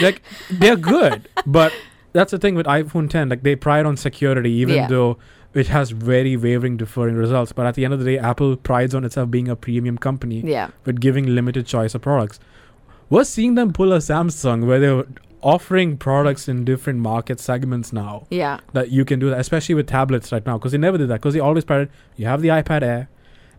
like 0.00 0.22
they're 0.50 0.76
good 0.76 1.28
but 1.46 1.72
that's 2.12 2.30
the 2.32 2.38
thing 2.38 2.54
with 2.54 2.66
iphone 2.66 3.08
10 3.08 3.28
like 3.28 3.42
they 3.42 3.54
pride 3.54 3.86
on 3.86 3.96
security 3.96 4.50
even 4.50 4.74
Yeah. 4.74 4.86
though 4.88 5.18
it 5.54 5.68
has 5.68 5.90
very 5.90 6.36
wavering 6.36 6.76
differing 6.76 7.14
results 7.14 7.52
but 7.52 7.66
at 7.66 7.74
the 7.74 7.84
end 7.84 7.92
of 7.94 8.00
the 8.00 8.06
day 8.06 8.18
apple 8.18 8.56
prides 8.56 8.94
on 8.94 9.04
itself 9.04 9.30
being 9.30 9.48
a 9.48 9.56
premium 9.56 9.98
company 9.98 10.40
yeah. 10.40 10.70
with 10.84 11.00
giving 11.00 11.26
limited 11.34 11.66
choice 11.66 11.94
of 11.94 12.02
products 12.02 12.40
we're 13.10 13.24
seeing 13.24 13.54
them 13.54 13.72
pull 13.72 13.92
a 13.92 13.98
samsung 13.98 14.66
where 14.66 14.80
they're 14.80 15.04
offering 15.42 15.96
products 15.98 16.48
in 16.48 16.64
different 16.64 17.00
market 17.00 17.40
segments 17.40 17.92
now 17.92 18.26
Yeah. 18.30 18.60
that 18.72 18.90
you 18.90 19.04
can 19.04 19.18
do 19.18 19.28
that 19.30 19.40
especially 19.40 19.74
with 19.74 19.88
tablets 19.88 20.30
right 20.32 20.46
now 20.46 20.56
because 20.56 20.72
they 20.72 20.78
never 20.78 20.96
did 20.98 21.08
that 21.08 21.16
because 21.20 21.34
they 21.34 21.40
always 21.40 21.64
prided 21.64 21.90
you 22.16 22.26
have 22.26 22.40
the 22.42 22.48
ipad 22.48 22.82
air 22.82 23.08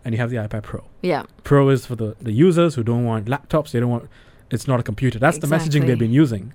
and 0.04 0.14
you 0.14 0.20
have 0.20 0.30
the 0.30 0.36
ipad 0.36 0.62
pro 0.62 0.84
Yeah. 1.02 1.24
Pro 1.44 1.68
is 1.68 1.86
for 1.86 1.94
the, 1.96 2.16
the 2.20 2.32
users 2.32 2.74
who 2.74 2.82
don't 2.82 3.04
want 3.04 3.26
laptops. 3.26 3.70
They 3.70 3.80
don't 3.80 3.88
want. 3.88 4.08
It's 4.50 4.68
not 4.68 4.78
a 4.78 4.82
computer. 4.82 5.18
That's 5.18 5.38
the 5.38 5.46
messaging 5.46 5.86
they've 5.86 5.98
been 5.98 6.12
using. 6.12 6.52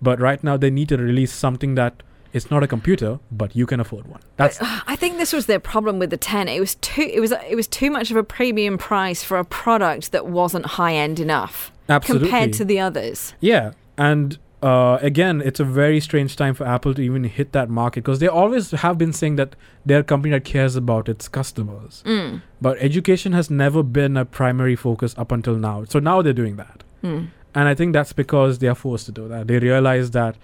But 0.00 0.18
right 0.18 0.42
now 0.42 0.56
they 0.56 0.70
need 0.70 0.88
to 0.88 0.96
release 0.96 1.30
something 1.32 1.74
that 1.74 2.02
it's 2.36 2.50
not 2.50 2.62
a 2.62 2.66
computer, 2.68 3.18
but 3.32 3.56
you 3.56 3.66
can 3.66 3.80
afford 3.80 4.06
one. 4.06 4.20
That's 4.36 4.58
I 4.60 4.94
think 4.94 5.16
this 5.16 5.32
was 5.32 5.46
their 5.46 5.58
problem 5.58 5.98
with 5.98 6.10
the 6.10 6.16
10. 6.16 6.48
It 6.48 6.60
was 6.60 6.74
too 6.76 7.02
it 7.02 7.20
was 7.20 7.32
it 7.32 7.56
was 7.56 7.66
too 7.66 7.90
much 7.90 8.10
of 8.10 8.16
a 8.16 8.22
premium 8.22 8.78
price 8.78 9.24
for 9.24 9.38
a 9.38 9.44
product 9.44 10.12
that 10.12 10.26
wasn't 10.26 10.66
high 10.66 10.94
end 10.94 11.18
enough 11.18 11.72
absolutely 11.88 12.28
compared 12.28 12.52
to 12.54 12.64
the 12.64 12.78
others. 12.78 13.34
yeah. 13.40 13.72
And 13.98 14.38
uh, 14.62 14.98
again, 15.00 15.40
it's 15.42 15.60
a 15.60 15.64
very 15.64 16.00
strange 16.00 16.36
time 16.36 16.52
for 16.52 16.66
Apple 16.66 16.92
to 16.94 17.00
even 17.00 17.24
hit 17.24 17.52
that 17.52 17.70
market 17.70 18.04
because 18.04 18.18
they 18.18 18.26
always 18.26 18.72
have 18.72 18.98
been 18.98 19.12
saying 19.12 19.36
that 19.36 19.54
they're 19.86 20.00
a 20.00 20.04
company 20.04 20.32
that 20.32 20.44
cares 20.44 20.76
about 20.76 21.08
its 21.08 21.28
customers. 21.28 22.02
Mm. 22.04 22.42
But 22.60 22.76
education 22.80 23.32
has 23.32 23.50
never 23.50 23.82
been 23.82 24.16
a 24.16 24.24
primary 24.24 24.76
focus 24.76 25.14
up 25.16 25.32
until 25.32 25.54
now. 25.54 25.84
So 25.84 25.98
now 25.98 26.20
they're 26.20 26.32
doing 26.32 26.56
that. 26.56 26.84
Mm. 27.02 27.28
And 27.54 27.68
I 27.68 27.74
think 27.74 27.94
that's 27.94 28.12
because 28.12 28.58
they 28.58 28.66
are 28.66 28.74
forced 28.74 29.06
to 29.06 29.12
do 29.12 29.28
that. 29.28 29.46
They 29.46 29.58
realize 29.58 30.10
that 30.10 30.36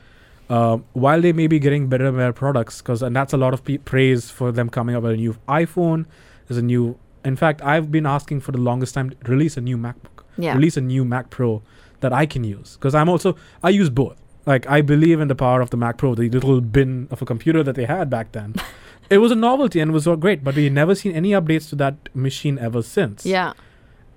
uh, 0.54 0.76
while 1.04 1.20
they 1.26 1.32
may 1.32 1.46
be 1.46 1.58
getting 1.58 1.88
better 1.88 2.06
and 2.06 2.16
better 2.16 2.32
products, 2.44 2.80
because 2.82 3.00
and 3.02 3.14
that's 3.16 3.32
a 3.32 3.36
lot 3.44 3.52
of 3.54 3.64
pe- 3.64 3.78
praise 3.78 4.30
for 4.38 4.52
them 4.52 4.68
coming 4.68 4.94
up 4.96 5.02
with 5.04 5.12
a 5.12 5.16
new 5.16 5.34
iPhone. 5.48 6.04
There's 6.46 6.58
a 6.58 6.62
new. 6.72 6.98
In 7.24 7.36
fact, 7.36 7.62
I've 7.62 7.90
been 7.90 8.06
asking 8.06 8.40
for 8.40 8.52
the 8.52 8.58
longest 8.70 8.94
time 8.94 9.10
to 9.10 9.16
release 9.34 9.56
a 9.56 9.60
new 9.60 9.78
MacBook, 9.78 10.24
Yeah. 10.36 10.54
release 10.54 10.76
a 10.76 10.80
new 10.80 11.04
Mac 11.04 11.30
Pro 11.30 11.62
that 12.00 12.12
I 12.12 12.26
can 12.26 12.42
use, 12.44 12.76
because 12.76 12.94
I'm 12.94 13.08
also 13.08 13.36
I 13.62 13.70
use 13.82 13.90
both. 13.90 14.18
Like 14.44 14.68
I 14.68 14.82
believe 14.82 15.20
in 15.20 15.28
the 15.28 15.36
power 15.36 15.60
of 15.60 15.70
the 15.70 15.76
Mac 15.76 15.96
Pro, 15.98 16.14
the 16.16 16.28
little 16.28 16.60
bin 16.60 17.06
of 17.12 17.22
a 17.22 17.24
computer 17.24 17.62
that 17.62 17.76
they 17.76 17.84
had 17.86 18.10
back 18.10 18.32
then. 18.32 18.54
it 19.10 19.18
was 19.18 19.30
a 19.30 19.36
novelty 19.36 19.78
and 19.80 19.90
it 19.92 19.94
was 19.94 20.04
so 20.04 20.16
great, 20.16 20.42
but 20.44 20.56
we've 20.56 20.72
never 20.72 20.94
seen 20.96 21.12
any 21.14 21.30
updates 21.30 21.68
to 21.70 21.76
that 21.76 21.94
machine 22.14 22.58
ever 22.58 22.82
since. 22.82 23.24
Yeah. 23.24 23.52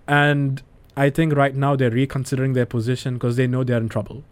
And 0.08 0.62
I 0.98 1.10
think 1.12 1.36
right 1.36 1.56
now 1.56 1.76
they're 1.76 1.92
reconsidering 1.92 2.54
their 2.54 2.66
position 2.66 3.14
because 3.16 3.36
they 3.36 3.48
know 3.48 3.64
they're 3.64 3.78
in 3.78 3.90
trouble. 3.90 4.24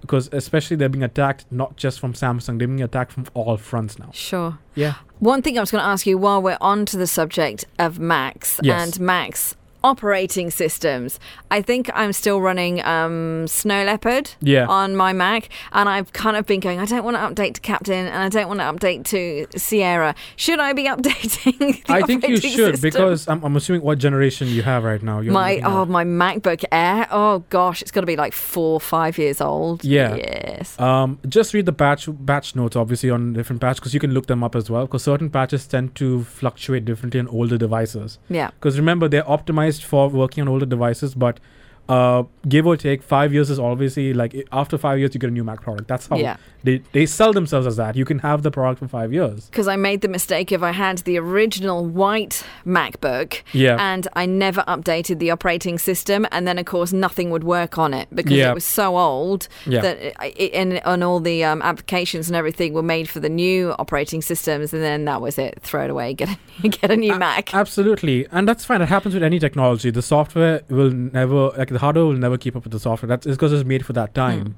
Because 0.00 0.28
especially 0.32 0.76
they're 0.76 0.88
being 0.88 1.02
attacked 1.02 1.44
not 1.50 1.76
just 1.76 1.98
from 2.00 2.12
Samsung, 2.12 2.58
they're 2.58 2.68
being 2.68 2.82
attacked 2.82 3.12
from 3.12 3.26
all 3.34 3.56
fronts 3.56 3.98
now. 3.98 4.10
Sure. 4.12 4.58
Yeah. 4.74 4.94
One 5.18 5.42
thing 5.42 5.58
I 5.58 5.60
was 5.60 5.70
going 5.72 5.82
to 5.82 5.88
ask 5.88 6.06
you 6.06 6.16
while 6.16 6.40
we're 6.40 6.58
on 6.60 6.86
to 6.86 6.96
the 6.96 7.06
subject 7.08 7.64
of 7.78 7.98
Macs 7.98 8.60
Yes. 8.62 8.80
and 8.96 9.00
Macs 9.04 9.56
operating 9.84 10.50
systems, 10.50 11.18
I 11.50 11.62
think 11.62 11.90
I'm 11.94 12.12
still 12.12 12.40
running 12.40 12.84
um, 12.84 13.46
Snow 13.46 13.84
Leopard 13.84 14.30
Yeah. 14.40 14.66
on 14.66 14.96
my 14.96 15.12
Mac, 15.12 15.48
and 15.72 15.88
I've 15.88 16.12
kind 16.12 16.36
of 16.36 16.46
been 16.46 16.60
going, 16.60 16.78
I 16.80 16.84
don't 16.84 17.04
want 17.04 17.16
to 17.16 17.20
update 17.42 17.54
to 17.54 17.60
Captain 17.60 18.06
and 18.06 18.16
I 18.16 18.28
don't 18.28 18.48
want 18.48 18.60
to 18.60 18.64
update 18.86 19.04
to 19.06 19.46
Sierra. 19.58 20.14
Should 20.36 20.58
I 20.60 20.72
be 20.72 20.84
updating? 20.94 21.84
The 21.86 21.92
I 21.92 22.02
think 22.02 22.26
you 22.26 22.36
should 22.36 22.50
system? 22.74 22.80
because 22.80 23.28
I'm, 23.28 23.42
I'm 23.44 23.56
assuming 23.56 23.82
what 23.82 23.98
generation 23.98 24.48
you 24.48 24.62
have 24.62 24.84
right 24.84 25.02
now. 25.02 25.20
You're 25.20 25.32
my 25.32 25.60
oh 25.64 25.84
my 25.84 26.04
MacBook 26.04 26.64
Air. 26.72 27.06
Oh 27.10 27.44
gosh, 27.50 27.82
it's 27.82 27.90
got 27.90 28.00
to 28.00 28.06
be 28.06 28.16
like 28.16 28.32
four, 28.32 28.80
five 28.80 29.18
years 29.18 29.40
old. 29.40 29.84
Yeah. 29.84 30.14
Yes. 30.16 30.78
Um, 30.80 31.18
just 31.28 31.54
read 31.54 31.66
the 31.66 31.72
batch 31.72 32.08
batch 32.10 32.56
notes, 32.56 32.76
obviously 32.76 33.10
on 33.10 33.32
different 33.32 33.60
patch, 33.60 33.76
because 33.76 33.94
you 33.94 34.00
can 34.00 34.12
look 34.12 34.26
them 34.26 34.42
up 34.42 34.56
as 34.56 34.68
well. 34.70 34.86
Because 34.86 35.02
certain 35.04 35.30
patches 35.30 35.66
tend 35.66 35.94
to 35.96 36.24
fluctuate 36.24 36.84
differently 36.84 37.20
on 37.20 37.28
older 37.28 37.56
devices. 37.58 38.18
Yeah. 38.28 38.50
Because 38.50 38.78
remember, 38.78 39.08
they're 39.08 39.22
optimized 39.22 39.67
for 39.76 40.08
working 40.08 40.42
on 40.42 40.48
older 40.48 40.66
devices, 40.66 41.14
but 41.14 41.40
uh, 41.88 42.22
give 42.48 42.66
or 42.66 42.76
take, 42.76 43.02
five 43.02 43.32
years 43.32 43.50
is 43.50 43.58
obviously 43.58 44.12
like 44.14 44.34
after 44.52 44.76
five 44.78 44.98
years 44.98 45.14
you 45.14 45.20
get 45.20 45.28
a 45.30 45.32
new 45.32 45.44
Mac 45.44 45.60
product. 45.62 45.88
That's 45.88 46.06
how 46.06 46.16
Yeah. 46.16 46.36
they 46.64 46.82
they 46.92 47.06
sell 47.06 47.32
themselves 47.32 47.66
as 47.66 47.76
that. 47.76 47.96
You 47.96 48.04
can 48.04 48.18
have 48.20 48.42
the 48.42 48.50
product 48.50 48.80
for 48.80 48.88
five 48.88 49.12
years. 49.12 49.46
Because 49.46 49.68
I 49.68 49.76
made 49.76 50.00
the 50.02 50.08
mistake 50.08 50.52
of 50.52 50.62
I 50.62 50.72
had 50.72 50.98
the 50.98 51.18
original 51.18 51.84
white 51.86 52.44
MacBook 52.66 53.42
Yeah. 53.52 53.76
and 53.80 54.06
I 54.14 54.26
never 54.26 54.62
updated 54.68 55.18
the 55.18 55.30
operating 55.30 55.78
system, 55.78 56.26
and 56.30 56.46
then 56.46 56.58
of 56.58 56.66
course 56.66 56.92
nothing 56.92 57.30
would 57.30 57.44
work 57.44 57.78
on 57.78 57.94
it 57.94 58.08
because 58.14 58.32
Yeah. 58.32 58.50
it 58.50 58.54
was 58.54 58.64
so 58.64 58.96
old 58.98 59.48
Yeah. 59.66 59.80
that 59.80 59.96
it, 59.98 60.14
it, 60.36 60.52
and, 60.54 60.84
and 60.86 61.02
all 61.04 61.20
the 61.20 61.44
um, 61.44 61.62
applications 61.62 62.28
and 62.28 62.36
everything 62.36 62.72
were 62.74 62.82
made 62.82 63.08
for 63.08 63.20
the 63.20 63.28
new 63.28 63.74
operating 63.78 64.22
systems, 64.22 64.72
and 64.74 64.82
then 64.82 65.04
that 65.06 65.20
was 65.20 65.38
it. 65.38 65.58
Throw 65.62 65.84
it 65.84 65.90
away. 65.90 66.14
Get 66.18 66.28
a, 66.64 66.68
get 66.68 66.90
a 66.90 66.96
new 66.96 67.14
A- 67.14 67.18
Mac. 67.18 67.54
Absolutely, 67.54 68.26
and 68.32 68.48
that's 68.48 68.64
fine. 68.64 68.82
It 68.82 68.88
happens 68.88 69.14
with 69.14 69.22
any 69.22 69.38
technology. 69.38 69.90
The 69.90 70.02
software 70.02 70.62
will 70.68 70.90
never, 70.90 71.50
like 71.56 71.68
the 71.78 71.84
hardware 71.84 72.04
will 72.06 72.14
never 72.14 72.36
keep 72.36 72.56
up 72.56 72.64
with 72.64 72.72
the 72.72 72.80
software. 72.80 73.08
That's 73.08 73.26
because 73.26 73.52
it's 73.52 73.64
made 73.64 73.84
for 73.86 73.92
that 73.92 74.14
time, 74.14 74.40
Hmm. 74.46 74.52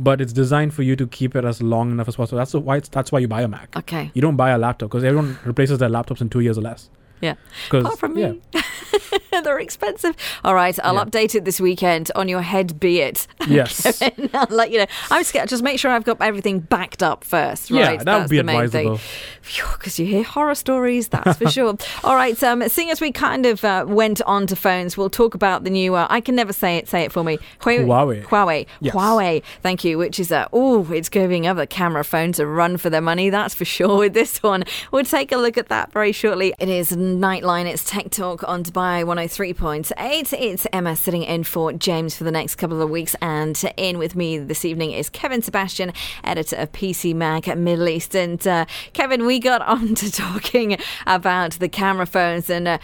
but 0.00 0.20
it's 0.22 0.32
designed 0.32 0.72
for 0.74 0.82
you 0.82 0.96
to 0.96 1.06
keep 1.06 1.36
it 1.36 1.44
as 1.44 1.60
long 1.62 1.90
enough 1.90 2.08
as 2.08 2.16
possible. 2.16 2.38
That's 2.38 2.54
why. 2.54 2.76
It's, 2.78 2.88
that's 2.88 3.12
why 3.12 3.18
you 3.18 3.28
buy 3.28 3.42
a 3.42 3.48
Mac. 3.48 3.76
okay. 3.76 4.10
You 4.14 4.22
don't 4.22 4.36
buy 4.36 4.50
a 4.50 4.58
laptop 4.58 4.88
because 4.90 5.04
everyone 5.04 5.38
replaces 5.44 5.78
their 5.78 5.90
laptops 5.90 6.20
in 6.22 6.28
two 6.30 6.40
years 6.40 6.56
or 6.56 6.62
less. 6.62 6.88
Yeah. 7.20 7.34
Apart 7.70 7.98
from 7.98 8.16
yeah. 8.18 8.32
They're 9.44 9.58
expensive. 9.58 10.16
All 10.44 10.54
right, 10.54 10.78
I'll 10.84 10.94
Yeah. 10.94 11.04
update 11.04 11.34
it 11.34 11.44
this 11.44 11.60
weekend 11.60 12.10
on 12.14 12.28
your 12.28 12.42
head 12.42 12.78
be 12.80 13.00
it. 13.00 13.26
Yes. 13.48 14.00
I'll 14.32 14.46
let 14.50 14.70
you 14.70 14.78
know. 14.78 14.86
I'm 15.10 15.24
scared. 15.24 15.48
Just 15.48 15.62
make 15.62 15.78
sure 15.78 15.90
I've 15.90 16.04
got 16.04 16.20
everything 16.20 16.60
backed 16.60 17.02
up 17.02 17.24
first. 17.24 17.70
Yeah, 17.70 17.86
Right? 17.86 17.98
that 17.98 18.04
That's 18.04 18.22
would 18.24 18.30
be 18.30 18.36
the 18.38 18.44
main 18.44 18.68
thing. 18.70 18.88
advisable. 18.92 19.72
Because 19.76 19.98
you 19.98 20.06
hear 20.06 20.22
horror 20.22 20.54
stories, 20.54 21.08
that's 21.08 21.36
for 21.38 21.50
sure. 21.56 21.76
All 22.04 22.14
right, 22.14 22.40
um, 22.44 22.66
seeing 22.68 22.90
as 22.90 23.00
we 23.00 23.10
kind 23.12 23.44
of 23.46 23.64
uh, 23.64 23.84
went 23.88 24.22
on 24.22 24.46
to 24.46 24.56
phones, 24.56 24.96
we'll 24.96 25.10
talk 25.10 25.34
about 25.34 25.64
the 25.64 25.70
new. 25.70 25.94
Uh, 25.94 26.06
I 26.08 26.20
can 26.20 26.34
never 26.36 26.52
say 26.52 26.76
it. 26.76 26.88
Say 26.88 27.02
it 27.02 27.12
for 27.12 27.24
me. 27.24 27.38
Hua- 27.60 27.78
Huawei. 27.80 28.22
Huawei. 28.24 28.66
Yes. 28.80 28.94
Huawei. 28.94 29.42
Thank 29.62 29.84
you. 29.84 29.98
Which 29.98 30.20
is 30.20 30.30
uh, 30.30 30.46
oh, 30.52 30.90
it's 30.92 31.08
giving 31.08 31.46
other 31.46 31.66
camera 31.66 32.04
phones 32.04 32.38
a 32.38 32.46
run 32.46 32.76
for 32.76 32.88
their 32.90 33.00
money. 33.00 33.28
That's 33.30 33.54
for 33.54 33.64
sure. 33.64 33.98
With 33.98 34.14
this 34.14 34.42
one, 34.42 34.64
we'll 34.92 35.04
take 35.04 35.32
a 35.32 35.36
look 35.36 35.58
at 35.58 35.68
that 35.68 35.92
very 35.92 36.12
shortly. 36.12 36.54
It 36.60 36.68
is 36.68 36.92
Nightline. 36.92 37.66
It's 37.66 37.84
Tech 37.84 38.10
Talk 38.10 38.46
on 38.48 38.62
Dubai 38.64 39.04
103.8. 39.28 40.32
It's 40.36 40.66
Emma 40.72 40.96
sitting 40.96 41.22
in 41.22 41.44
for 41.44 41.72
James 41.72 42.16
for 42.16 42.24
the 42.24 42.32
next 42.32 42.56
couple 42.56 42.82
of 42.82 42.90
weeks, 42.90 43.14
and 43.22 43.62
in 43.76 43.98
with 43.98 44.16
me 44.16 44.36
this 44.36 44.64
evening 44.64 44.90
is 44.90 45.08
Kevin 45.08 45.42
Sebastian, 45.42 45.92
editor 46.24 46.56
of 46.56 46.72
PC 46.72 47.14
Mag 47.14 47.46
Middle 47.56 47.88
East. 47.88 48.16
And 48.16 48.44
uh, 48.46 48.66
Kevin, 48.94 49.24
we 49.24 49.38
got 49.38 49.62
on 49.68 49.94
to 49.94 50.10
talking 50.10 50.76
about 51.06 51.52
the 51.52 51.68
camera 51.68 52.06
phones 52.06 52.50
and 52.50 52.66
uh, 52.66 52.78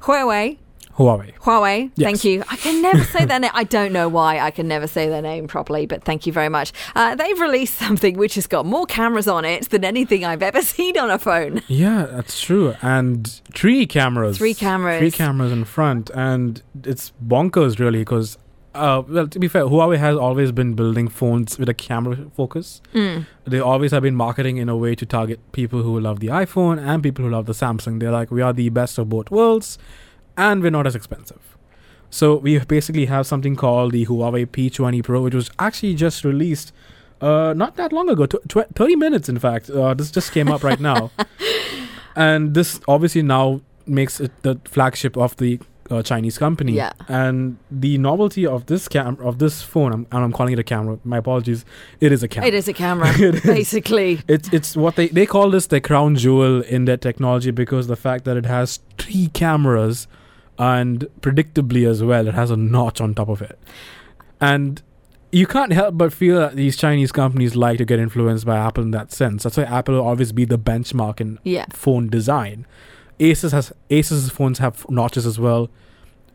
Huawei. 0.00 0.56
Huawei. 0.98 1.32
Huawei, 1.38 1.90
Yes. 1.94 2.04
thank 2.06 2.24
you. 2.24 2.42
I 2.50 2.56
can 2.56 2.82
never 2.82 3.04
say 3.04 3.24
their 3.24 3.38
name. 3.38 3.52
I 3.54 3.62
don't 3.64 3.92
know 3.92 4.08
why 4.08 4.40
I 4.40 4.50
can 4.50 4.66
never 4.66 4.86
say 4.88 5.08
their 5.08 5.22
name 5.22 5.46
properly, 5.46 5.86
but 5.86 6.02
thank 6.04 6.26
you 6.26 6.32
very 6.32 6.48
much. 6.48 6.72
Uh, 6.96 7.14
they've 7.14 7.38
released 7.40 7.78
something 7.78 8.18
which 8.18 8.34
has 8.34 8.46
got 8.48 8.66
more 8.66 8.84
cameras 8.84 9.28
on 9.28 9.44
it 9.44 9.70
than 9.70 9.84
anything 9.84 10.24
I've 10.24 10.42
ever 10.42 10.60
seen 10.74 10.98
on 10.98 11.10
a 11.10 11.18
phone. 11.18 11.62
Yeah, 11.68 12.06
that's 12.10 12.40
true. 12.40 12.74
And 12.82 13.28
three 13.54 13.86
cameras. 13.86 14.38
Three 14.38 14.54
cameras. 14.54 14.98
Three 14.98 15.12
cameras 15.12 15.52
in 15.52 15.64
front, 15.64 16.10
and 16.14 16.62
it's 16.84 17.12
bonkers, 17.24 17.78
really, 17.78 18.00
because. 18.00 18.36
Uh, 18.74 19.02
well, 19.08 19.26
to 19.26 19.38
be 19.40 19.48
fair, 19.48 19.64
Huawei 19.64 19.96
has 19.98 20.16
always 20.16 20.52
been 20.52 20.74
building 20.74 21.08
phones 21.08 21.58
with 21.58 21.68
a 21.68 21.74
camera 21.74 22.16
focus. 22.36 22.80
Mm. 22.94 23.26
They 23.44 23.58
always 23.58 23.90
have 23.90 24.02
been 24.02 24.14
marketing 24.14 24.58
in 24.58 24.68
a 24.68 24.76
way 24.76 24.94
to 24.94 25.06
target 25.06 25.40
people 25.52 25.82
who 25.82 25.98
love 25.98 26.20
the 26.20 26.28
iPhone 26.28 26.78
and 26.78 27.02
people 27.02 27.24
who 27.24 27.30
love 27.30 27.46
the 27.46 27.54
Samsung. 27.54 27.98
They're 27.98 28.12
like, 28.12 28.30
we 28.30 28.40
are 28.42 28.52
the 28.52 28.68
best 28.68 28.96
of 28.98 29.08
both 29.08 29.32
worlds, 29.32 29.78
and 30.38 30.62
we're 30.62 30.70
not 30.70 30.86
as 30.86 30.94
expensive. 30.94 31.56
So 32.08 32.36
we 32.36 32.58
basically 32.60 33.04
have 33.04 33.26
something 33.26 33.54
called 33.54 33.92
the 33.92 34.06
Huawei 34.06 34.46
P20 34.46 35.04
Pro, 35.04 35.20
which 35.20 35.34
was 35.34 35.50
actually 35.58 35.94
just 35.94 36.24
released 36.24 36.72
uh, 37.20 37.52
not 37.54 37.76
that 37.76 37.92
long 37.92 38.08
ago, 38.08 38.24
tw- 38.26 38.48
tw- 38.48 38.74
30 38.74 38.96
minutes 38.96 39.28
in 39.28 39.38
fact. 39.38 39.68
Uh, 39.68 39.92
this 39.92 40.10
just 40.10 40.32
came 40.32 40.48
up 40.48 40.64
right 40.64 40.80
now. 40.80 41.10
And 42.16 42.52
this 42.52 42.80
obviously 42.88 43.22
now 43.22 43.60
makes 43.86 44.18
it 44.20 44.32
the 44.42 44.58
flagship 44.64 45.16
of 45.16 45.36
the 45.36 45.60
uh, 45.88 46.02
Chinese 46.02 46.36
company. 46.36 46.72
Yeah. 46.72 46.92
And 47.06 47.58
the 47.70 47.96
novelty 47.96 48.44
of 48.44 48.66
this 48.66 48.88
cam 48.88 49.16
of 49.20 49.38
this 49.38 49.62
phone, 49.62 49.92
I'm, 49.92 50.06
and 50.10 50.24
I'm 50.24 50.32
calling 50.32 50.52
it 50.52 50.58
a 50.58 50.64
camera. 50.64 50.98
My 51.04 51.18
apologies. 51.18 51.64
It 52.00 52.10
is 52.10 52.24
a 52.24 52.28
camera. 52.28 52.48
It 52.48 52.54
is 52.54 52.66
a 52.66 52.72
camera, 52.72 53.12
It 53.18 53.44
basically. 53.44 54.20
It's 54.26 54.52
it's 54.52 54.76
what 54.76 54.96
they 54.96 55.06
they 55.08 55.26
call 55.26 55.50
this 55.50 55.68
the 55.68 55.80
crown 55.80 56.16
jewel 56.16 56.60
in 56.62 56.86
their 56.86 56.96
technology 56.96 57.52
because 57.52 57.86
the 57.86 57.96
fact 57.96 58.24
that 58.24 58.36
it 58.36 58.46
has 58.46 58.80
three 58.98 59.28
cameras 59.28 60.08
and 60.58 61.06
predictably 61.20 61.88
as 61.88 62.02
well 62.02 62.26
it 62.28 62.34
has 62.34 62.50
a 62.50 62.56
notch 62.56 63.00
on 63.00 63.14
top 63.14 63.28
of 63.28 63.40
it. 63.42 63.58
And 64.40 64.82
you 65.30 65.46
can't 65.46 65.72
help 65.72 65.96
but 65.98 66.12
feel 66.12 66.38
that 66.38 66.56
these 66.56 66.76
Chinese 66.76 67.12
companies 67.12 67.54
like 67.54 67.78
to 67.78 67.84
get 67.84 67.98
influenced 67.98 68.46
by 68.46 68.56
Apple 68.56 68.82
in 68.84 68.90
that 68.92 69.12
sense. 69.12 69.42
That's 69.42 69.56
why 69.56 69.64
Apple 69.64 69.94
will 69.94 70.02
always 70.06 70.32
be 70.32 70.44
the 70.44 70.58
benchmark 70.58 71.20
in 71.20 71.38
Yeah. 71.44 71.66
phone 71.70 72.08
design. 72.08 72.66
Asus 73.20 73.52
has 73.52 73.72
Asus 73.90 74.30
phones 74.30 74.58
have 74.58 74.88
notches 74.88 75.26
as 75.26 75.38
well. 75.38 75.68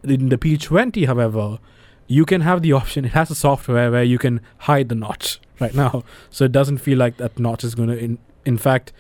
In 0.03 0.29
the 0.29 0.37
P20, 0.37 1.05
however, 1.07 1.59
you 2.07 2.25
can 2.25 2.41
have 2.41 2.61
the 2.61 2.73
option. 2.73 3.05
It 3.05 3.13
has 3.13 3.31
a 3.31 3.35
software 3.35 3.89
where 3.89 4.03
you 4.03 4.17
can 4.17 4.41
hide 4.59 4.89
the 4.89 4.95
notch 4.95 5.39
right 5.61 5.73
now, 5.73 6.03
so 6.29 6.43
it 6.45 6.51
doesn't 6.51 6.79
feel 6.79 6.97
like 6.97 7.17
that 7.17 7.39
notch 7.39 7.63
is 7.63 7.73
going 7.75 7.89
to, 7.89 7.97
in 7.97 8.17
in 8.45 8.57
fact, 8.57 8.91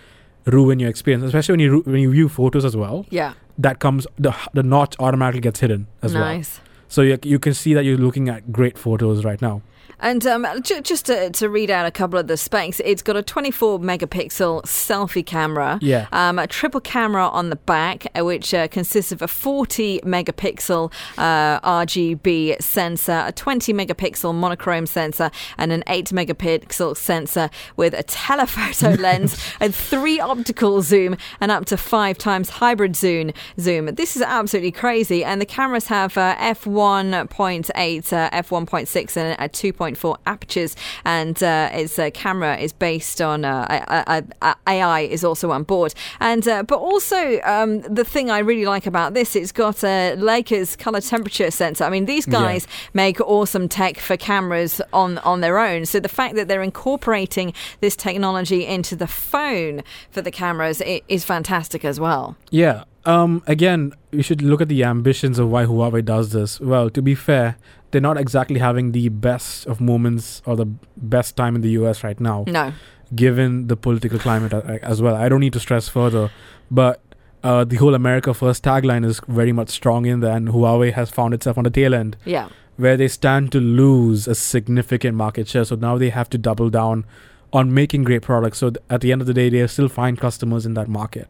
ruin 0.45 0.79
your 0.79 0.89
experience. 0.89 1.25
Especially 1.25 1.53
when 1.53 1.59
you 1.59 1.81
when 1.85 1.99
you 2.01 2.11
view 2.11 2.29
photos 2.29 2.63
as 2.63 2.75
well, 2.77 3.05
Yeah. 3.09 3.33
That 3.57 3.79
comes 3.79 4.07
the 4.17 4.35
the 4.53 4.63
notch 4.63 4.95
automatically 4.99 5.41
gets 5.41 5.59
hidden 5.59 5.87
as 6.01 6.13
well. 6.13 6.23
nice. 6.23 6.59
So 6.87 7.01
you 7.01 7.17
you 7.23 7.39
can 7.39 7.53
see 7.53 7.73
that 7.73 7.85
you're 7.85 7.97
looking 7.97 8.29
at 8.29 8.51
great 8.51 8.77
photos 8.77 9.25
right 9.25 9.41
now. 9.41 9.61
And 9.99 10.27
um, 10.27 10.45
ju- 10.61 10.81
just 10.81 11.05
to, 11.05 11.29
to 11.29 11.49
read 11.49 11.71
out 11.71 11.85
a 11.85 11.91
couple 11.91 12.19
of 12.19 12.27
the 12.27 12.35
specs, 12.35 12.81
it's 12.83 13.01
got 13.01 13.15
a 13.15 13.23
24 13.23 13.79
megapixel 13.79 14.63
selfie 14.63 15.25
camera. 15.25 15.79
Yeah. 15.81 16.07
Um, 16.11 16.39
a 16.39 16.47
triple 16.47 16.81
camera 16.81 17.27
on 17.29 17.49
the 17.49 17.55
back, 17.55 18.07
uh, 18.17 18.25
which 18.25 18.53
uh, 18.53 18.67
consists 18.67 19.11
of 19.11 19.21
a 19.21 19.27
40 19.27 20.01
megapixel 20.01 20.91
uh, 21.17 21.59
RGB 21.61 22.61
sensor, 22.61 23.23
a 23.25 23.31
20 23.31 23.73
megapixel 23.73 24.35
monochrome 24.35 24.85
sensor, 24.85 25.31
and 25.57 25.71
an 25.71 25.83
8 25.87 26.07
megapixel 26.07 26.97
sensor 26.97 27.49
with 27.77 27.93
a 27.93 28.03
telephoto 28.03 28.91
lens, 29.01 29.41
and 29.59 29.73
three 29.73 30.19
optical 30.19 30.81
zoom, 30.81 31.15
and 31.39 31.51
up 31.51 31.65
to 31.65 31.77
five 31.77 32.17
times 32.17 32.49
hybrid 32.49 32.95
zoom. 32.95 33.31
Zoom. 33.59 33.85
This 33.85 34.15
is 34.15 34.21
absolutely 34.21 34.71
crazy. 34.71 35.23
And 35.23 35.39
the 35.39 35.45
cameras 35.45 35.87
have 35.87 36.17
uh, 36.17 36.35
f1.8, 36.37 38.13
uh, 38.13 38.29
f1.6, 38.29 39.17
and 39.17 39.35
a 39.39 39.47
2.4 39.73 40.17
apertures, 40.25 40.75
and 41.05 41.41
uh, 41.43 41.69
its 41.73 41.97
uh, 41.99 42.09
camera 42.13 42.57
is 42.57 42.73
based 42.73 43.21
on 43.21 43.45
uh, 43.45 44.21
AI 44.67 44.99
is 45.01 45.23
also 45.23 45.51
on 45.51 45.63
board. 45.63 45.93
And 46.19 46.47
uh, 46.47 46.63
but 46.63 46.79
also 46.79 47.41
um, 47.41 47.81
the 47.81 48.03
thing 48.03 48.29
I 48.29 48.39
really 48.39 48.65
like 48.65 48.85
about 48.85 49.13
this, 49.13 49.35
it's 49.35 49.51
got 49.51 49.83
a 49.83 50.15
Leica's 50.17 50.75
color 50.75 51.01
temperature 51.01 51.51
sensor. 51.51 51.83
I 51.83 51.89
mean, 51.89 52.05
these 52.05 52.25
guys 52.25 52.67
yeah. 52.67 52.89
make 52.93 53.19
awesome 53.21 53.67
tech 53.67 53.97
for 53.97 54.17
cameras 54.17 54.81
on 54.91 55.17
on 55.19 55.41
their 55.41 55.59
own. 55.59 55.85
So 55.85 55.99
the 55.99 56.09
fact 56.09 56.35
that 56.35 56.47
they're 56.47 56.63
incorporating 56.63 57.53
this 57.81 57.95
technology 57.95 58.65
into 58.65 58.95
the 58.95 59.07
phone 59.07 59.83
for 60.11 60.21
the 60.21 60.31
cameras 60.31 60.81
is 61.07 61.23
fantastic 61.23 61.85
as 61.85 61.99
well. 61.99 62.35
Yeah. 62.49 62.83
Um, 63.05 63.43
again, 63.47 63.93
we 64.11 64.21
should 64.21 64.41
look 64.41 64.61
at 64.61 64.69
the 64.69 64.83
ambitions 64.83 65.37
of 65.37 65.49
why 65.49 65.65
Huawei 65.65 66.05
does 66.05 66.31
this. 66.31 66.59
Well, 66.61 66.89
to 66.89 67.01
be 67.01 67.15
fair, 67.15 67.57
they're 67.93 68.01
not 68.01 68.17
exactly 68.17 68.59
having 68.59 68.91
the 68.91 69.07
best 69.09 69.65
of 69.67 69.79
moments 69.79 70.41
or 70.45 70.55
the 70.57 70.65
best 70.97 71.37
time 71.37 71.55
in 71.55 71.61
the 71.61 71.69
US 71.79 72.03
right 72.03 72.19
now. 72.19 72.43
No. 72.47 72.73
Given 73.15 73.67
the 73.67 73.77
political 73.77 74.19
climate 74.19 74.51
as 74.81 75.01
well. 75.01 75.15
I 75.15 75.29
don't 75.29 75.39
need 75.39 75.53
to 75.53 75.59
stress 75.59 75.87
further, 75.87 76.31
but 76.71 76.99
uh, 77.43 77.63
the 77.63 77.75
whole 77.75 77.93
America 77.93 78.33
First 78.33 78.63
tagline 78.63 79.05
is 79.05 79.21
very 79.27 79.51
much 79.51 79.69
strong 79.69 80.05
in 80.05 80.21
there, 80.21 80.35
and 80.35 80.47
Huawei 80.49 80.91
has 80.93 81.11
found 81.11 81.33
itself 81.33 81.57
on 81.57 81.65
the 81.65 81.69
tail 81.69 81.93
end. 81.93 82.17
Yeah. 82.25 82.49
Where 82.77 82.97
they 82.97 83.07
stand 83.07 83.51
to 83.51 83.59
lose 83.59 84.27
a 84.27 84.33
significant 84.33 85.15
market 85.15 85.47
share. 85.47 85.63
So 85.63 85.75
now 85.75 85.99
they 85.99 86.09
have 86.09 86.29
to 86.31 86.39
double 86.39 86.71
down 86.71 87.05
on 87.51 87.71
making 87.71 88.03
great 88.03 88.23
products. 88.23 88.57
So 88.57 88.71
th- 88.71 88.83
at 88.89 89.01
the 89.01 89.11
end 89.11 89.21
of 89.21 89.27
the 89.27 89.33
day, 89.33 89.49
they 89.49 89.65
still 89.67 89.89
find 89.89 90.17
customers 90.17 90.65
in 90.65 90.73
that 90.73 90.87
market. 90.87 91.27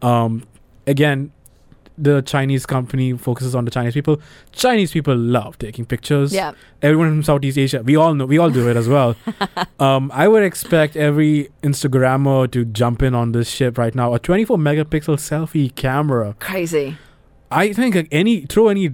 Um, 0.00 0.44
again, 0.86 1.32
the 1.98 2.22
Chinese 2.22 2.66
company 2.66 3.12
focuses 3.16 3.54
on 3.54 3.64
the 3.64 3.70
Chinese 3.70 3.94
people. 3.94 4.20
Chinese 4.52 4.92
people 4.92 5.16
love 5.16 5.58
taking 5.58 5.84
pictures. 5.84 6.32
Yeah. 6.32 6.52
Everyone 6.80 7.08
from 7.08 7.22
Southeast 7.22 7.58
Asia, 7.58 7.82
we 7.82 7.96
all 7.96 8.14
know, 8.14 8.26
we 8.26 8.38
all 8.38 8.50
do 8.50 8.68
it 8.68 8.76
as 8.76 8.88
well. 8.88 9.16
um, 9.78 10.10
I 10.14 10.28
would 10.28 10.42
expect 10.42 10.96
every 10.96 11.50
Instagrammer 11.62 12.50
to 12.52 12.64
jump 12.64 13.02
in 13.02 13.14
on 13.14 13.32
this 13.32 13.48
ship 13.48 13.78
right 13.78 13.94
now. 13.94 14.14
A 14.14 14.18
24 14.18 14.56
megapixel 14.56 15.16
selfie 15.18 15.74
camera. 15.74 16.34
Crazy. 16.38 16.96
I 17.50 17.72
think 17.72 17.94
like 17.94 18.08
any 18.10 18.46
throw 18.46 18.68
any 18.68 18.90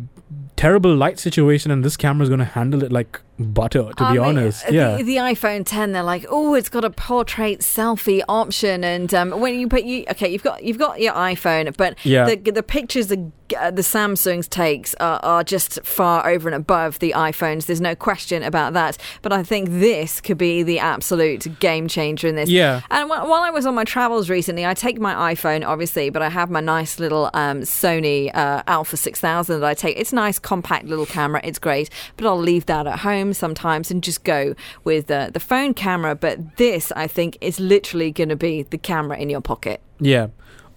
terrible 0.56 0.94
light 0.94 1.18
situation 1.18 1.70
and 1.70 1.84
this 1.84 1.96
camera 1.96 2.24
is 2.24 2.28
going 2.28 2.40
to 2.40 2.44
handle 2.44 2.82
it 2.82 2.90
like 2.90 3.20
butter 3.38 3.90
to 3.96 4.12
be 4.12 4.18
honest. 4.18 4.70
Yeah. 4.70 4.96
the, 4.96 5.02
the, 5.04 5.16
iphone 5.16 5.64
10 5.64 5.92
they're 5.92 6.02
like 6.02 6.26
oh 6.28 6.54
it's 6.54 6.68
got 6.68 6.84
a 6.84 6.90
portrait 6.90 7.60
selfie 7.60 8.22
option. 8.28 8.84
And 8.84 9.12
um, 9.14 9.40
when 9.40 9.58
you 9.58 9.68
put 9.68 9.84
you 9.84 10.04
okay 10.10 10.28
you've 10.28 10.42
got 10.42 10.62
you've 10.62 10.78
got 10.78 11.00
your 11.00 11.14
iphone 11.14 11.76
but 11.76 12.04
yeah. 12.04 12.26
the, 12.26 12.50
the 12.50 12.62
pictures 12.62 13.12
are 13.12 13.32
uh, 13.56 13.70
the 13.70 13.82
Samsung's 13.82 14.48
takes 14.48 14.94
are, 14.96 15.20
are, 15.22 15.44
just 15.44 15.82
far 15.84 16.28
over 16.28 16.48
and 16.48 16.54
above 16.54 16.98
the 16.98 17.12
iPhones. 17.16 17.66
There's 17.66 17.80
no 17.80 17.94
question 17.94 18.42
about 18.42 18.72
that. 18.74 18.98
But 19.22 19.32
I 19.32 19.42
think 19.42 19.68
this 19.68 20.20
could 20.20 20.38
be 20.38 20.62
the 20.62 20.78
absolute 20.78 21.58
game 21.60 21.88
changer 21.88 22.28
in 22.28 22.34
this. 22.34 22.50
Yeah. 22.50 22.82
And 22.90 23.08
while 23.08 23.32
I 23.32 23.50
was 23.50 23.66
on 23.66 23.74
my 23.74 23.84
travels 23.84 24.28
recently, 24.28 24.66
I 24.66 24.74
take 24.74 25.00
my 25.00 25.34
iPhone, 25.34 25.66
obviously, 25.66 26.10
but 26.10 26.22
I 26.22 26.28
have 26.28 26.50
my 26.50 26.60
nice 26.60 26.98
little 26.98 27.30
um, 27.34 27.60
Sony 27.60 28.30
uh, 28.34 28.62
Alpha 28.66 28.96
6000 28.96 29.60
that 29.60 29.66
I 29.66 29.74
take. 29.74 29.96
It's 29.96 30.12
a 30.12 30.16
nice, 30.16 30.38
compact 30.38 30.86
little 30.86 31.06
camera. 31.06 31.40
It's 31.44 31.58
great. 31.58 31.90
But 32.16 32.26
I'll 32.26 32.38
leave 32.38 32.66
that 32.66 32.86
at 32.86 33.00
home 33.00 33.32
sometimes 33.32 33.90
and 33.90 34.02
just 34.02 34.24
go 34.24 34.54
with 34.84 35.10
uh, 35.10 35.30
the 35.30 35.40
phone 35.40 35.74
camera. 35.74 36.14
But 36.14 36.56
this, 36.56 36.92
I 36.92 37.06
think, 37.06 37.38
is 37.40 37.60
literally 37.60 38.10
going 38.10 38.28
to 38.28 38.36
be 38.36 38.62
the 38.62 38.78
camera 38.78 39.18
in 39.18 39.30
your 39.30 39.40
pocket. 39.40 39.80
Yeah. 40.00 40.28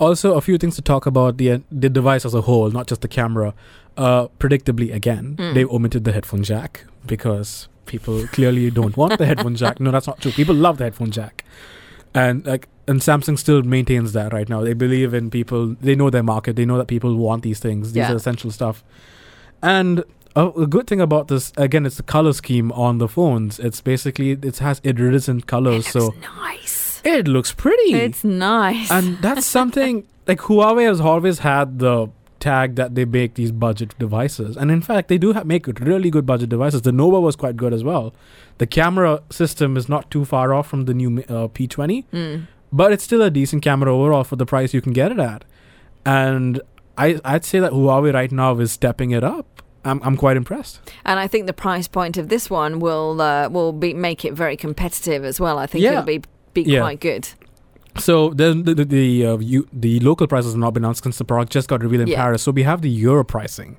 Also, 0.01 0.33
a 0.33 0.41
few 0.41 0.57
things 0.57 0.75
to 0.75 0.81
talk 0.81 1.05
about 1.05 1.37
the 1.37 1.61
the 1.71 1.87
device 1.87 2.25
as 2.25 2.33
a 2.33 2.41
whole, 2.41 2.71
not 2.71 2.87
just 2.87 3.01
the 3.01 3.07
camera. 3.07 3.53
Uh, 3.97 4.27
predictably, 4.39 4.91
again, 4.91 5.35
mm. 5.35 5.53
they 5.53 5.63
omitted 5.63 6.05
the 6.05 6.11
headphone 6.11 6.41
jack 6.41 6.85
because 7.05 7.67
people 7.85 8.25
clearly 8.27 8.71
don't 8.71 8.97
want 8.97 9.19
the 9.19 9.27
headphone 9.27 9.55
jack. 9.55 9.79
No, 9.79 9.91
that's 9.91 10.07
not 10.07 10.19
true. 10.19 10.31
People 10.31 10.55
love 10.55 10.79
the 10.79 10.85
headphone 10.85 11.11
jack, 11.11 11.45
and 12.15 12.43
like 12.47 12.67
and 12.87 12.99
Samsung 12.99 13.37
still 13.37 13.61
maintains 13.61 14.13
that 14.13 14.33
right 14.33 14.49
now. 14.49 14.61
They 14.61 14.73
believe 14.73 15.13
in 15.13 15.29
people. 15.29 15.75
They 15.79 15.93
know 15.93 16.09
their 16.09 16.23
market. 16.23 16.55
They 16.55 16.65
know 16.65 16.79
that 16.79 16.87
people 16.87 17.15
want 17.15 17.43
these 17.43 17.59
things. 17.59 17.93
These 17.93 18.01
yeah. 18.01 18.13
are 18.13 18.15
essential 18.15 18.49
stuff. 18.49 18.83
And 19.61 20.03
a, 20.35 20.47
a, 20.47 20.65
good 20.65 20.87
thing 20.87 20.99
about 20.99 21.27
this, 21.27 21.53
again, 21.57 21.85
it's 21.85 21.97
the 21.97 22.03
color 22.03 22.33
scheme 22.33 22.71
on 22.71 22.97
the 22.97 23.07
phones. 23.07 23.59
It's 23.59 23.81
basically 23.81 24.31
it 24.31 24.57
has 24.57 24.81
iridescent 24.83 25.45
colors. 25.45 25.87
so 25.87 26.15
nice 26.21 26.80
it 27.03 27.27
looks 27.27 27.53
pretty. 27.53 27.93
It's 27.93 28.23
nice. 28.23 28.91
And 28.91 29.17
that's 29.19 29.45
something 29.45 30.07
like 30.27 30.39
Huawei 30.39 30.87
has 30.87 31.01
always 31.01 31.39
had 31.39 31.79
the 31.79 32.09
tag 32.39 32.75
that 32.75 32.95
they 32.95 33.05
make 33.05 33.35
these 33.35 33.51
budget 33.51 33.97
devices. 33.97 34.57
And 34.57 34.71
in 34.71 34.81
fact, 34.81 35.07
they 35.07 35.17
do 35.17 35.33
have, 35.33 35.45
make 35.45 35.67
really 35.79 36.09
good 36.09 36.25
budget 36.25 36.49
devices. 36.49 36.81
The 36.81 36.91
Nova 36.91 37.21
was 37.21 37.35
quite 37.35 37.55
good 37.55 37.73
as 37.73 37.83
well. 37.83 38.13
The 38.57 38.67
camera 38.67 39.21
system 39.29 39.77
is 39.77 39.87
not 39.87 40.11
too 40.11 40.25
far 40.25 40.53
off 40.53 40.67
from 40.67 40.85
the 40.85 40.93
new 40.93 41.19
uh, 41.19 41.47
P20, 41.47 42.05
mm. 42.11 42.47
but 42.73 42.91
it's 42.91 43.03
still 43.03 43.21
a 43.21 43.29
decent 43.29 43.63
camera 43.63 43.93
overall 43.93 44.23
for 44.23 44.35
the 44.35 44.45
price 44.45 44.73
you 44.73 44.81
can 44.81 44.93
get 44.93 45.11
it 45.11 45.19
at. 45.19 45.45
And 46.05 46.61
I, 46.97 47.19
I'd 47.23 47.45
say 47.45 47.59
that 47.59 47.71
Huawei 47.71 48.13
right 48.13 48.31
now 48.31 48.57
is 48.59 48.71
stepping 48.71 49.11
it 49.11 49.23
up. 49.23 49.61
I'm, 49.83 50.01
I'm 50.03 50.17
quite 50.17 50.37
impressed. 50.37 50.79
And 51.05 51.19
I 51.19 51.27
think 51.27 51.47
the 51.47 51.53
price 51.53 51.87
point 51.87 52.17
of 52.17 52.29
this 52.29 52.49
one 52.49 52.79
will 52.79 53.19
uh, 53.19 53.49
will 53.49 53.73
be 53.73 53.95
make 53.95 54.23
it 54.23 54.33
very 54.33 54.55
competitive 54.55 55.25
as 55.25 55.39
well. 55.39 55.57
I 55.57 55.65
think 55.65 55.83
yeah. 55.83 55.93
it'll 55.93 56.03
be 56.03 56.21
be 56.53 56.63
yeah. 56.63 56.79
quite 56.79 56.99
good. 56.99 57.29
So 57.97 58.29
the 58.29 58.53
the 58.53 58.85
the, 58.85 59.25
uh, 59.25 59.37
you, 59.37 59.67
the 59.73 59.99
local 59.99 60.27
prices 60.27 60.53
have 60.53 60.59
not 60.59 60.73
been 60.73 60.83
announced 60.83 61.03
since 61.03 61.17
the 61.17 61.25
product 61.25 61.51
just 61.51 61.67
got 61.67 61.81
revealed 61.81 62.03
in 62.03 62.07
yeah. 62.07 62.17
Paris. 62.17 62.43
So 62.43 62.51
we 62.51 62.63
have 62.63 62.81
the 62.81 62.89
euro 62.89 63.23
pricing. 63.23 63.77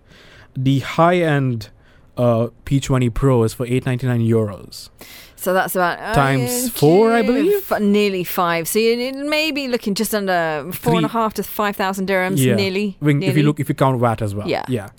The 0.54 0.80
high 0.80 1.16
end 1.16 1.70
uh, 2.16 2.48
P20 2.66 3.12
Pro 3.14 3.42
is 3.42 3.54
for 3.54 3.66
eight 3.66 3.86
ninety 3.86 4.06
nine 4.06 4.20
euros. 4.20 4.90
So 5.36 5.52
that's 5.52 5.74
about 5.74 5.98
uh, 5.98 6.14
times 6.14 6.70
four, 6.70 7.12
I 7.12 7.22
believe, 7.22 7.72
f- 7.72 7.80
nearly 7.80 8.22
five. 8.22 8.68
So 8.68 8.78
you 8.78 9.12
may 9.24 9.50
be 9.50 9.66
looking 9.66 9.94
just 9.94 10.14
under 10.14 10.70
four 10.72 10.92
Three. 10.92 10.96
and 10.98 11.06
a 11.06 11.08
half 11.08 11.34
to 11.34 11.42
five 11.42 11.74
thousand 11.74 12.08
dirhams, 12.08 12.38
yeah. 12.38 12.54
nearly, 12.54 12.96
I 13.00 13.04
mean, 13.06 13.18
nearly. 13.18 13.32
If 13.32 13.36
you 13.38 13.42
look, 13.42 13.58
if 13.58 13.68
you 13.68 13.74
count 13.74 13.98
VAT 13.98 14.22
as 14.22 14.34
well, 14.34 14.46
yeah, 14.46 14.64
yeah 14.68 14.90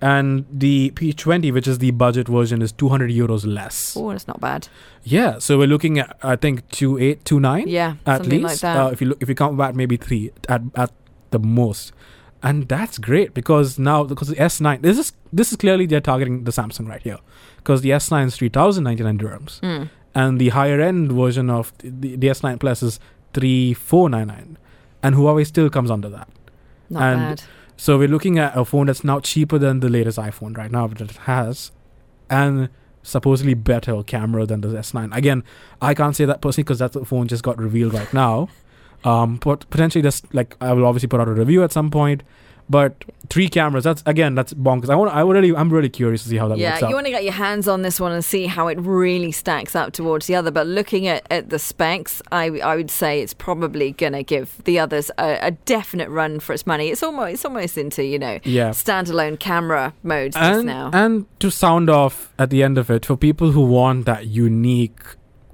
and 0.00 0.46
the 0.50 0.90
P20, 0.92 1.52
which 1.52 1.68
is 1.68 1.78
the 1.78 1.90
budget 1.90 2.28
version, 2.28 2.62
is 2.62 2.72
200 2.72 3.10
euros 3.10 3.46
less. 3.46 3.94
Oh, 3.96 4.10
that's 4.10 4.26
not 4.26 4.40
bad. 4.40 4.68
Yeah, 5.02 5.38
so 5.38 5.58
we're 5.58 5.66
looking 5.66 5.98
at 5.98 6.16
I 6.22 6.36
think 6.36 6.68
two 6.70 6.98
eight, 6.98 7.24
two 7.24 7.40
nine. 7.40 7.68
Yeah, 7.68 7.96
at 8.06 8.26
least. 8.26 8.44
Like 8.44 8.58
that. 8.60 8.76
Uh, 8.76 8.90
if 8.90 9.00
you 9.00 9.08
look, 9.08 9.22
if 9.22 9.28
you 9.28 9.34
count 9.34 9.58
that, 9.58 9.74
maybe 9.74 9.96
three 9.96 10.30
at 10.48 10.62
at 10.74 10.90
the 11.30 11.38
most, 11.38 11.92
and 12.42 12.68
that's 12.68 12.98
great 12.98 13.34
because 13.34 13.78
now 13.78 14.04
because 14.04 14.28
the 14.28 14.36
S9, 14.36 14.82
this 14.82 14.98
is 14.98 15.12
this 15.32 15.50
is 15.50 15.56
clearly 15.56 15.86
they're 15.86 16.00
targeting 16.00 16.44
the 16.44 16.50
Samsung 16.50 16.88
right 16.88 17.02
here, 17.02 17.18
because 17.58 17.82
the 17.82 17.90
S9 17.90 18.26
is 18.26 18.36
3,099 18.36 19.18
dirhams, 19.18 19.60
mm. 19.60 19.90
and 20.14 20.40
the 20.40 20.50
higher 20.50 20.80
end 20.80 21.12
version 21.12 21.50
of 21.50 21.72
the, 21.78 22.16
the 22.16 22.28
S9 22.28 22.58
Plus 22.58 22.82
is 22.82 23.00
3,499, 23.34 24.58
and 25.02 25.14
Huawei 25.14 25.46
still 25.46 25.68
comes 25.70 25.90
under 25.90 26.08
that. 26.08 26.28
Not 26.88 27.02
and 27.02 27.20
bad 27.36 27.44
so 27.80 27.96
we're 27.96 28.08
looking 28.08 28.38
at 28.38 28.54
a 28.54 28.62
phone 28.66 28.88
that's 28.88 29.02
now 29.02 29.20
cheaper 29.20 29.56
than 29.56 29.80
the 29.80 29.88
latest 29.88 30.18
iPhone 30.18 30.54
right 30.54 30.70
now 30.70 30.86
that 30.86 31.00
it 31.00 31.16
has, 31.24 31.72
and 32.28 32.68
supposedly 33.02 33.54
better 33.54 34.02
camera 34.02 34.44
than 34.44 34.60
the 34.60 34.68
S9. 34.68 35.16
Again, 35.16 35.42
I 35.80 35.94
can't 35.94 36.14
say 36.14 36.26
that 36.26 36.42
personally 36.42 36.64
because 36.64 36.80
that 36.80 36.92
phone 37.06 37.26
just 37.26 37.42
got 37.42 37.56
revealed 37.56 37.94
right 37.94 38.12
now. 38.12 38.50
Um, 39.02 39.36
but 39.36 39.64
potentially, 39.70 40.02
just 40.02 40.26
like 40.34 40.58
I 40.60 40.74
will 40.74 40.84
obviously 40.84 41.08
put 41.08 41.20
out 41.20 41.28
a 41.28 41.32
review 41.32 41.64
at 41.64 41.72
some 41.72 41.90
point. 41.90 42.22
But 42.70 43.04
three 43.30 43.48
cameras, 43.48 43.82
that's 43.82 44.00
again, 44.06 44.36
that's 44.36 44.54
bonkers. 44.54 44.90
I 44.90 44.94
want, 44.94 45.12
I 45.12 45.22
really, 45.22 45.54
I'm 45.54 45.70
really 45.70 45.88
curious 45.88 46.22
to 46.22 46.28
see 46.28 46.36
how 46.36 46.46
that 46.46 46.56
yeah, 46.56 46.70
works 46.70 46.82
out. 46.84 46.86
Yeah, 46.86 46.88
you 46.90 46.94
want 46.94 47.06
to 47.06 47.10
get 47.10 47.24
your 47.24 47.32
hands 47.32 47.66
on 47.66 47.82
this 47.82 47.98
one 47.98 48.12
and 48.12 48.24
see 48.24 48.46
how 48.46 48.68
it 48.68 48.78
really 48.80 49.32
stacks 49.32 49.74
up 49.74 49.92
towards 49.92 50.28
the 50.28 50.36
other. 50.36 50.52
But 50.52 50.68
looking 50.68 51.08
at, 51.08 51.26
at 51.32 51.50
the 51.50 51.58
specs, 51.58 52.22
I, 52.30 52.44
I 52.60 52.76
would 52.76 52.90
say 52.90 53.22
it's 53.22 53.34
probably 53.34 53.90
going 53.90 54.12
to 54.12 54.22
give 54.22 54.62
the 54.64 54.78
others 54.78 55.10
a, 55.18 55.38
a, 55.42 55.50
definite 55.50 56.08
run 56.10 56.38
for 56.38 56.52
its 56.52 56.64
money. 56.64 56.90
It's 56.90 57.02
almost, 57.02 57.34
it's 57.34 57.44
almost 57.44 57.76
into 57.76 58.04
you 58.04 58.20
know, 58.20 58.38
yeah. 58.44 58.70
standalone 58.70 59.38
camera 59.40 59.92
modes 60.04 60.36
and, 60.36 60.54
just 60.54 60.64
now. 60.64 60.90
And 60.92 61.26
to 61.40 61.50
sound 61.50 61.90
off 61.90 62.32
at 62.38 62.50
the 62.50 62.62
end 62.62 62.78
of 62.78 62.88
it, 62.88 63.04
for 63.04 63.16
people 63.16 63.50
who 63.50 63.66
want 63.66 64.06
that 64.06 64.28
unique 64.28 65.02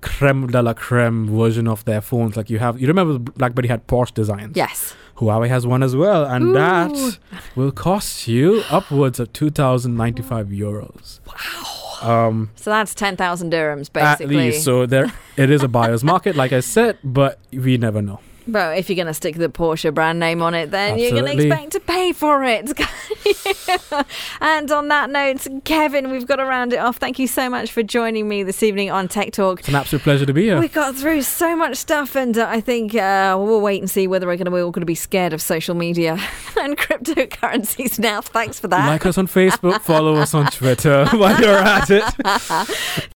creme 0.01 0.47
de 0.49 0.63
la 0.63 0.75
creme 0.75 1.29
version 1.29 1.67
of 1.69 1.85
their 1.85 2.01
phones, 2.01 2.37
like 2.37 2.51
you 2.51 2.59
have, 2.59 2.81
you 2.81 2.87
remember 2.87 3.19
BlackBerry 3.19 3.69
had 3.69 3.87
Porsche 3.87 4.15
designs. 4.15 4.57
Yes 4.57 4.95
Huawei 5.17 5.49
has 5.49 5.67
one 5.67 5.83
as 5.83 5.97
well, 5.97 6.25
and 6.25 6.49
Ooh. 6.49 6.53
that 6.53 7.19
will 7.55 7.73
cost 7.73 8.29
you 8.29 8.63
upwards 8.71 9.19
of 9.19 9.33
2,095 9.33 10.49
euros. 10.49 11.21
Wow. 11.27 12.27
Um, 12.27 12.51
so 12.57 12.71
that's 12.71 12.95
10,000 12.95 13.51
dirhams, 13.51 13.91
basically. 13.91 14.37
At 14.37 14.43
least. 14.53 14.65
So 14.65 14.85
there, 14.85 15.11
it 15.37 15.51
is 15.51 15.63
a 15.63 15.69
buyer's 15.69 16.05
market, 16.05 16.37
like 16.37 16.53
I 16.53 16.61
said, 16.61 16.99
but 17.03 17.39
we 17.51 17.79
never 17.79 18.03
know. 18.03 18.21
But 18.49 18.79
if 18.79 18.89
you're 18.89 18.97
going 18.97 19.07
to 19.07 19.15
stick 19.15 19.37
the 19.37 19.49
Porsche 19.49 19.93
brand 19.93 20.21
name 20.21 20.41
on 20.41 20.55
it, 20.55 20.71
then 20.71 20.95
Absolutely. 20.95 21.17
you're 21.19 21.27
going 21.27 21.39
to 21.39 21.47
expect 21.47 21.73
to 21.73 21.81
pay 21.81 22.13
for 22.13 22.45
it. 22.45 22.71
and 24.41 24.71
on 24.71 24.89
that 24.89 25.11
note, 25.11 25.65
Kevin, 25.65 26.11
we've 26.11 26.27
got 26.27 26.37
to 26.37 26.45
round 26.45 26.73
it 26.73 26.79
off. 26.79 26.97
Thank 26.97 27.19
you 27.19 27.27
so 27.27 27.51
much 27.51 27.73
for 27.73 27.83
joining 27.83 28.29
me 28.29 28.43
this 28.43 28.63
evening 28.63 28.91
on 28.91 29.09
Tech 29.09 29.33
Talk. 29.33 29.61
It's 29.61 29.69
an 29.69 29.75
absolute 29.75 30.03
pleasure 30.03 30.27
to 30.27 30.33
be 30.33 30.45
here. 30.45 30.61
We 30.61 30.69
got 30.69 30.95
through 30.95 31.23
so 31.23 31.57
much 31.57 31.77
stuff, 31.77 32.15
and 32.15 32.39
uh, 32.39 32.47
I 32.49 32.61
think 32.61 32.95
uh, 32.95 33.37
we'll 33.39 33.61
wait 33.61 33.83
and 33.83 33.91
see 33.91 34.07
whether 34.07 34.27
we're 34.27 34.37
to 34.37 34.51
we're 34.51 34.63
all 34.63 34.71
going 34.71 34.83
to 34.83 34.87
be 34.87 34.95
scared 34.95 35.33
of 35.33 35.43
social 35.43 35.75
media 35.75 36.13
and 36.61 36.77
cryptocurrencies 36.77 37.99
now. 37.99 38.21
Thanks 38.21 38.61
for 38.61 38.69
that. 38.69 38.87
Like 38.87 39.07
us 39.07 39.19
on 39.19 39.27
Facebook, 39.27 39.81
follow 39.81 40.15
us 40.17 40.35
on 40.35 40.47
Twitter 40.51 41.07
while 41.09 41.41
you're 41.41 41.59
at 41.59 41.91
it. 41.91 42.05